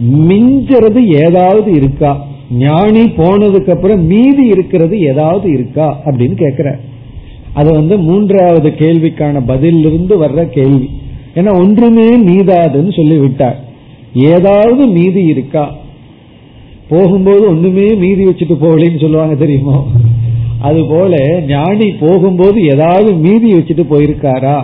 மிஞ்சுறது 0.04 1.06
ஏதாவது 1.24 1.72
இருக்கா? 1.72 2.26
ஞானி 2.50 3.00
போனதுக்கு 3.00 3.70
அப்புறம் 3.70 4.06
மீதி 4.06 4.46
இருக்கிறது 4.46 5.00
ஏதாவது 5.00 5.52
இருக்கா? 5.52 6.02
அப்படின்னு 6.04 6.36
கேக்குற. 6.38 6.78
அது 7.52 7.72
வந்து 7.72 7.98
மூன்றாவது 7.98 8.68
கேள்விக்கான 8.68 9.42
பதிலிருந்து 9.48 10.22
வர்ற 10.22 10.44
கேள்வி. 10.44 10.90
ஏன்னா 11.34 11.52
ஒன்றுமே 11.52 12.16
மீதாதுன்னு 12.16 12.96
சொல்லிவிட்டார் 12.96 13.60
ஏதாவது 14.14 14.86
மீதி 14.86 15.22
இருக்கா? 15.22 15.74
போகும்போது 16.88 17.48
ஒண்ணுமே 17.48 17.94
மீதி 17.94 18.26
வச்சுட்டு 18.26 18.56
போகலன்னு 18.60 19.00
சொல்லுவாங்க 19.00 19.34
தெரியுமோ? 19.34 19.86
அது 20.66 20.80
போல 20.90 21.14
ஞானி 21.46 21.86
போகும்போது 22.02 22.58
ஏதாவது 22.74 23.10
மீதி 23.24 23.48
வச்சுட்டு 23.54 23.84
போயிருக்காரா? 23.92 24.56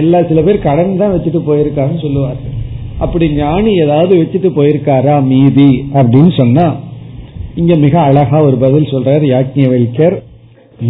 எல்லா 0.00 0.18
சில 0.22 0.40
பேர் 0.42 0.64
கடன் 0.66 0.96
தான் 0.96 1.14
வச்சுட்டு 1.14 1.40
போயிருக்காருன்னு 1.48 2.04
சொல்லுவார்கள். 2.06 2.56
அப்படி 2.98 3.26
ஞானி 3.34 3.70
ஏதாவது 3.84 4.12
வச்சுட்டு 4.22 4.50
போயிருக்காரா 4.58 5.14
மீதி? 5.32 5.70
அப்படின்னு 5.94 6.32
சொன்னா 6.40 6.66
இங்க 7.54 7.74
மிக 7.76 7.94
அழகா 8.00 8.38
ஒரு 8.42 8.56
பதில் 8.56 8.92
சொல்றாரு 8.92 9.24
யாக்ஞவல்கர் 9.34 10.16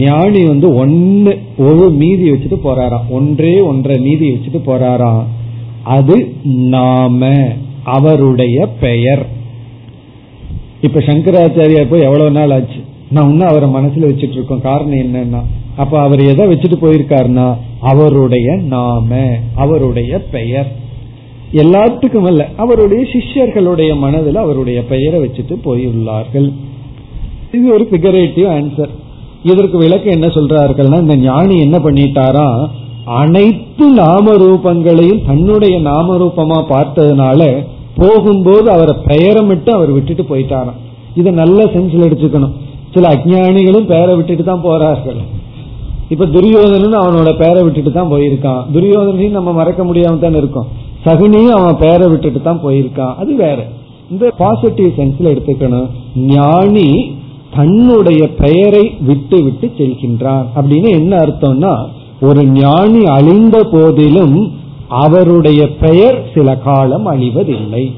ஞானி 0.01 0.41
வந்து 0.47 0.69
ஒன்னு 0.75 1.33
ஒரு 1.69 1.87
மீதி 2.01 2.27
வச்சுட்டு 2.31 2.59
போறாராம் 2.65 3.09
ஒன்றே 3.11 3.55
ஒன்றை 3.71 3.97
மீதி 3.99 4.27
வச்சுட்டு 4.33 4.61
போறாராம் 4.69 5.25
அது 5.97 6.17
நாம 6.75 7.31
அவருடைய 7.97 8.59
பெயர். 8.81 9.25
இப்ப 10.81 11.01
சங்கராச்சாரியா 11.01 11.83
போய் 11.91 12.07
எவ்வளவு 12.09 12.31
நாள் 12.31 12.51
ஆச்சு? 12.51 12.81
நான் 13.15 13.31
இன்னும் 13.31 13.49
அவரை 13.49 13.69
மனசுல 13.77 14.09
வச்சுட்டு 14.11 14.39
இருக்கோம் 14.39 14.67
காரணம் 14.69 15.03
என்னன்னா 15.05 15.41
அப்ப 15.77 15.95
அவர் 16.01 16.21
எதை 16.33 16.45
வச்சுட்டு 16.47 16.77
போயிருக்காருன்னா 16.81 17.47
அவருடைய 17.91 18.49
நாம 18.75 19.21
அவருடைய 19.55 20.13
பெயர். 20.35 20.69
எல்லாத்துக்கும் 21.63 22.29
அல்ல 22.31 22.43
அவருடைய 22.57 23.03
சிஷ்யர்களுடைய 23.13 23.93
மனதில் 23.99 24.39
அவருடைய 24.45 24.79
பெயரை 24.93 25.19
வச்சுட்டு 25.21 25.55
போயுள்ளார்கள். 25.65 26.49
இது 27.57 27.67
ஒரு 27.75 27.87
பிகரேட்டிவ் 27.91 28.49
ஆன்சர் 28.57 28.93
இதற்கு 29.43 29.77
விளக்கு 29.79 30.09
என்ன 30.11 30.27
சொல்றார்கள்னா 30.27 30.99
இந்த 31.01 31.17
ஞானி 31.17 31.57
என்ன 31.61 31.77
பண்ணிட்டாரா 31.79 32.47
அனைத்து 33.21 33.87
நாம 34.01 34.35
ரூபங்களையும் 34.45 35.25
தன்னுடைய 35.27 35.77
நாம 35.81 36.17
ரூபமா 36.23 36.59
பார்த்ததுனால 36.73 37.41
போகும்போது 37.97 38.69
அவரை 38.71 38.95
பெயரமிட்டு 39.07 39.71
அவர் 39.71 39.91
விட்டுட்டு 39.91 40.25
போயிட்டாராம். 40.29 40.79
இதை 41.17 41.33
நல்ல 41.33 41.65
சென்ஸ்ல 41.65 42.07
எடுத்துக்கணும். 42.09 42.55
சில 42.95 43.09
அஜானிகளும் 43.09 43.87
பெயரை 43.87 44.15
விட்டுட்டு 44.17 44.45
தான் 44.45 44.65
போறார்கள். 44.65 45.21
இப்ப 46.09 46.27
துரியோதனன் 46.27 47.03
அவனோட 47.03 47.39
பெயரை 47.39 47.63
விட்டுட்டு 47.63 47.93
தான் 47.93 48.11
போயிருக்கான். 48.11 48.63
துரியோதனையும் 48.75 49.39
நம்ம 49.39 49.53
மறக்க 49.53 49.85
முடியாம 49.85 50.19
தான் 50.19 50.35
இருக்கும். 50.35 50.67
சகுனியும் 51.05 51.57
அவன் 51.59 51.77
பெயரை 51.77 52.09
விட்டுட்டு 52.09 52.43
தான் 52.43 52.61
போயிருக்கான். 52.65 53.15
அது 53.17 53.35
வேற. 53.35 53.69
இந்த 54.11 54.33
பாசிட்டிவ் 54.39 54.91
சென்ஸ்ல 54.97 55.31
எடுத்துக்கணும். 55.35 55.89
ஞானி 56.17 57.15
தன்னுடைய 57.57 58.29
பெயரை 58.29 58.95
விட்டு 59.01 59.43
விட்டு 59.43 59.73
செல்கின்றான். 59.79 60.45
அப்படின்னு 60.57 60.91
என்ன 60.91 61.17
அர்த்தம்னா 61.17 61.73
ஒரு 62.21 62.47
ஞானி 62.47 63.05
அழிந்த 63.05 63.69
போதிலும் 63.73 64.53
அவருடைய 64.89 65.69
பெயர் 65.81 66.27
சில 66.35 66.57
காலம் 66.57 67.07
அழிவதில்லை. 67.07 67.93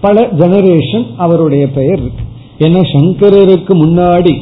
பல 0.00 0.28
ஜெனரேஷன் 0.38 1.06
அவருடைய 1.16 1.66
பெயர் 1.68 1.98
இருக்கு. 1.98 2.24
ஏன்னா 2.64 2.80
சங்கரருக்கு 2.94 3.74
முன்னாடி 3.84 4.32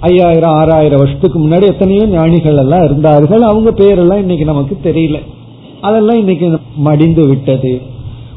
ஐயாயிரம் 0.00 0.54
ஆறாயிரம் 0.60 0.98
வருஷத்துக்கு 0.98 1.38
முன்னாடி 1.44 1.66
எத்தனையோ 1.72 2.04
ஞானிகள் 2.06 2.60
எல்லாம் 2.62 2.84
இருந்தார்கள். 2.84 3.42
அவங்க 3.42 3.70
பேரெல்லாம் 3.70 4.22
இன்னைக்கு 4.24 4.44
நமக்கு 4.44 4.74
தெரியல. 4.84 5.18
அதெல்லாம் 5.80 6.18
இன்னைக்கு 6.18 6.48
மடிந்து 6.76 7.26
விட்டது. 7.28 7.72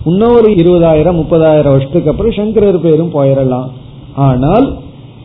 இன்னொரு 0.06 0.50
இருபதாயிரம் 0.62 1.20
முப்பதாயிரம் 1.22 1.74
வருஷத்துக்கு 1.76 2.12
அப்புறம் 2.12 2.38
சங்கரர் 2.38 2.80
பேரும் 2.80 3.14
போயிடலாம் 3.14 3.68
ஆனால் 4.28 4.68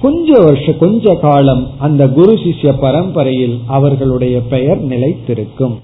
கொஞ்ச 0.02 0.38
வருஷம் 0.44 0.78
கொஞ்ச 0.78 1.14
காலம் 1.14 1.62
அந்த 1.78 2.02
குரு 2.08 2.32
சிஷ்ய 2.44 2.72
பரம்பரையில் 2.80 3.56
அவர்களுடைய 3.66 4.36
பெயர் 4.52 4.80
நிலைத்திருக்கும். 4.86 5.74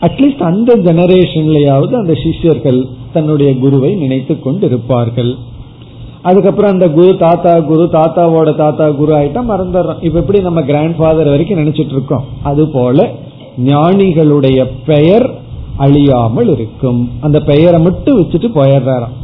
அட்லீஸ்ட் 0.00 0.42
அந்த 0.50 0.76
ஜெனரேஷன்லயாவது 0.76 1.94
அந்த 2.02 2.14
சிஷ்யர்கள் 2.24 2.80
தன்னுடைய 3.12 3.50
குருவை 3.58 3.94
நினைத்து 3.94 4.34
கொண்டிருப்பார்கள். 4.46 5.32
அதுக்கப்புறம் 6.28 6.72
அந்த 6.72 6.86
குரு 6.88 7.16
தாத்தா 7.16 7.52
குரு 7.60 7.84
தாத்தாவோட 7.92 8.56
தாத்தா 8.56 8.86
குரு 8.90 9.12
ஆயிட்டா 9.16 9.42
மறந்துடுறோம். 9.50 10.04
இப்ப 10.04 10.18
எப்படி 10.18 10.40
நம்ம 10.40 10.62
கிராண்ட் 10.62 10.96
ஃபாதர் 10.96 11.28
வரைக்கும் 11.28 11.58
நினைச்சிட்டு 11.58 11.96
இருக்கோம்? 11.96 12.24
அது 12.42 12.68
போல 12.68 13.12
ஞானிகளுடைய 13.64 14.58
பெயர் 14.86 15.26
அழியாமல் 15.76 16.50
இருக்கும். 16.52 17.00
அந்த 17.20 17.40
பெயரை 17.40 17.80
மட்டும் 17.80 18.18
வச்சுட்டு 18.20 18.48
போயிடுறாராம். 18.56 19.16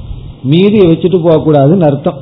மீதியை 0.43 0.87
வச்சுட்டு 0.93 1.19
போகக்கூடாதுன்னு 1.27 1.87
அர்த்தம். 1.91 2.19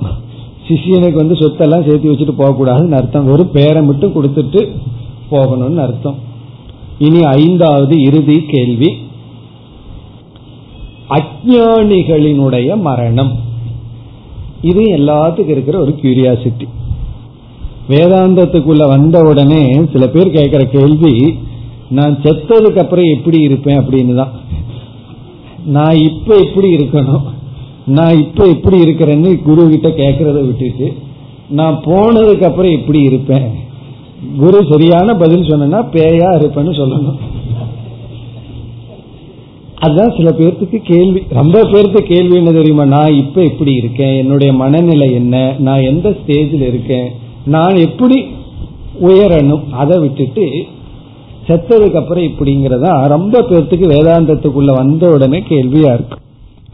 சிஷியனுக்கு 0.68 1.20
வந்து 1.22 1.34
சொத்தெல்லாம் 1.34 1.86
சேர்த்து 1.86 2.12
வச்சுட்டு 2.12 2.40
போகக்கூடாதுன்னு 2.40 2.98
அர்த்தம். 3.00 3.30
ஒரு 3.32 3.44
பெயரை 3.46 3.82
மட்டும் 3.82 4.14
கொடுத்துட்டு 4.14 4.60
போகணும்னு 5.30 5.82
அர்த்தம். 5.86 6.18
இனி 6.98 7.22
ஐந்தாவது 7.22 7.94
இறுதி 8.02 8.36
கேள்வி. 8.48 8.90
அஜானிகளினுடைய 11.08 12.80
மரணம். 12.80 13.32
இது 14.62 14.82
எல்லாத்துக்கும் 14.84 15.48
இருக்கிற 15.48 15.78
ஒரு 15.78 15.94
கியூரியாசிட்டி 16.02 16.66
வேதாந்தத்துக்குள்ள 17.88 18.88
வந்த 18.88 19.20
உடனே 19.20 19.80
சில 19.92 20.06
பேர் 20.06 20.30
கேட்கிற 20.30 20.64
கேள்வி 20.64 21.38
நான் 21.88 22.18
செத்ததுக்கு 22.22 22.78
அப்புறம் 22.78 23.04
எப்படி 23.04 23.38
இருப்பேன்? 23.40 23.80
அப்படின்னு 23.80 24.14
தான். 24.14 24.32
நான் 25.64 25.94
இப்ப 25.94 26.36
எப்படி 26.36 26.76
இருக்கணும்? 26.76 27.24
நான் 27.86 28.18
இப்ப 28.18 28.44
எப்படி 28.48 28.78
இருக்கிறேன்னு 28.80 29.42
குரு 29.42 29.68
கிட்ட 29.68 29.88
கேட்கறத 29.88 30.46
விட்டுட்டு 30.46 30.92
நான் 31.48 31.82
போனதுக்கு 31.84 32.44
அப்புறம் 32.44 32.72
எப்படி 32.72 33.00
இருப்பேன்? 33.00 33.48
குரு 34.38 34.66
சரியான 34.70 35.14
பதில் 35.14 35.48
சொன்னா 35.50 35.82
பேயா 35.82 36.30
இருப்பேன்னு 36.38 36.72
சொல்லணும். 36.80 37.18
அதுதான் 39.82 40.14
சில 40.16 40.30
பேர்த்துக்கு 40.30 40.92
கேள்வி 40.92 41.22
ரொம்ப 41.28 41.64
பேருக்கு 41.64 42.02
கேள்வி 42.02 42.36
என்ன 42.36 42.50
தெரியுமா? 42.50 42.84
நான் 42.84 43.14
இப்ப 43.14 43.42
எப்படி 43.42 43.72
இருக்கேன்? 43.72 44.16
என்னுடைய 44.16 44.52
மனநிலை 44.52 45.12
என்ன? 45.12 45.54
நான் 45.58 45.82
எந்த 45.82 46.08
ஸ்டேஜில் 46.08 46.66
இருக்கேன்? 46.66 47.10
நான் 47.44 47.76
எப்படி 47.76 48.24
உயரணும்? 49.02 49.70
அதை 49.70 50.00
விட்டுட்டு 50.00 50.46
செத்ததுக்கு 51.46 51.94
அப்புறம் 51.94 52.24
இப்படிங்கிறதா 52.24 53.06
ரொம்ப 53.06 53.42
பேர்த்துக்கு 53.42 53.88
வேதாந்தத்துக்குள்ள 53.94 54.74
வந்த 54.74 55.08
உடனே 55.08 55.42
கேள்வியா 55.48 55.92
இருக்கு. 55.94 56.18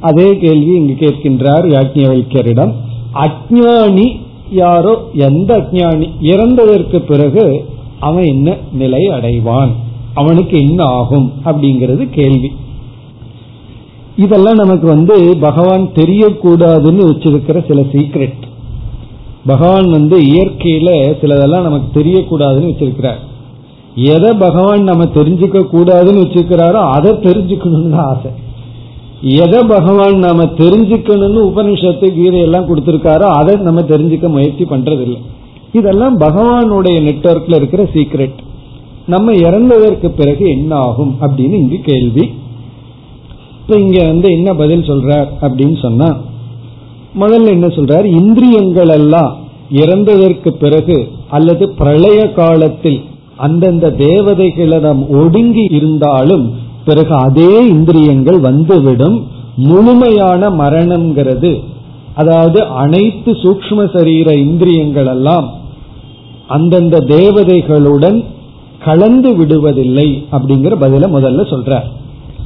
அதே 0.01 0.37
கேள்வி 0.37 0.75
இங்கு 0.75 0.97
கேட்கின்றார் 1.01 1.65
யாஜ்ஞவல்யரிடம். 1.67 2.73
அஜானி 3.15 4.17
யாரோ? 4.51 5.09
எந்த 5.15 5.57
அஜானி 5.57 6.09
இறந்ததற்கு 6.23 6.99
பிறகு 6.99 7.65
அவன் 8.01 8.25
என்ன 8.25 8.57
நிலை 8.73 9.09
அடைவான்? 9.09 9.71
அவனுக்கு 10.15 10.59
என்ன 10.61 10.85
ஆகும்? 10.85 11.33
அப்படிங்கிறது 11.45 12.11
கேள்வி. 12.11 12.51
இதெல்லாம் 14.25 14.61
நமக்கு 14.61 14.87
வந்து 14.95 15.17
பகவான் 15.47 15.85
தெரியக்கூடாதுன்னு 15.99 17.03
வச்சிருக்கிற 17.11 17.59
சில 17.69 17.81
சீக்ரெட் 17.93 18.45
பகவான் 19.51 19.89
வந்து 19.97 20.17
இயற்கையில 20.31 20.91
சிலதெல்லாம் 21.21 21.67
நமக்கு 21.67 21.89
தெரியக்கூடாதுன்னு 21.99 22.71
வச்சிருக்கிறார். 22.71 23.21
எதை 24.15 24.31
பகவான் 24.43 24.83
நம்ம 24.91 25.05
தெரிஞ்சுக்க 25.17 25.59
கூடாதுன்னு 25.75 26.23
வச்சிருக்கிறாரோ 26.25 26.81
அதை 26.97 27.13
தெரிஞ்சுக்கணும்னு 27.27 27.93
தான் 27.95 28.09
ஆசை. 28.13 28.31
எதை 29.45 29.61
பகவான் 29.75 30.19
நாம 30.25 30.45
தெரிஞ்சுக்கணும்னு 30.61 31.41
உபனிஷத்து 31.51 32.09
கீதையெல்லாம் 32.19 32.69
கொடுத்திருக்காரோ 32.71 33.29
அதை 33.39 33.55
நம்ம 33.69 33.81
தெரிஞ்சுக்க 33.93 34.29
முயற்சி 34.37 34.65
பண்றதில்லை. 34.75 35.21
இதெல்லாம் 35.79 36.19
பகவானுடைய 36.21 36.99
நெட்ஒர்க்ல 37.07 37.59
இருக்கிற 37.61 37.83
சீக்ரெட் 37.95 38.39
நம்ம 39.15 39.33
இறந்ததற்கு 39.47 40.09
பிறகு 40.21 40.45
என்ன 40.57 40.73
ஆகும் 40.89 41.15
அப்படின்னு 41.25 41.57
இங்கு 41.65 41.81
கேள்வி. 41.91 42.27
இப்ப 43.69 43.81
இங்க 43.81 44.03
வந்து 44.05 44.29
என்ன 44.33 44.55
பதில் 44.55 44.83
சொல்றார் 44.83 45.27
அப்படின்னு 45.41 45.79
சொன்னா 45.81 46.07
முதல்ல 47.15 47.49
என்ன 47.49 47.67
சொல்றார்? 47.67 48.05
இந்திரியங்கள் 48.05 48.89
எல்லாம் 48.89 49.33
இறந்ததற்கு 49.71 50.51
பிறகு 50.51 50.97
அல்லது 51.29 51.65
பிரளய 51.75 52.21
காலத்தில் 52.33 53.01
அந்தந்த 53.37 53.91
தேவதைகளிடம் 53.99 55.03
ஒடுங்கி 55.09 55.65
இருந்தாலும் 55.71 56.47
பிறகு 56.85 57.15
அதே 57.15 57.53
இந்திரியங்கள் 57.67 58.41
வந்துவிடும். 58.41 59.19
முழுமையான 59.57 60.51
மரணம்ங்கிறது 60.51 61.53
அதாவது 62.15 62.63
அனைத்து 62.65 63.33
சூக்ம 63.33 63.87
சரீர 63.93 64.37
இந்திரியங்கள் 64.47 65.07
எல்லாம் 65.07 65.49
அந்தந்த 66.47 67.05
தேவதைகளுடன் 67.09 68.25
கலந்து 68.85 69.33
விடுவதில்லை 69.37 70.09
அப்படிங்கிற 70.31 70.75
பதில 70.81 71.15
முதல்ல 71.19 71.51
சொல்ற 71.55 71.83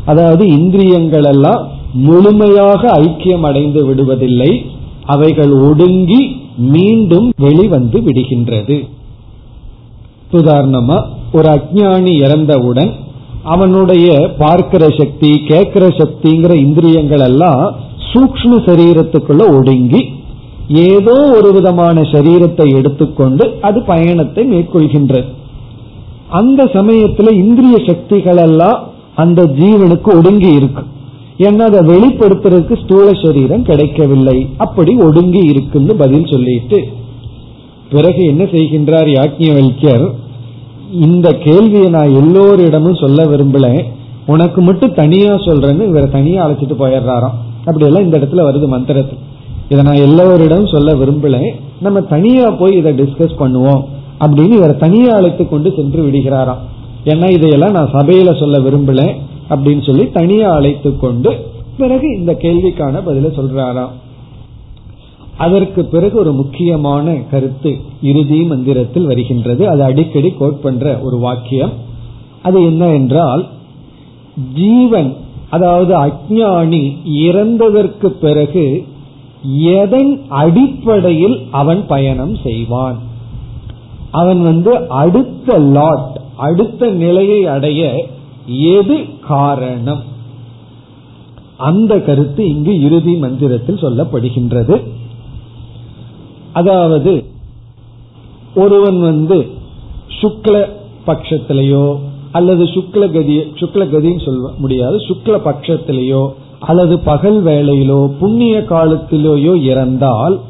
அதாவது 0.05 0.45
இந்திரியங்கள் 0.59 1.25
எல்லாம் 1.25 1.63
முழுமையாக 1.93 2.83
ஐக்கியம் 3.01 3.45
அடைந்து 3.49 3.81
விடுவதில்லை. 3.89 4.53
அவைகள் 5.07 5.53
ஒடுங்கி 5.69 6.21
மீண்டும் 6.75 7.29
வெளிவந்து 7.37 7.99
விடுகின்றது. 7.99 8.77
உதாரணமா 10.33 10.99
ஒரு 11.33 11.49
அஜானி 11.49 12.13
இறந்தவுடன் 12.25 12.93
அவனுடைய 13.43 14.09
பார்க்கிற 14.39 14.85
சக்தி 14.99 15.31
கேட்கிற 15.47 15.85
சக்திங்கிற 16.01 16.53
இந்திரியங்கள் 16.67 17.25
எல்லாம் 17.29 17.63
சூக்ம 18.11 18.59
சரீரத்துக்குள்ள 18.69 19.45
ஒடுங்கி 19.59 20.03
ஏதோ 20.89 21.17
ஒரு 21.37 21.49
விதமான 21.53 22.01
சரீரத்தை 22.01 22.67
எடுத்துக்கொண்டு 22.79 23.45
அது 23.61 23.79
பயணத்தை 23.83 24.43
மேற்கொள்கின்றது. 24.53 25.29
அந்த 26.31 26.65
சமயத்துல 26.75 27.33
இந்திரிய 27.45 27.77
சக்திகள் 27.87 28.41
எல்லாம் 28.49 28.79
அந்த 29.15 29.41
ஜீவனுக்கு 29.61 30.11
ஒடுங்கி 30.19 30.51
இருக்கு. 30.55 30.83
ஏன்னா 31.39 31.65
அதை 31.71 31.81
வெளிப்படுத்துறதுக்கு 31.93 32.75
ஸ்தூல 32.83 33.07
சரீரம் 33.23 33.63
கிடைக்கவில்லை. 33.63 34.39
அப்படி 34.57 34.93
ஒடுங்கி 35.07 35.43
இருக்குன்னு 35.53 35.95
பதில் 35.97 36.31
சொல்லிட்டு 36.31 36.79
பிறகு 37.91 38.23
என்ன 38.25 38.45
செய்கின்றார் 38.45 39.09
யாக்கியவல்யர் 39.19 40.07
இந்த 41.07 41.29
கேள்வியை 41.31 41.89
நான் 41.89 42.17
எல்லோரிடமும் 42.21 43.01
சொல்ல 43.03 43.25
விரும்பல. 43.25 43.67
உனக்கு 44.27 44.61
மட்டும் 44.61 44.95
தனியா 44.95 45.35
சொல்றேன்னு 45.35 45.89
இவரை 45.89 46.11
தனியா 46.11 46.41
அழைச்சிட்டு 46.47 46.77
போயிடுறாராம். 46.83 47.39
அப்படி 47.65 47.87
எல்லாம் 47.87 48.05
இந்த 48.05 48.19
இடத்துல 48.19 48.45
வருது 48.49 48.67
மந்திரத்தில் 48.67 49.21
இதை 49.69 49.85
நான் 49.85 50.05
எல்லோரிடமும் 50.09 50.73
சொல்ல 50.73 50.93
விரும்பல. 50.93 51.37
நம்ம 51.81 52.01
தனியா 52.01 52.51
போய் 52.51 52.77
இதை 52.77 52.93
டிஸ்கஸ் 52.93 53.41
பண்ணுவோம் 53.41 53.83
அப்படின்னு 54.21 54.59
இவரை 54.61 54.77
தனியா 54.77 55.15
அழைத்து 55.15 55.49
கொண்டு 55.49 55.73
சென்று 55.77 56.03
விடுகிறாராம். 56.07 56.63
ஏன்னா 57.05 57.29
இதையெல்லாம் 57.31 57.73
நான் 57.73 57.95
சபையில 57.95 58.39
சொல்ல 58.39 58.59
விரும்பல 58.59 59.03
அப்படின்னு 59.51 59.85
சொல்லி 59.87 60.05
தனியா 60.11 60.51
அழைத்து 60.51 60.91
கொண்டு 60.97 61.31
பிறகு 61.77 62.09
இந்த 62.19 62.33
கேள்விக்கான 62.33 63.01
பதில 63.07 63.29
சொல்றாராம். 63.39 63.93
அதற்கு 65.37 65.83
பிறகு 65.85 66.19
ஒரு 66.19 66.33
முக்கியமான 66.33 67.15
கருத்து 67.31 67.71
இறுதி 68.03 68.39
மந்திரத்தில் 68.43 69.07
வருகின்றது. 69.07 69.63
அது 69.69 69.83
அடிக்கடி 69.83 70.31
கோட் 70.31 70.61
பண்ற 70.61 70.99
ஒரு 71.03 71.19
வாக்கியம். 71.19 71.73
அது 72.43 72.59
என்ன 72.65 72.89
என்றால் 72.89 73.43
ஜீவன் 74.55 75.11
அதாவது 75.51 75.93
அஜானி 76.07 76.85
இறந்ததற்கு 77.25 78.09
பிறகு 78.25 78.67
எதன் 79.81 80.13
அடிப்படையில் 80.29 81.37
அவன் 81.51 81.83
பயணம் 81.87 82.35
செய்வான்? 82.43 82.99
அவன் 84.11 84.43
வந்து 84.43 84.89
அடுத்த 84.89 85.59
லாட் 85.59 86.12
அடுத்த 86.37 86.91
நிலையை 86.91 87.47
அடைய 87.47 88.09
எது 88.47 89.07
காரணம்? 89.21 90.03
அந்த 91.57 92.01
கருத்து 92.01 92.49
இங்கு 92.49 92.81
இறுதி 92.81 93.15
மந்திரத்தில் 93.15 93.83
சொல்லப்படுகின்றது. 93.83 94.81
அதாவது 96.53 97.25
ஒருவன் 98.55 99.01
வந்து 99.01 99.47
சுக்ல 100.23 100.67
பட்சத்திலேயோ 101.07 101.99
அல்லது 102.33 102.65
சுக்ல 102.65 103.13
கதி 103.13 103.39
சுக்ல 103.39 103.85
கதின்னு 103.85 104.25
சொல்ல 104.25 104.51
முடியாது 104.59 104.97
சுக்ல 104.97 105.37
பட்சத்திலேயோ 105.45 106.31
அல்லது 106.59 106.99
பகல் 106.99 107.45
வேளையிலோ 107.45 108.11
புண்ணிய 108.19 108.61
காலத்திலேயோ 108.61 109.63
இறந்தால் 109.63 110.41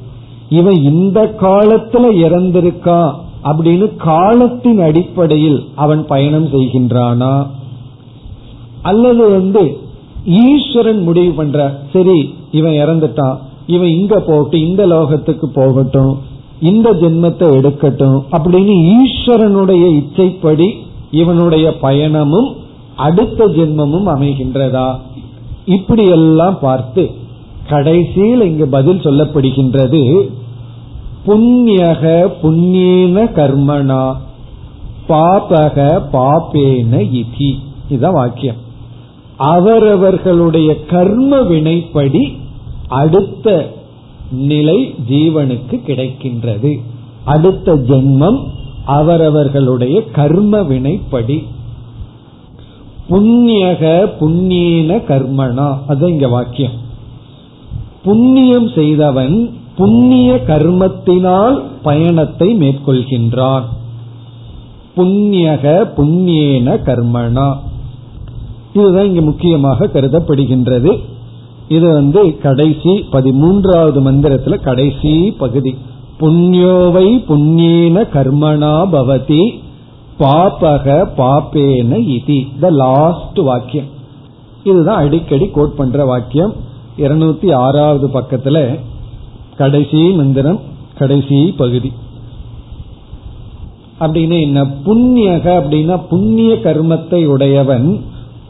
இவன் 0.48 0.82
இந்த 0.82 1.34
காலத்துல 1.40 2.04
இறந்திருக்கா 2.26 3.14
அப்படின்னு 3.44 3.96
காலத்தின் 3.96 4.80
அடிப்படையில் 4.80 5.64
அவன் 5.74 6.06
பயணம் 6.06 6.46
செய்கின்றானா? 6.46 7.46
அல்லது 8.82 9.30
வந்து 9.30 9.76
ஈஸ்வரன் 10.24 11.02
முடிவு 11.02 11.32
பண்ற 11.32 11.80
சரி 11.92 12.34
இவன் 12.50 12.72
இறந்துட்டான் 12.72 13.36
இவன் 13.66 13.88
இங்க 13.88 14.20
போட்டு 14.20 14.68
இந்த 14.68 14.86
லோகத்துக்கு 14.86 15.46
போகட்டும் 15.54 16.18
இந்த 16.60 16.92
ஜென்மத்தை 16.92 17.46
எடுக்கட்டும் 17.58 18.22
அப்படின்னு 18.30 18.74
ஈஸ்வரனுடைய 18.98 19.84
இச்சைப்படி 20.00 20.68
இவனுடைய 21.10 21.74
பயணமும் 21.82 22.50
அடுத்த 22.96 23.46
ஜென்மமும் 23.46 24.08
அமைகின்றதா? 24.14 24.96
இப்படி 25.66 26.04
எல்லாம் 26.04 26.58
பார்த்து 26.60 27.10
கடைசியில் 27.68 28.40
இங்கு 28.40 28.66
பதில் 28.66 28.98
சொல்லப்படுகின்றது 28.98 30.30
புண்ணியக 31.26 32.28
புண்ணியன 32.42 33.24
கர்மனா 33.36 34.16
பாபக 35.08 36.02
பாப்பேன 36.12 37.00
இதி. 37.00 37.54
இதுதான் 37.88 38.12
வாக்கியம். 38.12 38.54
அவரவர்களுடைய 39.36 40.84
கர்ம 40.84 41.36
வினைப்படி 41.36 42.36
அடுத்த 42.88 43.72
நிலை 44.30 44.94
ஜீவனுக்கு 45.10 45.80
கிடைக்கின்றது. 45.86 46.80
அடுத்த 47.24 47.76
ஜென்மம் 47.76 48.46
அவரவர்களுடைய 48.84 50.10
கர்ம 50.10 50.58
வினைப்படி. 50.58 51.46
புண்ணியக 53.10 54.10
புண்ணியன 54.20 55.02
கர்மனா 55.08 55.78
அது 55.88 56.08
இங்க 56.08 56.28
வாக்கியம். 56.28 56.80
புண்ணியம் 58.02 58.68
செய்தவன் 58.68 59.60
புண்ணிய 59.76 60.40
கர்மத்தினால் 60.46 61.62
பயணத்தை 61.82 62.58
மேற்கொள்கின்றான் 62.58 63.62
புண்ணியக 64.96 65.88
புண்ணியேன 65.96 66.76
கர்மனா 66.86 67.56
இதுதான் 68.74 69.06
இங்கு 69.06 69.22
முக்கியமாக 69.22 69.86
கருதப்படுகின்றது. 69.86 71.00
இது 71.68 71.92
வந்து 71.92 72.38
கடைசி 72.38 73.04
பதிமூன்றாவது 73.12 73.98
மந்திரத்துல 74.06 74.60
கடைசி 74.60 75.30
பகுதி. 75.30 75.76
புண்ணியோவை 76.20 77.06
புண்ணியேன 77.28 78.04
கர்மனா 78.14 78.72
பவதி 78.92 79.42
பாப்பக 80.18 81.08
பாப்பேன 81.16 81.98
இதி. 82.14 82.58
த 82.60 82.70
லாஸ்ட் 82.70 83.38
வாக்கியம். 83.38 83.90
இதுதான் 84.64 85.04
அடிக்கடி 85.04 85.46
கோட் 85.46 85.76
பண்ற 85.76 86.04
வாக்கியம். 86.04 86.54
இருநூத்தி 86.98 87.54
ஆறாவது 87.54 88.08
பக்கத்துல 88.08 88.78
கடைசி 89.56 90.10
மந்திரம் 90.10 90.60
கடைசி 90.98 91.54
பகுதி. 91.56 91.92
அப்படின்னு 94.00 94.40
என்ன? 94.40 94.62
புண்ணியக 94.62 95.60
அப்படின்னா 95.60 96.00
புண்ணிய 96.08 96.54
கர்மத்தை 96.54 97.26
உடையவன் 97.26 98.04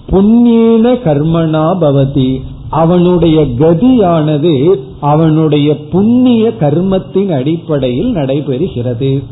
புண்ணியன 0.09 0.94
கர்மனா 1.05 1.76
பவதி. 1.80 2.40
அவனுடைய 2.70 3.40
கதியானது 3.40 4.74
அவனுடைய 5.00 5.84
புண்ணிய 5.86 6.53
கர்மத்தின் 6.61 7.28
அடிப்படையில் 7.28 8.14
நடைபெறுகிறது. 8.14 9.22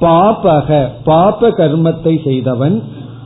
பாபக 0.00 0.90
பாப 1.04 1.50
கர்மத்தை 1.50 2.24
செய்தவன் 2.24 2.82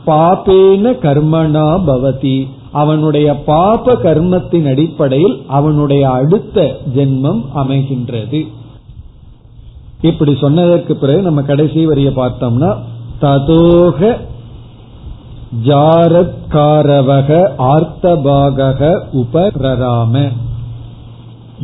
பாபேன 0.07 0.93
கர்மனா 0.93 1.81
பவதி. 1.87 2.49
அவனுடைய 2.75 3.43
பாப 3.43 3.93
கர்மத்தின் 3.93 4.71
அடிப்படையில் 4.71 5.43
அவனுடைய 5.47 6.11
அடுத்த 6.11 6.77
ஜென்மம் 6.95 7.45
அமைகின்றது. 7.57 8.47
இப்படி 10.01 10.37
சொன்னதற்கு 10.41 10.97
பிறகு 10.97 11.23
நம்ம 11.23 11.43
கடைசி 11.43 11.87
வரிய 11.87 12.11
பார்த்தோம்னா 12.11 12.77
ததோக 13.21 14.17
ஜாரத்காரவக 15.65 17.49
ஆர்த்தபாக 17.59 19.03
உபரராம. 19.13 20.33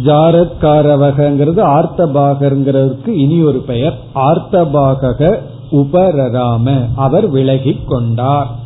ஜாரத்காரவகங்கிறது 0.05 1.63
ஆர்த்தபாகங்கிறதுக்கு 1.63 3.09
இனி 3.09 3.43
ஒரு 3.43 3.59
பெயர். 3.59 3.99
ஆர்த்தபாக 4.15 5.35
உபரராம. 5.73 6.89
அவர் 6.97 7.29
விலகி 7.29 7.81
கொண்டார். 7.87 8.60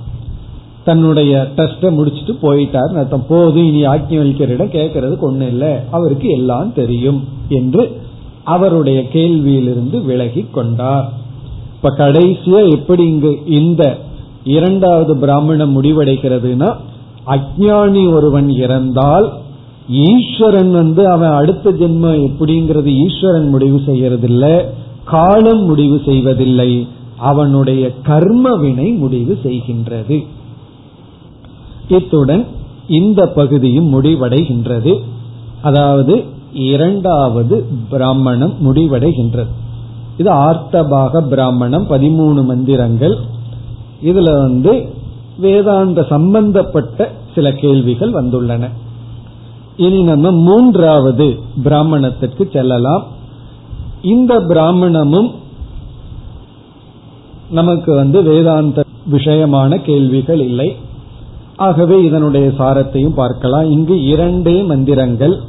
தன்னுடைய 0.85 1.49
டெஸ்ட 1.57 1.83
முடிச்சுட்டு 1.83 2.33
போயிட்டார். 2.43 2.93
அர்த்தம் 2.95 3.27
போதும் 3.29 3.67
இனி 3.67 3.87
ஆக்கியவல்கரிடம் 3.87 4.75
கேட்கறதுக்கு 4.77 5.25
ஒண்ணு 5.31 5.47
இல்லை. 5.47 5.73
அவருக்கு 5.91 6.29
எல்லாம் 6.29 6.73
தெரியும் 6.73 7.25
என்று 7.49 8.01
அவருடைய 8.45 9.01
கேள்வியிலிருந்து 9.13 10.05
விலகி 10.05 10.47
கொண்டார். 10.53 11.13
இப்ப 11.75 11.95
கடைசியா 11.99 12.71
எப்படி 12.71 13.07
இங்கு 13.07 13.39
இந்த 13.47 13.99
இரண்டாவது 14.45 15.17
பிராமணம் 15.17 15.83
முடிவடைகிறதுனா 15.83 16.75
அஜானி 17.27 18.13
ஒருவன் 18.13 18.51
இறந்தால் 18.51 19.33
ஈஸ்வரன் 19.89 20.73
வந்து 20.73 21.09
அவன் 21.09 21.31
அடுத்த 21.31 21.71
ஜென்மம் 21.71 22.21
எப்படிங்கிறது 22.29 22.91
ஈஸ்வரன் 23.07 23.49
முடிவு 23.49 23.81
செய்யறதில்லை 23.87 24.65
காலம் 25.05 25.65
முடிவு 25.65 26.01
செய்வதில்லை. 26.07 26.89
அவனுடைய 27.17 27.91
கர்ம 28.03 28.55
வினை 28.57 28.91
முடிவு 28.91 29.39
செய்கின்றது. 29.43 30.25
இத்துடன் 31.89 32.47
இந்த 32.89 33.27
பகுதியும் 33.27 34.03
முடிவடைகின்றது. 34.03 35.03
அதாவது 35.63 36.25
இரண்டாவது 36.53 37.67
பிராமணம் 37.91 38.55
முடிவடைகின்றது. 38.65 39.53
இது 40.19 40.33
ஆர்த்தபாக 40.33 41.29
பிராமணம் 41.29 41.87
பதிமூணு 41.91 42.45
மந்திரங்கள். 42.45 43.17
இதுல 44.05 44.41
வந்து 44.43 44.89
வேதாந்த 45.39 46.07
சம்பந்தப்பட்ட 46.09 47.13
சில 47.35 47.53
கேள்விகள் 47.53 48.13
வந்துள்ளன. 48.13 48.69
இனி 49.77 50.03
நம்ம 50.03 50.31
மூன்றாவது 50.31 51.39
பிராமணத்திற்கு 51.63 52.49
செல்லலாம். 52.53 53.07
இந்த 54.03 54.41
பிராமணமும் 54.41 55.31
நமக்கு 57.51 57.95
வந்து 57.95 58.23
வேதாந்த 58.23 58.85
விஷயமான 59.13 59.83
கேள்விகள் 59.83 60.41
இல்லை. 60.41 60.77
ஆகவே 61.57 62.05
இதனுடைய 62.05 62.49
சாரத்தையும் 62.49 63.15
பார்க்கலாம். 63.15 63.71
இங்கு 63.71 64.05
இரண்டே 64.05 64.63
மந்திரங்கள். 64.63 65.41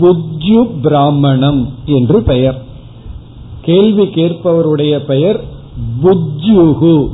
புத்யு 0.00 0.70
பிராமணம் 0.82 1.68
என்று 1.84 2.22
பெயர். 2.22 2.64
கேள்வி 3.60 4.02
கேட்பவருடைய 4.02 4.98
பெயர் 4.98 5.44
புத்யுகு 6.02 7.08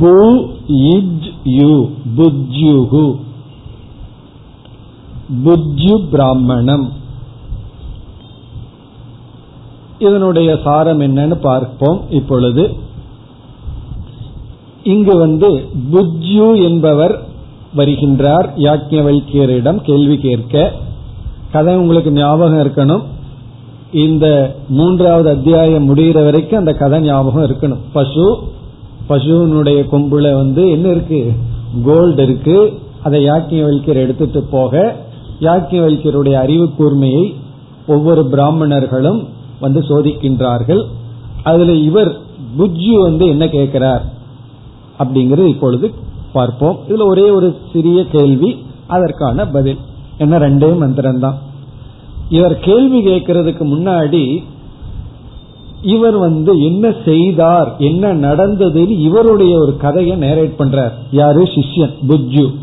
பு 0.00 0.48
இஜ் 0.68 1.30
யு. 1.44 1.84
புஜ்யுகு 2.16 3.16
புஜ்யு 5.44 6.08
பிராமணம் 6.10 6.92
இதனுடைய 9.98 10.60
சாரம் 10.64 11.00
என்னன்னு 11.00 11.34
பார்ப்போம் 11.34 12.00
இப்பொழுது. 12.10 12.83
இங்கு 14.84 15.18
வந்து 15.18 15.68
புஜ்யு 15.92 16.62
என்பவர் 16.62 17.22
வருகின்றார் 17.76 18.48
யாக்ஞவல்கியரிடம் 18.56 19.76
கேள்வி 19.76 20.16
கேட்க. 20.18 20.72
கதை 21.52 21.76
உங்களுக்கு 21.76 22.12
ஞாபகம் 22.12 22.68
இருக்கணும். 22.68 23.02
இந்த 23.92 24.54
மூன்றாவது 24.68 25.28
அத்தியாயம் 25.28 25.96
முடிகிற 25.96 26.24
வரைக்கும் 26.24 26.58
அந்த 26.58 26.72
கதை 26.72 27.00
ஞாபகம் 27.00 27.42
இருக்கணும். 27.42 27.78
பசு 27.92 28.38
பசுனுடைய 29.08 29.84
கொம்புல 29.92 30.34
வந்து 30.34 30.70
என்ன 30.70 30.88
இருக்கு? 30.88 31.32
கோல்டு 31.84 32.22
இருக்கு. 32.22 32.78
அதை 33.02 33.24
யாக்கிய 33.24 33.64
வைக்கிற 33.64 33.94
எடுத்துட்டு 33.94 34.42
போக 34.42 34.96
யாக்கிய 35.40 35.80
வைக்கியருடைய 35.82 36.32
அறிவு 36.32 36.70
கூர்மையை 36.78 37.34
ஒவ்வொரு 37.86 38.26
பிராமணர்களும் 38.26 39.28
வந்து 39.60 39.80
சோதிக்கின்றார்கள். 39.80 40.86
அதுல 41.42 41.72
இவர் 41.72 42.16
புஜ்ஜு 42.58 43.00
வந்து 43.00 43.28
என்ன 43.28 43.48
கேட்கிறார்? 43.48 44.12
அப்படிங்கறது 44.98 45.46
இப்பொழுது 45.46 45.94
பார்ப்போம். 46.32 46.78
இதுல 46.88 47.04
ஒரே 47.04 47.30
ஒரு 47.30 47.56
சிறிய 47.72 48.06
கேள்வி 48.06 48.64
அதற்கான 48.86 49.46
பதில். 49.46 49.78
என்ன 50.18 50.38
ரெண்டே 50.38 50.76
மந்திரம் 50.76 51.18
தான் 51.18 51.38
இவர் 52.28 52.58
கேள்வி 52.58 53.06
கேட்கறதுக்கு 53.06 53.64
முன்னாடி 53.64 54.42
இவர் 55.82 56.16
வந்து 56.16 56.64
என்ன 56.64 56.94
செய்தார் 57.04 57.74
என்ன 57.78 58.14
நடந்ததுன்னு 58.14 58.88
இவருடைய 58.88 59.58
ஒரு 59.58 59.76
கதையை 59.76 60.16
நேரேட் 60.16 60.58
பண்றார். 60.58 60.92
யாரு? 61.10 61.42
சிஷ்யன் 61.42 61.94
புஜ்ஜு. 62.08 62.54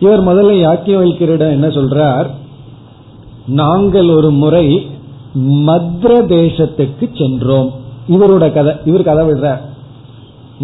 இவர் 0.00 0.24
முதல்ல 0.24 0.48
யாக்கியவல்கிரிடம் 0.48 1.50
என்ன 1.50 1.66
சொல்றார்? 1.66 2.26
நாங்கள் 3.46 4.08
ஒரு 4.08 4.30
முறை 4.30 4.86
மத்ர 5.38 6.20
தேசத்துக்கு 6.26 7.16
சென்றோம். 7.18 7.70
இவரோட 8.08 8.52
கதை 8.52 8.74
இவர் 8.84 9.02
கதை 9.02 9.26
விடுறார். 9.26 9.60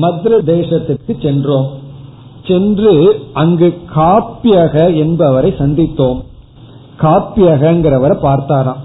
மத்ர 0.01 0.39
தேசத்துக்கு 0.47 1.23
சென்றோம். 1.23 1.67
சென்று 2.47 3.21
அங்கு 3.33 3.79
காப்பியக 3.97 4.97
என்பவரை 4.97 5.55
சந்தித்தோம். 5.59 6.21
காப்பியகங்கிறவரை 7.01 8.17
பார்த்தாராம். 8.23 8.85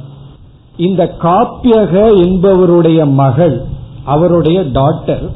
இந்த 0.78 1.16
காப்பியக 1.22 2.08
என்பவருடைய 2.18 3.12
மகள் 3.12 3.66
அவருடைய 4.04 4.62
டாக்டர் 4.62 5.32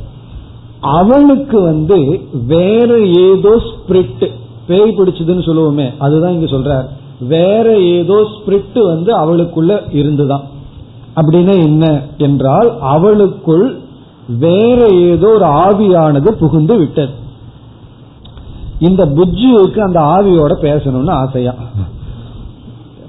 அவளுக்கு 0.82 1.62
வந்து 1.62 2.20
வேற 2.48 3.00
ஏதோ 3.00 3.62
ஸ்பிரிட் 3.66 4.32
பேய் 4.68 4.96
பிடிச்சதுன்னு 4.98 5.46
சொல்லுவோமே 5.46 5.98
அதுதான் 5.98 6.32
இங்க 6.32 6.46
சொல்றார். 6.46 6.86
வேற 7.26 7.78
ஏதோ 7.80 8.14
ஸ்பிரிட் 8.14 8.82
வந்து 8.84 9.18
அவளுக்குள்ள 9.20 9.96
இருந்துதான். 9.96 10.44
அப்படின்னா 11.16 11.64
என்ன? 11.64 12.02
என்றால் 12.18 12.80
அவளுக்குள் 12.80 13.84
வேற 14.28 14.88
ஏதோ 14.88 15.28
ஒரு 15.28 15.46
ஆவியானது 15.46 16.30
புகுந்து 16.32 16.78
விட்டது. 16.78 17.12
இந்த 18.80 19.06
புஜ்ஜுவுக்கு 19.06 19.78
அந்த 19.78 20.00
ஆவியோட 20.00 20.64
பேசணும்னு 20.64 21.10
ஆசையா? 21.10 21.54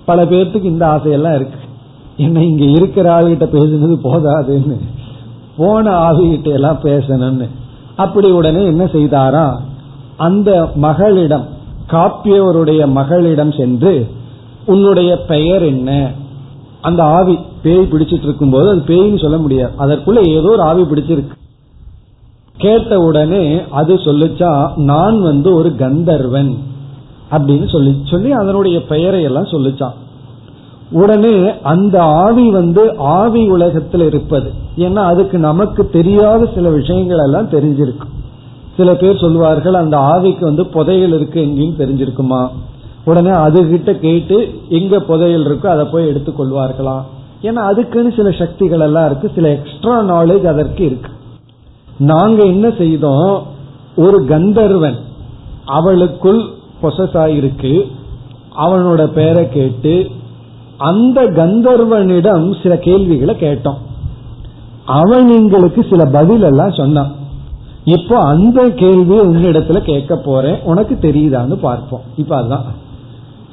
பல 0.05 0.25
பேர்த்துக்கு 0.25 0.65
இந்த 0.65 0.87
ஆசையெல்லாம் 0.87 1.35
இருக்கு. 1.35 1.59
என்ன 2.17 2.45
இங்க 2.45 2.65
இருக்கிற 2.65 3.21
ஆளுகிட்ட 3.21 3.45
பேசுனது 3.45 3.99
போதாதுன்னு. 4.05 4.77
போன 5.57 6.11
ஆவிகிட்ட 6.11 6.53
எல்லாம் 6.53 6.79
பேசணும்னு. 6.83 7.49
அப்படி 7.97 8.31
உடனே 8.31 8.65
என்ன 8.65 8.85
செய்தாரா? 8.85 9.57
அந்த 10.17 10.71
மகளிடம் 10.75 11.49
காப்பியவருடைய 11.91 12.91
மகளிடம் 12.91 13.53
சென்று 13.53 14.11
உன்னுடைய 14.67 15.17
பெயர் 15.17 15.63
என்ன? 15.63 16.11
அந்த 16.89 17.03
ஆவி 17.17 17.35
பேய் 17.63 17.91
பிடிச்சிட்டு 17.91 18.27
இருக்கும் 18.29 18.51
போது 18.51 18.67
அது 18.71 18.83
பேய்னு 18.87 19.23
சொல்ல 19.23 19.37
முடியாது. 19.37 19.73
அதற்குள்ள 19.79 20.21
ஏதோ 20.29 20.49
ஒரு 20.49 20.63
ஆவி 20.63 20.83
பிடிச்சிருக்கு. 20.83 21.35
கேட்ட 22.59 22.99
உடனே 23.01 23.45
அது 23.71 23.95
சொல்லுச்சா 23.95 24.51
நான் 24.91 25.19
வந்து 25.23 25.49
ஒரு 25.55 25.71
கந்தர்வன் 25.77 26.53
அப்படின்னு 27.31 27.67
சொல்லி 27.69 27.93
சொல்லி 28.11 28.31
அதனுடைய 28.33 28.77
பெயரை 28.85 29.21
எல்லாம் 29.23 29.53
சொல்லிச்சான் 29.55 29.97
உடனே 30.91 31.37
அந்த 31.63 31.97
ஆவி 32.25 32.47
வந்து 32.51 32.83
ஆவி 32.99 33.43
உலகத்தில் 33.49 34.05
இருப்பது. 34.11 34.51
ஏன்னா 34.77 35.03
அதுக்கு 35.13 35.39
நமக்கு 35.49 35.83
தெரியாத 35.91 36.41
சில 36.55 36.69
விஷயங்கள் 36.69 37.25
எல்லாம் 37.25 37.51
தெரிஞ்சிருக்கும் 37.51 38.15
சில 38.77 38.91
பேர் 38.95 39.23
சொல்லுவார்கள் 39.25 39.75
அந்த 39.75 39.97
ஆவிக்கு 40.15 40.41
வந்து 40.41 40.65
புதையல் 40.67 41.15
இருக்கு 41.15 41.39
எங்கேயும் 41.41 41.79
தெரிஞ்சிருக்குமா? 41.79 42.41
உடனே 43.07 43.31
அது 43.31 43.69
கிட்ட 43.69 43.95
கேட்டு 43.95 44.61
எங்க 44.69 45.01
புதையல் 45.01 45.47
இருக்கோ 45.47 45.67
அதை 45.67 45.85
போய் 45.85 46.11
எடுத்துக்கொள்வார்களாம். 46.11 47.03
ஏன்னா 47.43 47.63
அதுக்குன்னு 47.71 48.13
சில 48.17 48.31
சக்திகள் 48.31 48.81
எல்லாம் 48.81 49.07
இருக்கு. 49.07 49.31
சில 49.35 49.49
எக்ஸ்ட்ரா 49.49 49.97
நாலேஜ் 50.03 50.47
அதற்கு 50.47 50.85
இருக்கு. 50.85 51.11
நாங்க 51.99 52.45
என்ன 52.45 52.71
செய்தோம்? 52.79 53.43
ஒரு 53.97 54.25
கந்தர்வன் 54.25 54.97
அவளுக்குள் 55.65 56.43
பொசஸ் 56.83 57.17
ஆயிருக்கு. 57.23 57.91
அவனோட 58.59 59.07
பேரை 59.07 59.49
கேட்டு 59.49 60.07
அந்த 60.79 61.23
கந்தர்வனிடம் 61.23 62.63
சில 62.63 62.79
கேள்விகளை 62.79 63.35
கேட்டோம். 63.35 63.81
அவன் 64.85 65.29
எங்களுக்கு 65.29 65.87
சில 65.91 66.05
பதில் 66.05 66.43
எல்லாம் 66.43 66.73
சொன்னான். 66.73 67.13
இப்போ 67.85 68.19
அந்த 68.19 68.69
கேள்வி 68.71 69.17
உன்னிடத்துல 69.19 69.77
கேட்க 69.81 70.17
போறேன். 70.17 70.61
உனக்கு 70.65 70.95
தெரியுதான்னு 70.95 71.55
பார்ப்போம். 71.55 72.01
இப்ப 72.17 72.37
அதுதான் 72.37 72.65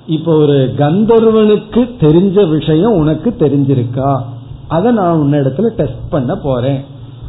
இப்ப 0.08 0.36
ஒரு 0.36 0.74
கந்தர்வனுக்கு 0.78 1.89
தெரிஞ்ச 1.99 2.49
விஷயம் 2.49 2.91
உனக்கு 2.91 3.36
தெரிஞ்சிருக்கா? 3.39 4.20
அதை 4.68 4.91
நான் 4.91 5.20
உன்னிடத்துல 5.20 5.68
டெஸ்ட் 5.68 6.10
பண்ண 6.10 6.36
போறேன். 6.36 6.82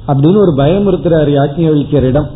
அப்படின்னு 0.09 0.37
ஒரு 0.37 0.55
பயமுறுத்துறாரு 0.57 1.33
யாக்கியவழிக்கரிடம் 1.33 2.27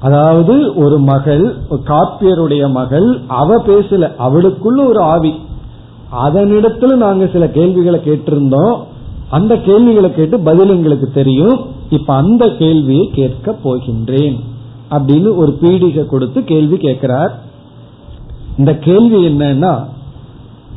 அதாவது 0.00 0.74
ஒரு 0.74 0.98
மகள் 0.98 1.56
காப்பியருடைய 1.70 2.70
மகள் 2.70 3.20
அவ 3.26 3.62
பேசல. 3.62 4.10
அவளுக்குள்ள 4.18 4.86
ஒரு 4.86 5.00
ஆவி. 5.00 5.34
அதனிடத்துல 6.24 6.96
நாங்க 6.96 7.28
சில 7.32 7.48
கேள்விகளை 7.48 8.00
கேட்டிருந்தோம். 8.04 8.78
அந்த 9.30 9.56
கேள்விகளை 9.56 10.14
கேட்டு 10.14 10.40
பதில் 10.40 10.68
எங்களுக்கு 10.68 11.10
தெரியும். 11.14 11.60
இப்ப 11.90 12.14
அந்த 12.14 12.48
கேள்வியை 12.58 13.10
கேட்க 13.14 13.56
போகின்றேன். 13.64 14.36
அப்படின்னு 14.90 15.36
ஒரு 15.36 15.58
பீடிகை 15.62 16.06
கொடுத்து 16.06 16.44
கேள்வி 16.44 16.76
கேட்கிறார். 16.76 17.50
இந்த 18.62 18.78
கேள்வி 18.78 19.26
என்னன்னா 19.26 19.86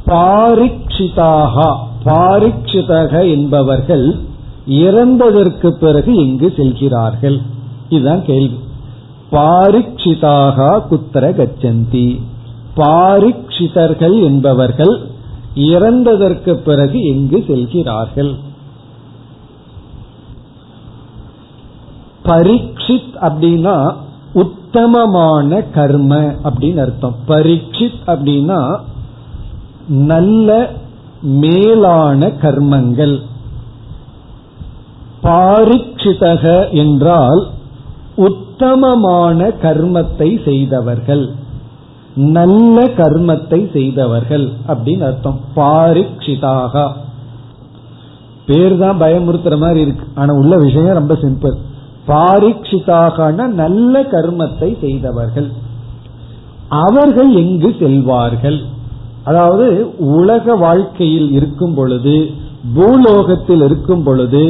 பாரிக்ஷிதாக 0.06 1.76
பாரிக்ஷிதக 2.06 3.30
என்பவர்கள் 3.30 4.20
இறந்ததற்கு 4.70 5.70
பிறகு 5.70 6.16
எங்கு 6.16 6.54
செல்கிறார்கள். 6.58 7.42
இதுதான் 7.90 8.26
கேள்வி. 8.26 8.60
பாரிக்ஷிதாக 9.32 10.82
குத்தர 10.92 11.32
கச்சந்தி. 11.32 12.22
பாரிக்ஷிதர்கள் 12.78 14.24
என்பவர்கள் 14.24 15.08
இறந்ததற்கு 15.56 16.54
பிறகு 16.54 17.02
எங்கு 17.04 17.44
செல்கிறார்கள். 17.48 18.36
பரீட்சித் 22.24 23.16
அப்படின்னா 23.22 23.96
உத்தமமான 24.42 25.62
கர்ம 25.62 26.16
அப்படின்னு 26.44 26.78
அர்த்தம். 26.78 27.16
பரீட்சித் 27.28 28.02
அப்படின்னா 28.08 28.60
நல்ல 29.88 30.70
மேலான 31.22 32.28
கர்மங்கள். 32.28 33.16
பாரிச்சிதக 35.24 36.72
என்றால் 36.72 37.42
உத்தமமான 38.16 39.48
கர்மத்தை 39.48 40.30
செய்தவர்கள். 40.44 41.26
நல்ல 42.16 42.84
கர்மத்தை 42.98 43.72
செய்தவர்கள் 43.72 44.46
அப்படின்னு 44.68 45.04
அர்த்தம். 45.04 45.40
பாரிச்சிதாக 45.56 46.92
பேர் 48.46 48.78
தான் 48.78 49.02
பயமுறுத்துற 49.02 49.58
மாதிரி 49.58 49.82
இருக்கு. 49.82 50.08
ஆனா 50.16 50.34
உள்ள 50.34 50.58
விஷயம் 50.58 51.00
ரொம்ப 51.02 51.14
சிம்பிள் 51.14 51.56
பாரிக்ஷிதாக 52.08 53.48
நல்ல 53.54 54.02
கர்மத்தை 54.02 54.80
செய்தவர்கள். 54.80 55.50
அவர்கள் 56.70 57.32
எங்கு 57.34 57.76
செல்வார்கள்? 57.80 58.60
அதாவது 59.24 59.68
உலக 59.98 60.56
வாழ்க்கையில் 60.56 61.32
இருக்கும் 61.32 61.74
பொழுது 61.74 62.16
பூலோகத்தில் 62.76 63.62
இருக்கும் 63.62 64.04
பொழுது 64.04 64.44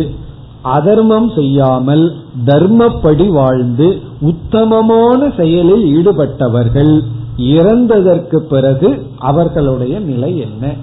அதர்மம் 0.62 1.30
செய்யாமல் 1.36 2.16
தர்மப்படி 2.46 3.28
வாழ்ந்து 3.30 3.88
உத்தமமான 4.22 5.30
செயலில் 5.38 5.86
ஈடுபட்டவர்கள் 5.98 6.94
இறந்ததற்கு 7.38 8.38
பிறகு 8.38 8.90
அவர்களுடைய 9.20 10.00
நிலை 10.00 10.38
என்ன? 10.38 10.74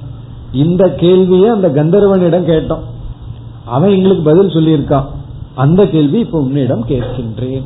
இந்த 0.52 0.88
கேள்வியை 1.02 1.48
அந்த 1.48 1.68
கந்தர்வனிடம் 1.68 2.48
கேட்டோம். 2.52 2.84
அவன் 3.66 3.90
எங்களுக்கு 3.90 4.24
பதில் 4.24 4.54
சொல்லியிருக்கான். 4.56 5.08
அந்த 5.54 5.86
கேள்வி 5.86 6.18
இப்ப 6.18 6.38
உன்னிடம் 6.38 6.84
கேட்கின்றேன். 6.88 7.64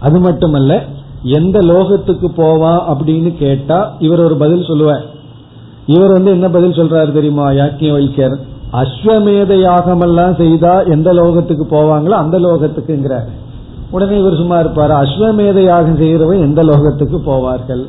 அது 0.00 0.18
மட்டுமல்ல 0.20 0.82
எந்த 1.22 1.58
லோகத்துக்கு 1.58 2.28
போவான் 2.36 2.80
அப்படின்னு 2.88 3.36
கேட்டா 3.36 3.78
இவர் 3.98 4.20
ஒரு 4.20 4.36
பதில் 4.36 4.64
சொல்லுவார். 4.64 5.04
இவர் 5.86 6.12
வந்து 6.12 6.30
என்ன 6.30 6.48
பதில் 6.48 6.78
சொல்றாரு 6.78 7.12
தெரியுமா 7.12 7.50
யாக்கிய 7.50 7.92
வைக்கர் 7.92 8.36
அஸ்வமேத 8.72 9.52
யாகமெல்லாம் 9.66 10.36
செய்தா 10.36 10.82
எந்த 10.82 11.12
லோகத்துக்கு 11.12 11.64
போவாங்களோ 11.70 12.16
அந்த 12.22 12.38
லோகத்துக்குங்கிறார். 12.38 13.28
உடனே 13.90 14.18
இவர் 14.18 14.36
சும்மா 14.36 14.58
இருப்பார் 14.58 14.90
அஸ்வமேத 14.90 15.58
யாகம் 15.64 15.96
செய்கிறவன் 15.96 16.40
எந்த 16.40 16.62
லோகத்துக்கு 16.62 17.18
போவார்கள்? 17.30 17.84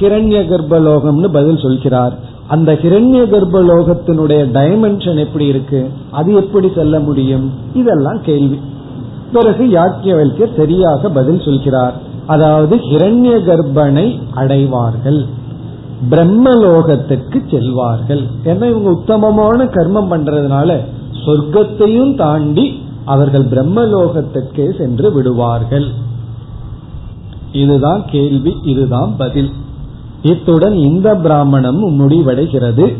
ஹிரண்ய 0.00 0.48
கர்ப்ப 0.48 0.78
லோகம்னு 0.80 1.28
பதில் 1.28 1.58
சொல்கிறார். 1.58 2.16
அந்த 2.48 2.72
ஹிரண்ய 2.72 3.28
கர்ப்ப 3.28 3.62
லோகத்தினுடைய 3.62 4.40
டைமென்ஷன் 4.56 5.18
எப்படி 5.18 5.46
இருக்கு? 5.46 5.90
அது 6.10 6.34
எப்படி 6.34 6.70
செல்ல 6.74 7.00
முடியும்? 7.00 7.52
இதெல்லாம் 7.74 8.22
கேள்வி. 8.22 8.60
பிறகு 9.32 9.64
யாக்கியவல்யர் 9.64 10.56
சரியாக 10.56 11.08
பதில் 11.08 11.42
சொல்கிறார். 11.44 11.94
அதாவது 12.26 12.76
ஹிரண்ய 12.76 13.42
கர்ப்பனை 13.44 14.20
அடைவார்கள். 14.34 15.24
பிரம்மலோகத்துக்கு 16.10 17.42
செல்வார்கள். 17.50 18.22
ஏன்னா 18.44 18.64
இவங்க 18.68 18.90
உத்தமமான 18.90 19.64
கர்மம் 19.64 20.10
பண்றதுனால 20.10 20.80
சொர்க்கத்தையும் 21.26 22.16
தாண்டி 22.16 22.82
அவர்கள் 23.04 23.44
பிரம்மலோகத்திற்கே 23.44 24.76
சென்று 24.78 25.12
விடுவார்கள். 25.12 25.86
இதுதான் 27.52 28.02
கேள்வி 28.06 28.56
இதுதான் 28.62 29.14
பதில். 29.16 29.50
இத்துடன் 30.22 30.72
இந்த 30.72 31.14
பிராமணம் 31.14 32.00
முடிவடைகிறது. 32.00 32.96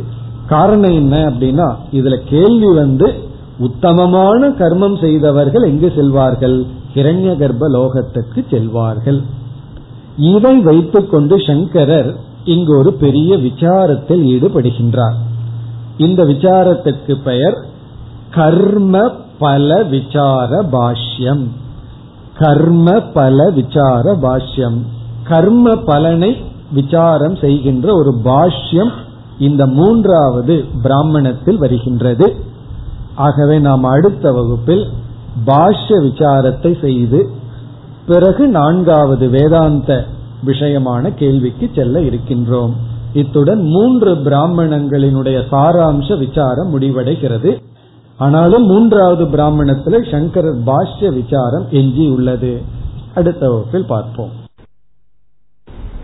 காரணம் 0.48 0.92
என்ன 0.92 1.16
அப்படின்னா 1.16 1.76
இதுல 1.92 2.16
கேள்வி 2.16 2.74
வந்து 2.74 3.14
உத்தமமான 3.58 4.48
கர்மம் 4.48 5.00
செய்தவர்கள் 5.00 5.62
எங்கு 5.62 5.92
செல்வார்கள்? 5.96 6.66
ஹிரண்ய 6.94 7.38
கர்ப்ப 7.38 7.68
லோகத்துக்கு 7.68 8.44
செல்வார்கள். 8.50 9.22
இதை 10.16 10.58
வைத்துக்கொண்டு 10.58 11.40
சங்கரர் 11.40 12.16
இங்கு 12.44 12.78
ஒரு 12.78 12.92
பெரிய 12.92 13.36
விசாரத்தில் 13.36 14.24
ஈடுபடுகின்றார். 14.24 15.14
இந்த 15.98 16.24
விசாரத்துக்கு 16.24 17.22
பெயர் 17.24 17.66
கர்ம 18.30 19.10
பல 19.38 19.82
விசார 19.82 20.62
பாஷ்யம். 20.72 21.46
கர்ம 22.38 23.00
பல 23.00 23.50
விசார 23.50 24.14
பாஷ்யம். 24.14 24.78
கர்ம 25.22 25.76
பலனை 25.76 26.45
விசாரம் 26.72 27.36
செய்கின்ற 27.36 27.94
ஒரு 27.94 28.20
பாஷ்யம் 28.24 28.92
இந்த 29.38 29.66
மூன்றாவது 29.66 30.64
பிராமணத்தில் 30.82 31.58
வருகின்றது. 31.58 32.34
ஆகவே 33.14 33.58
நாம் 33.58 33.82
அடுத்த 33.82 34.32
வகுப்பில் 34.32 34.86
பாஷ்ய 35.46 35.98
விசாரத்தை 36.02 36.80
செய்து 36.80 37.30
பிறகு 38.06 38.46
நான்காவது 38.46 39.28
வேதாந்த 39.28 40.04
விஷயமான 40.46 41.14
கேள்விக்கு 41.14 41.70
செல்ல 41.74 42.00
இருக்கின்றோம். 42.00 42.72
இத்துடன் 43.12 43.62
மூன்று 43.62 44.14
பிராமணங்களினுடைய 44.14 45.38
சாராம்ச 45.50 46.18
விசாரம் 46.18 46.80
முடிவடைகிறது. 46.80 47.62
ஆனாலும் 48.16 48.66
மூன்றாவது 48.66 49.26
பிராமணத்தில் 49.26 50.10
சங்கரர் 50.10 50.62
பாஷ்ய 50.62 51.12
விசாரம் 51.12 51.66
எஞ்சி 51.70 52.08
உள்ளது 52.08 52.62
அடுத்த 53.14 53.50
வகுப்பில் 53.50 53.86
பார்ப்போம். 53.86 54.30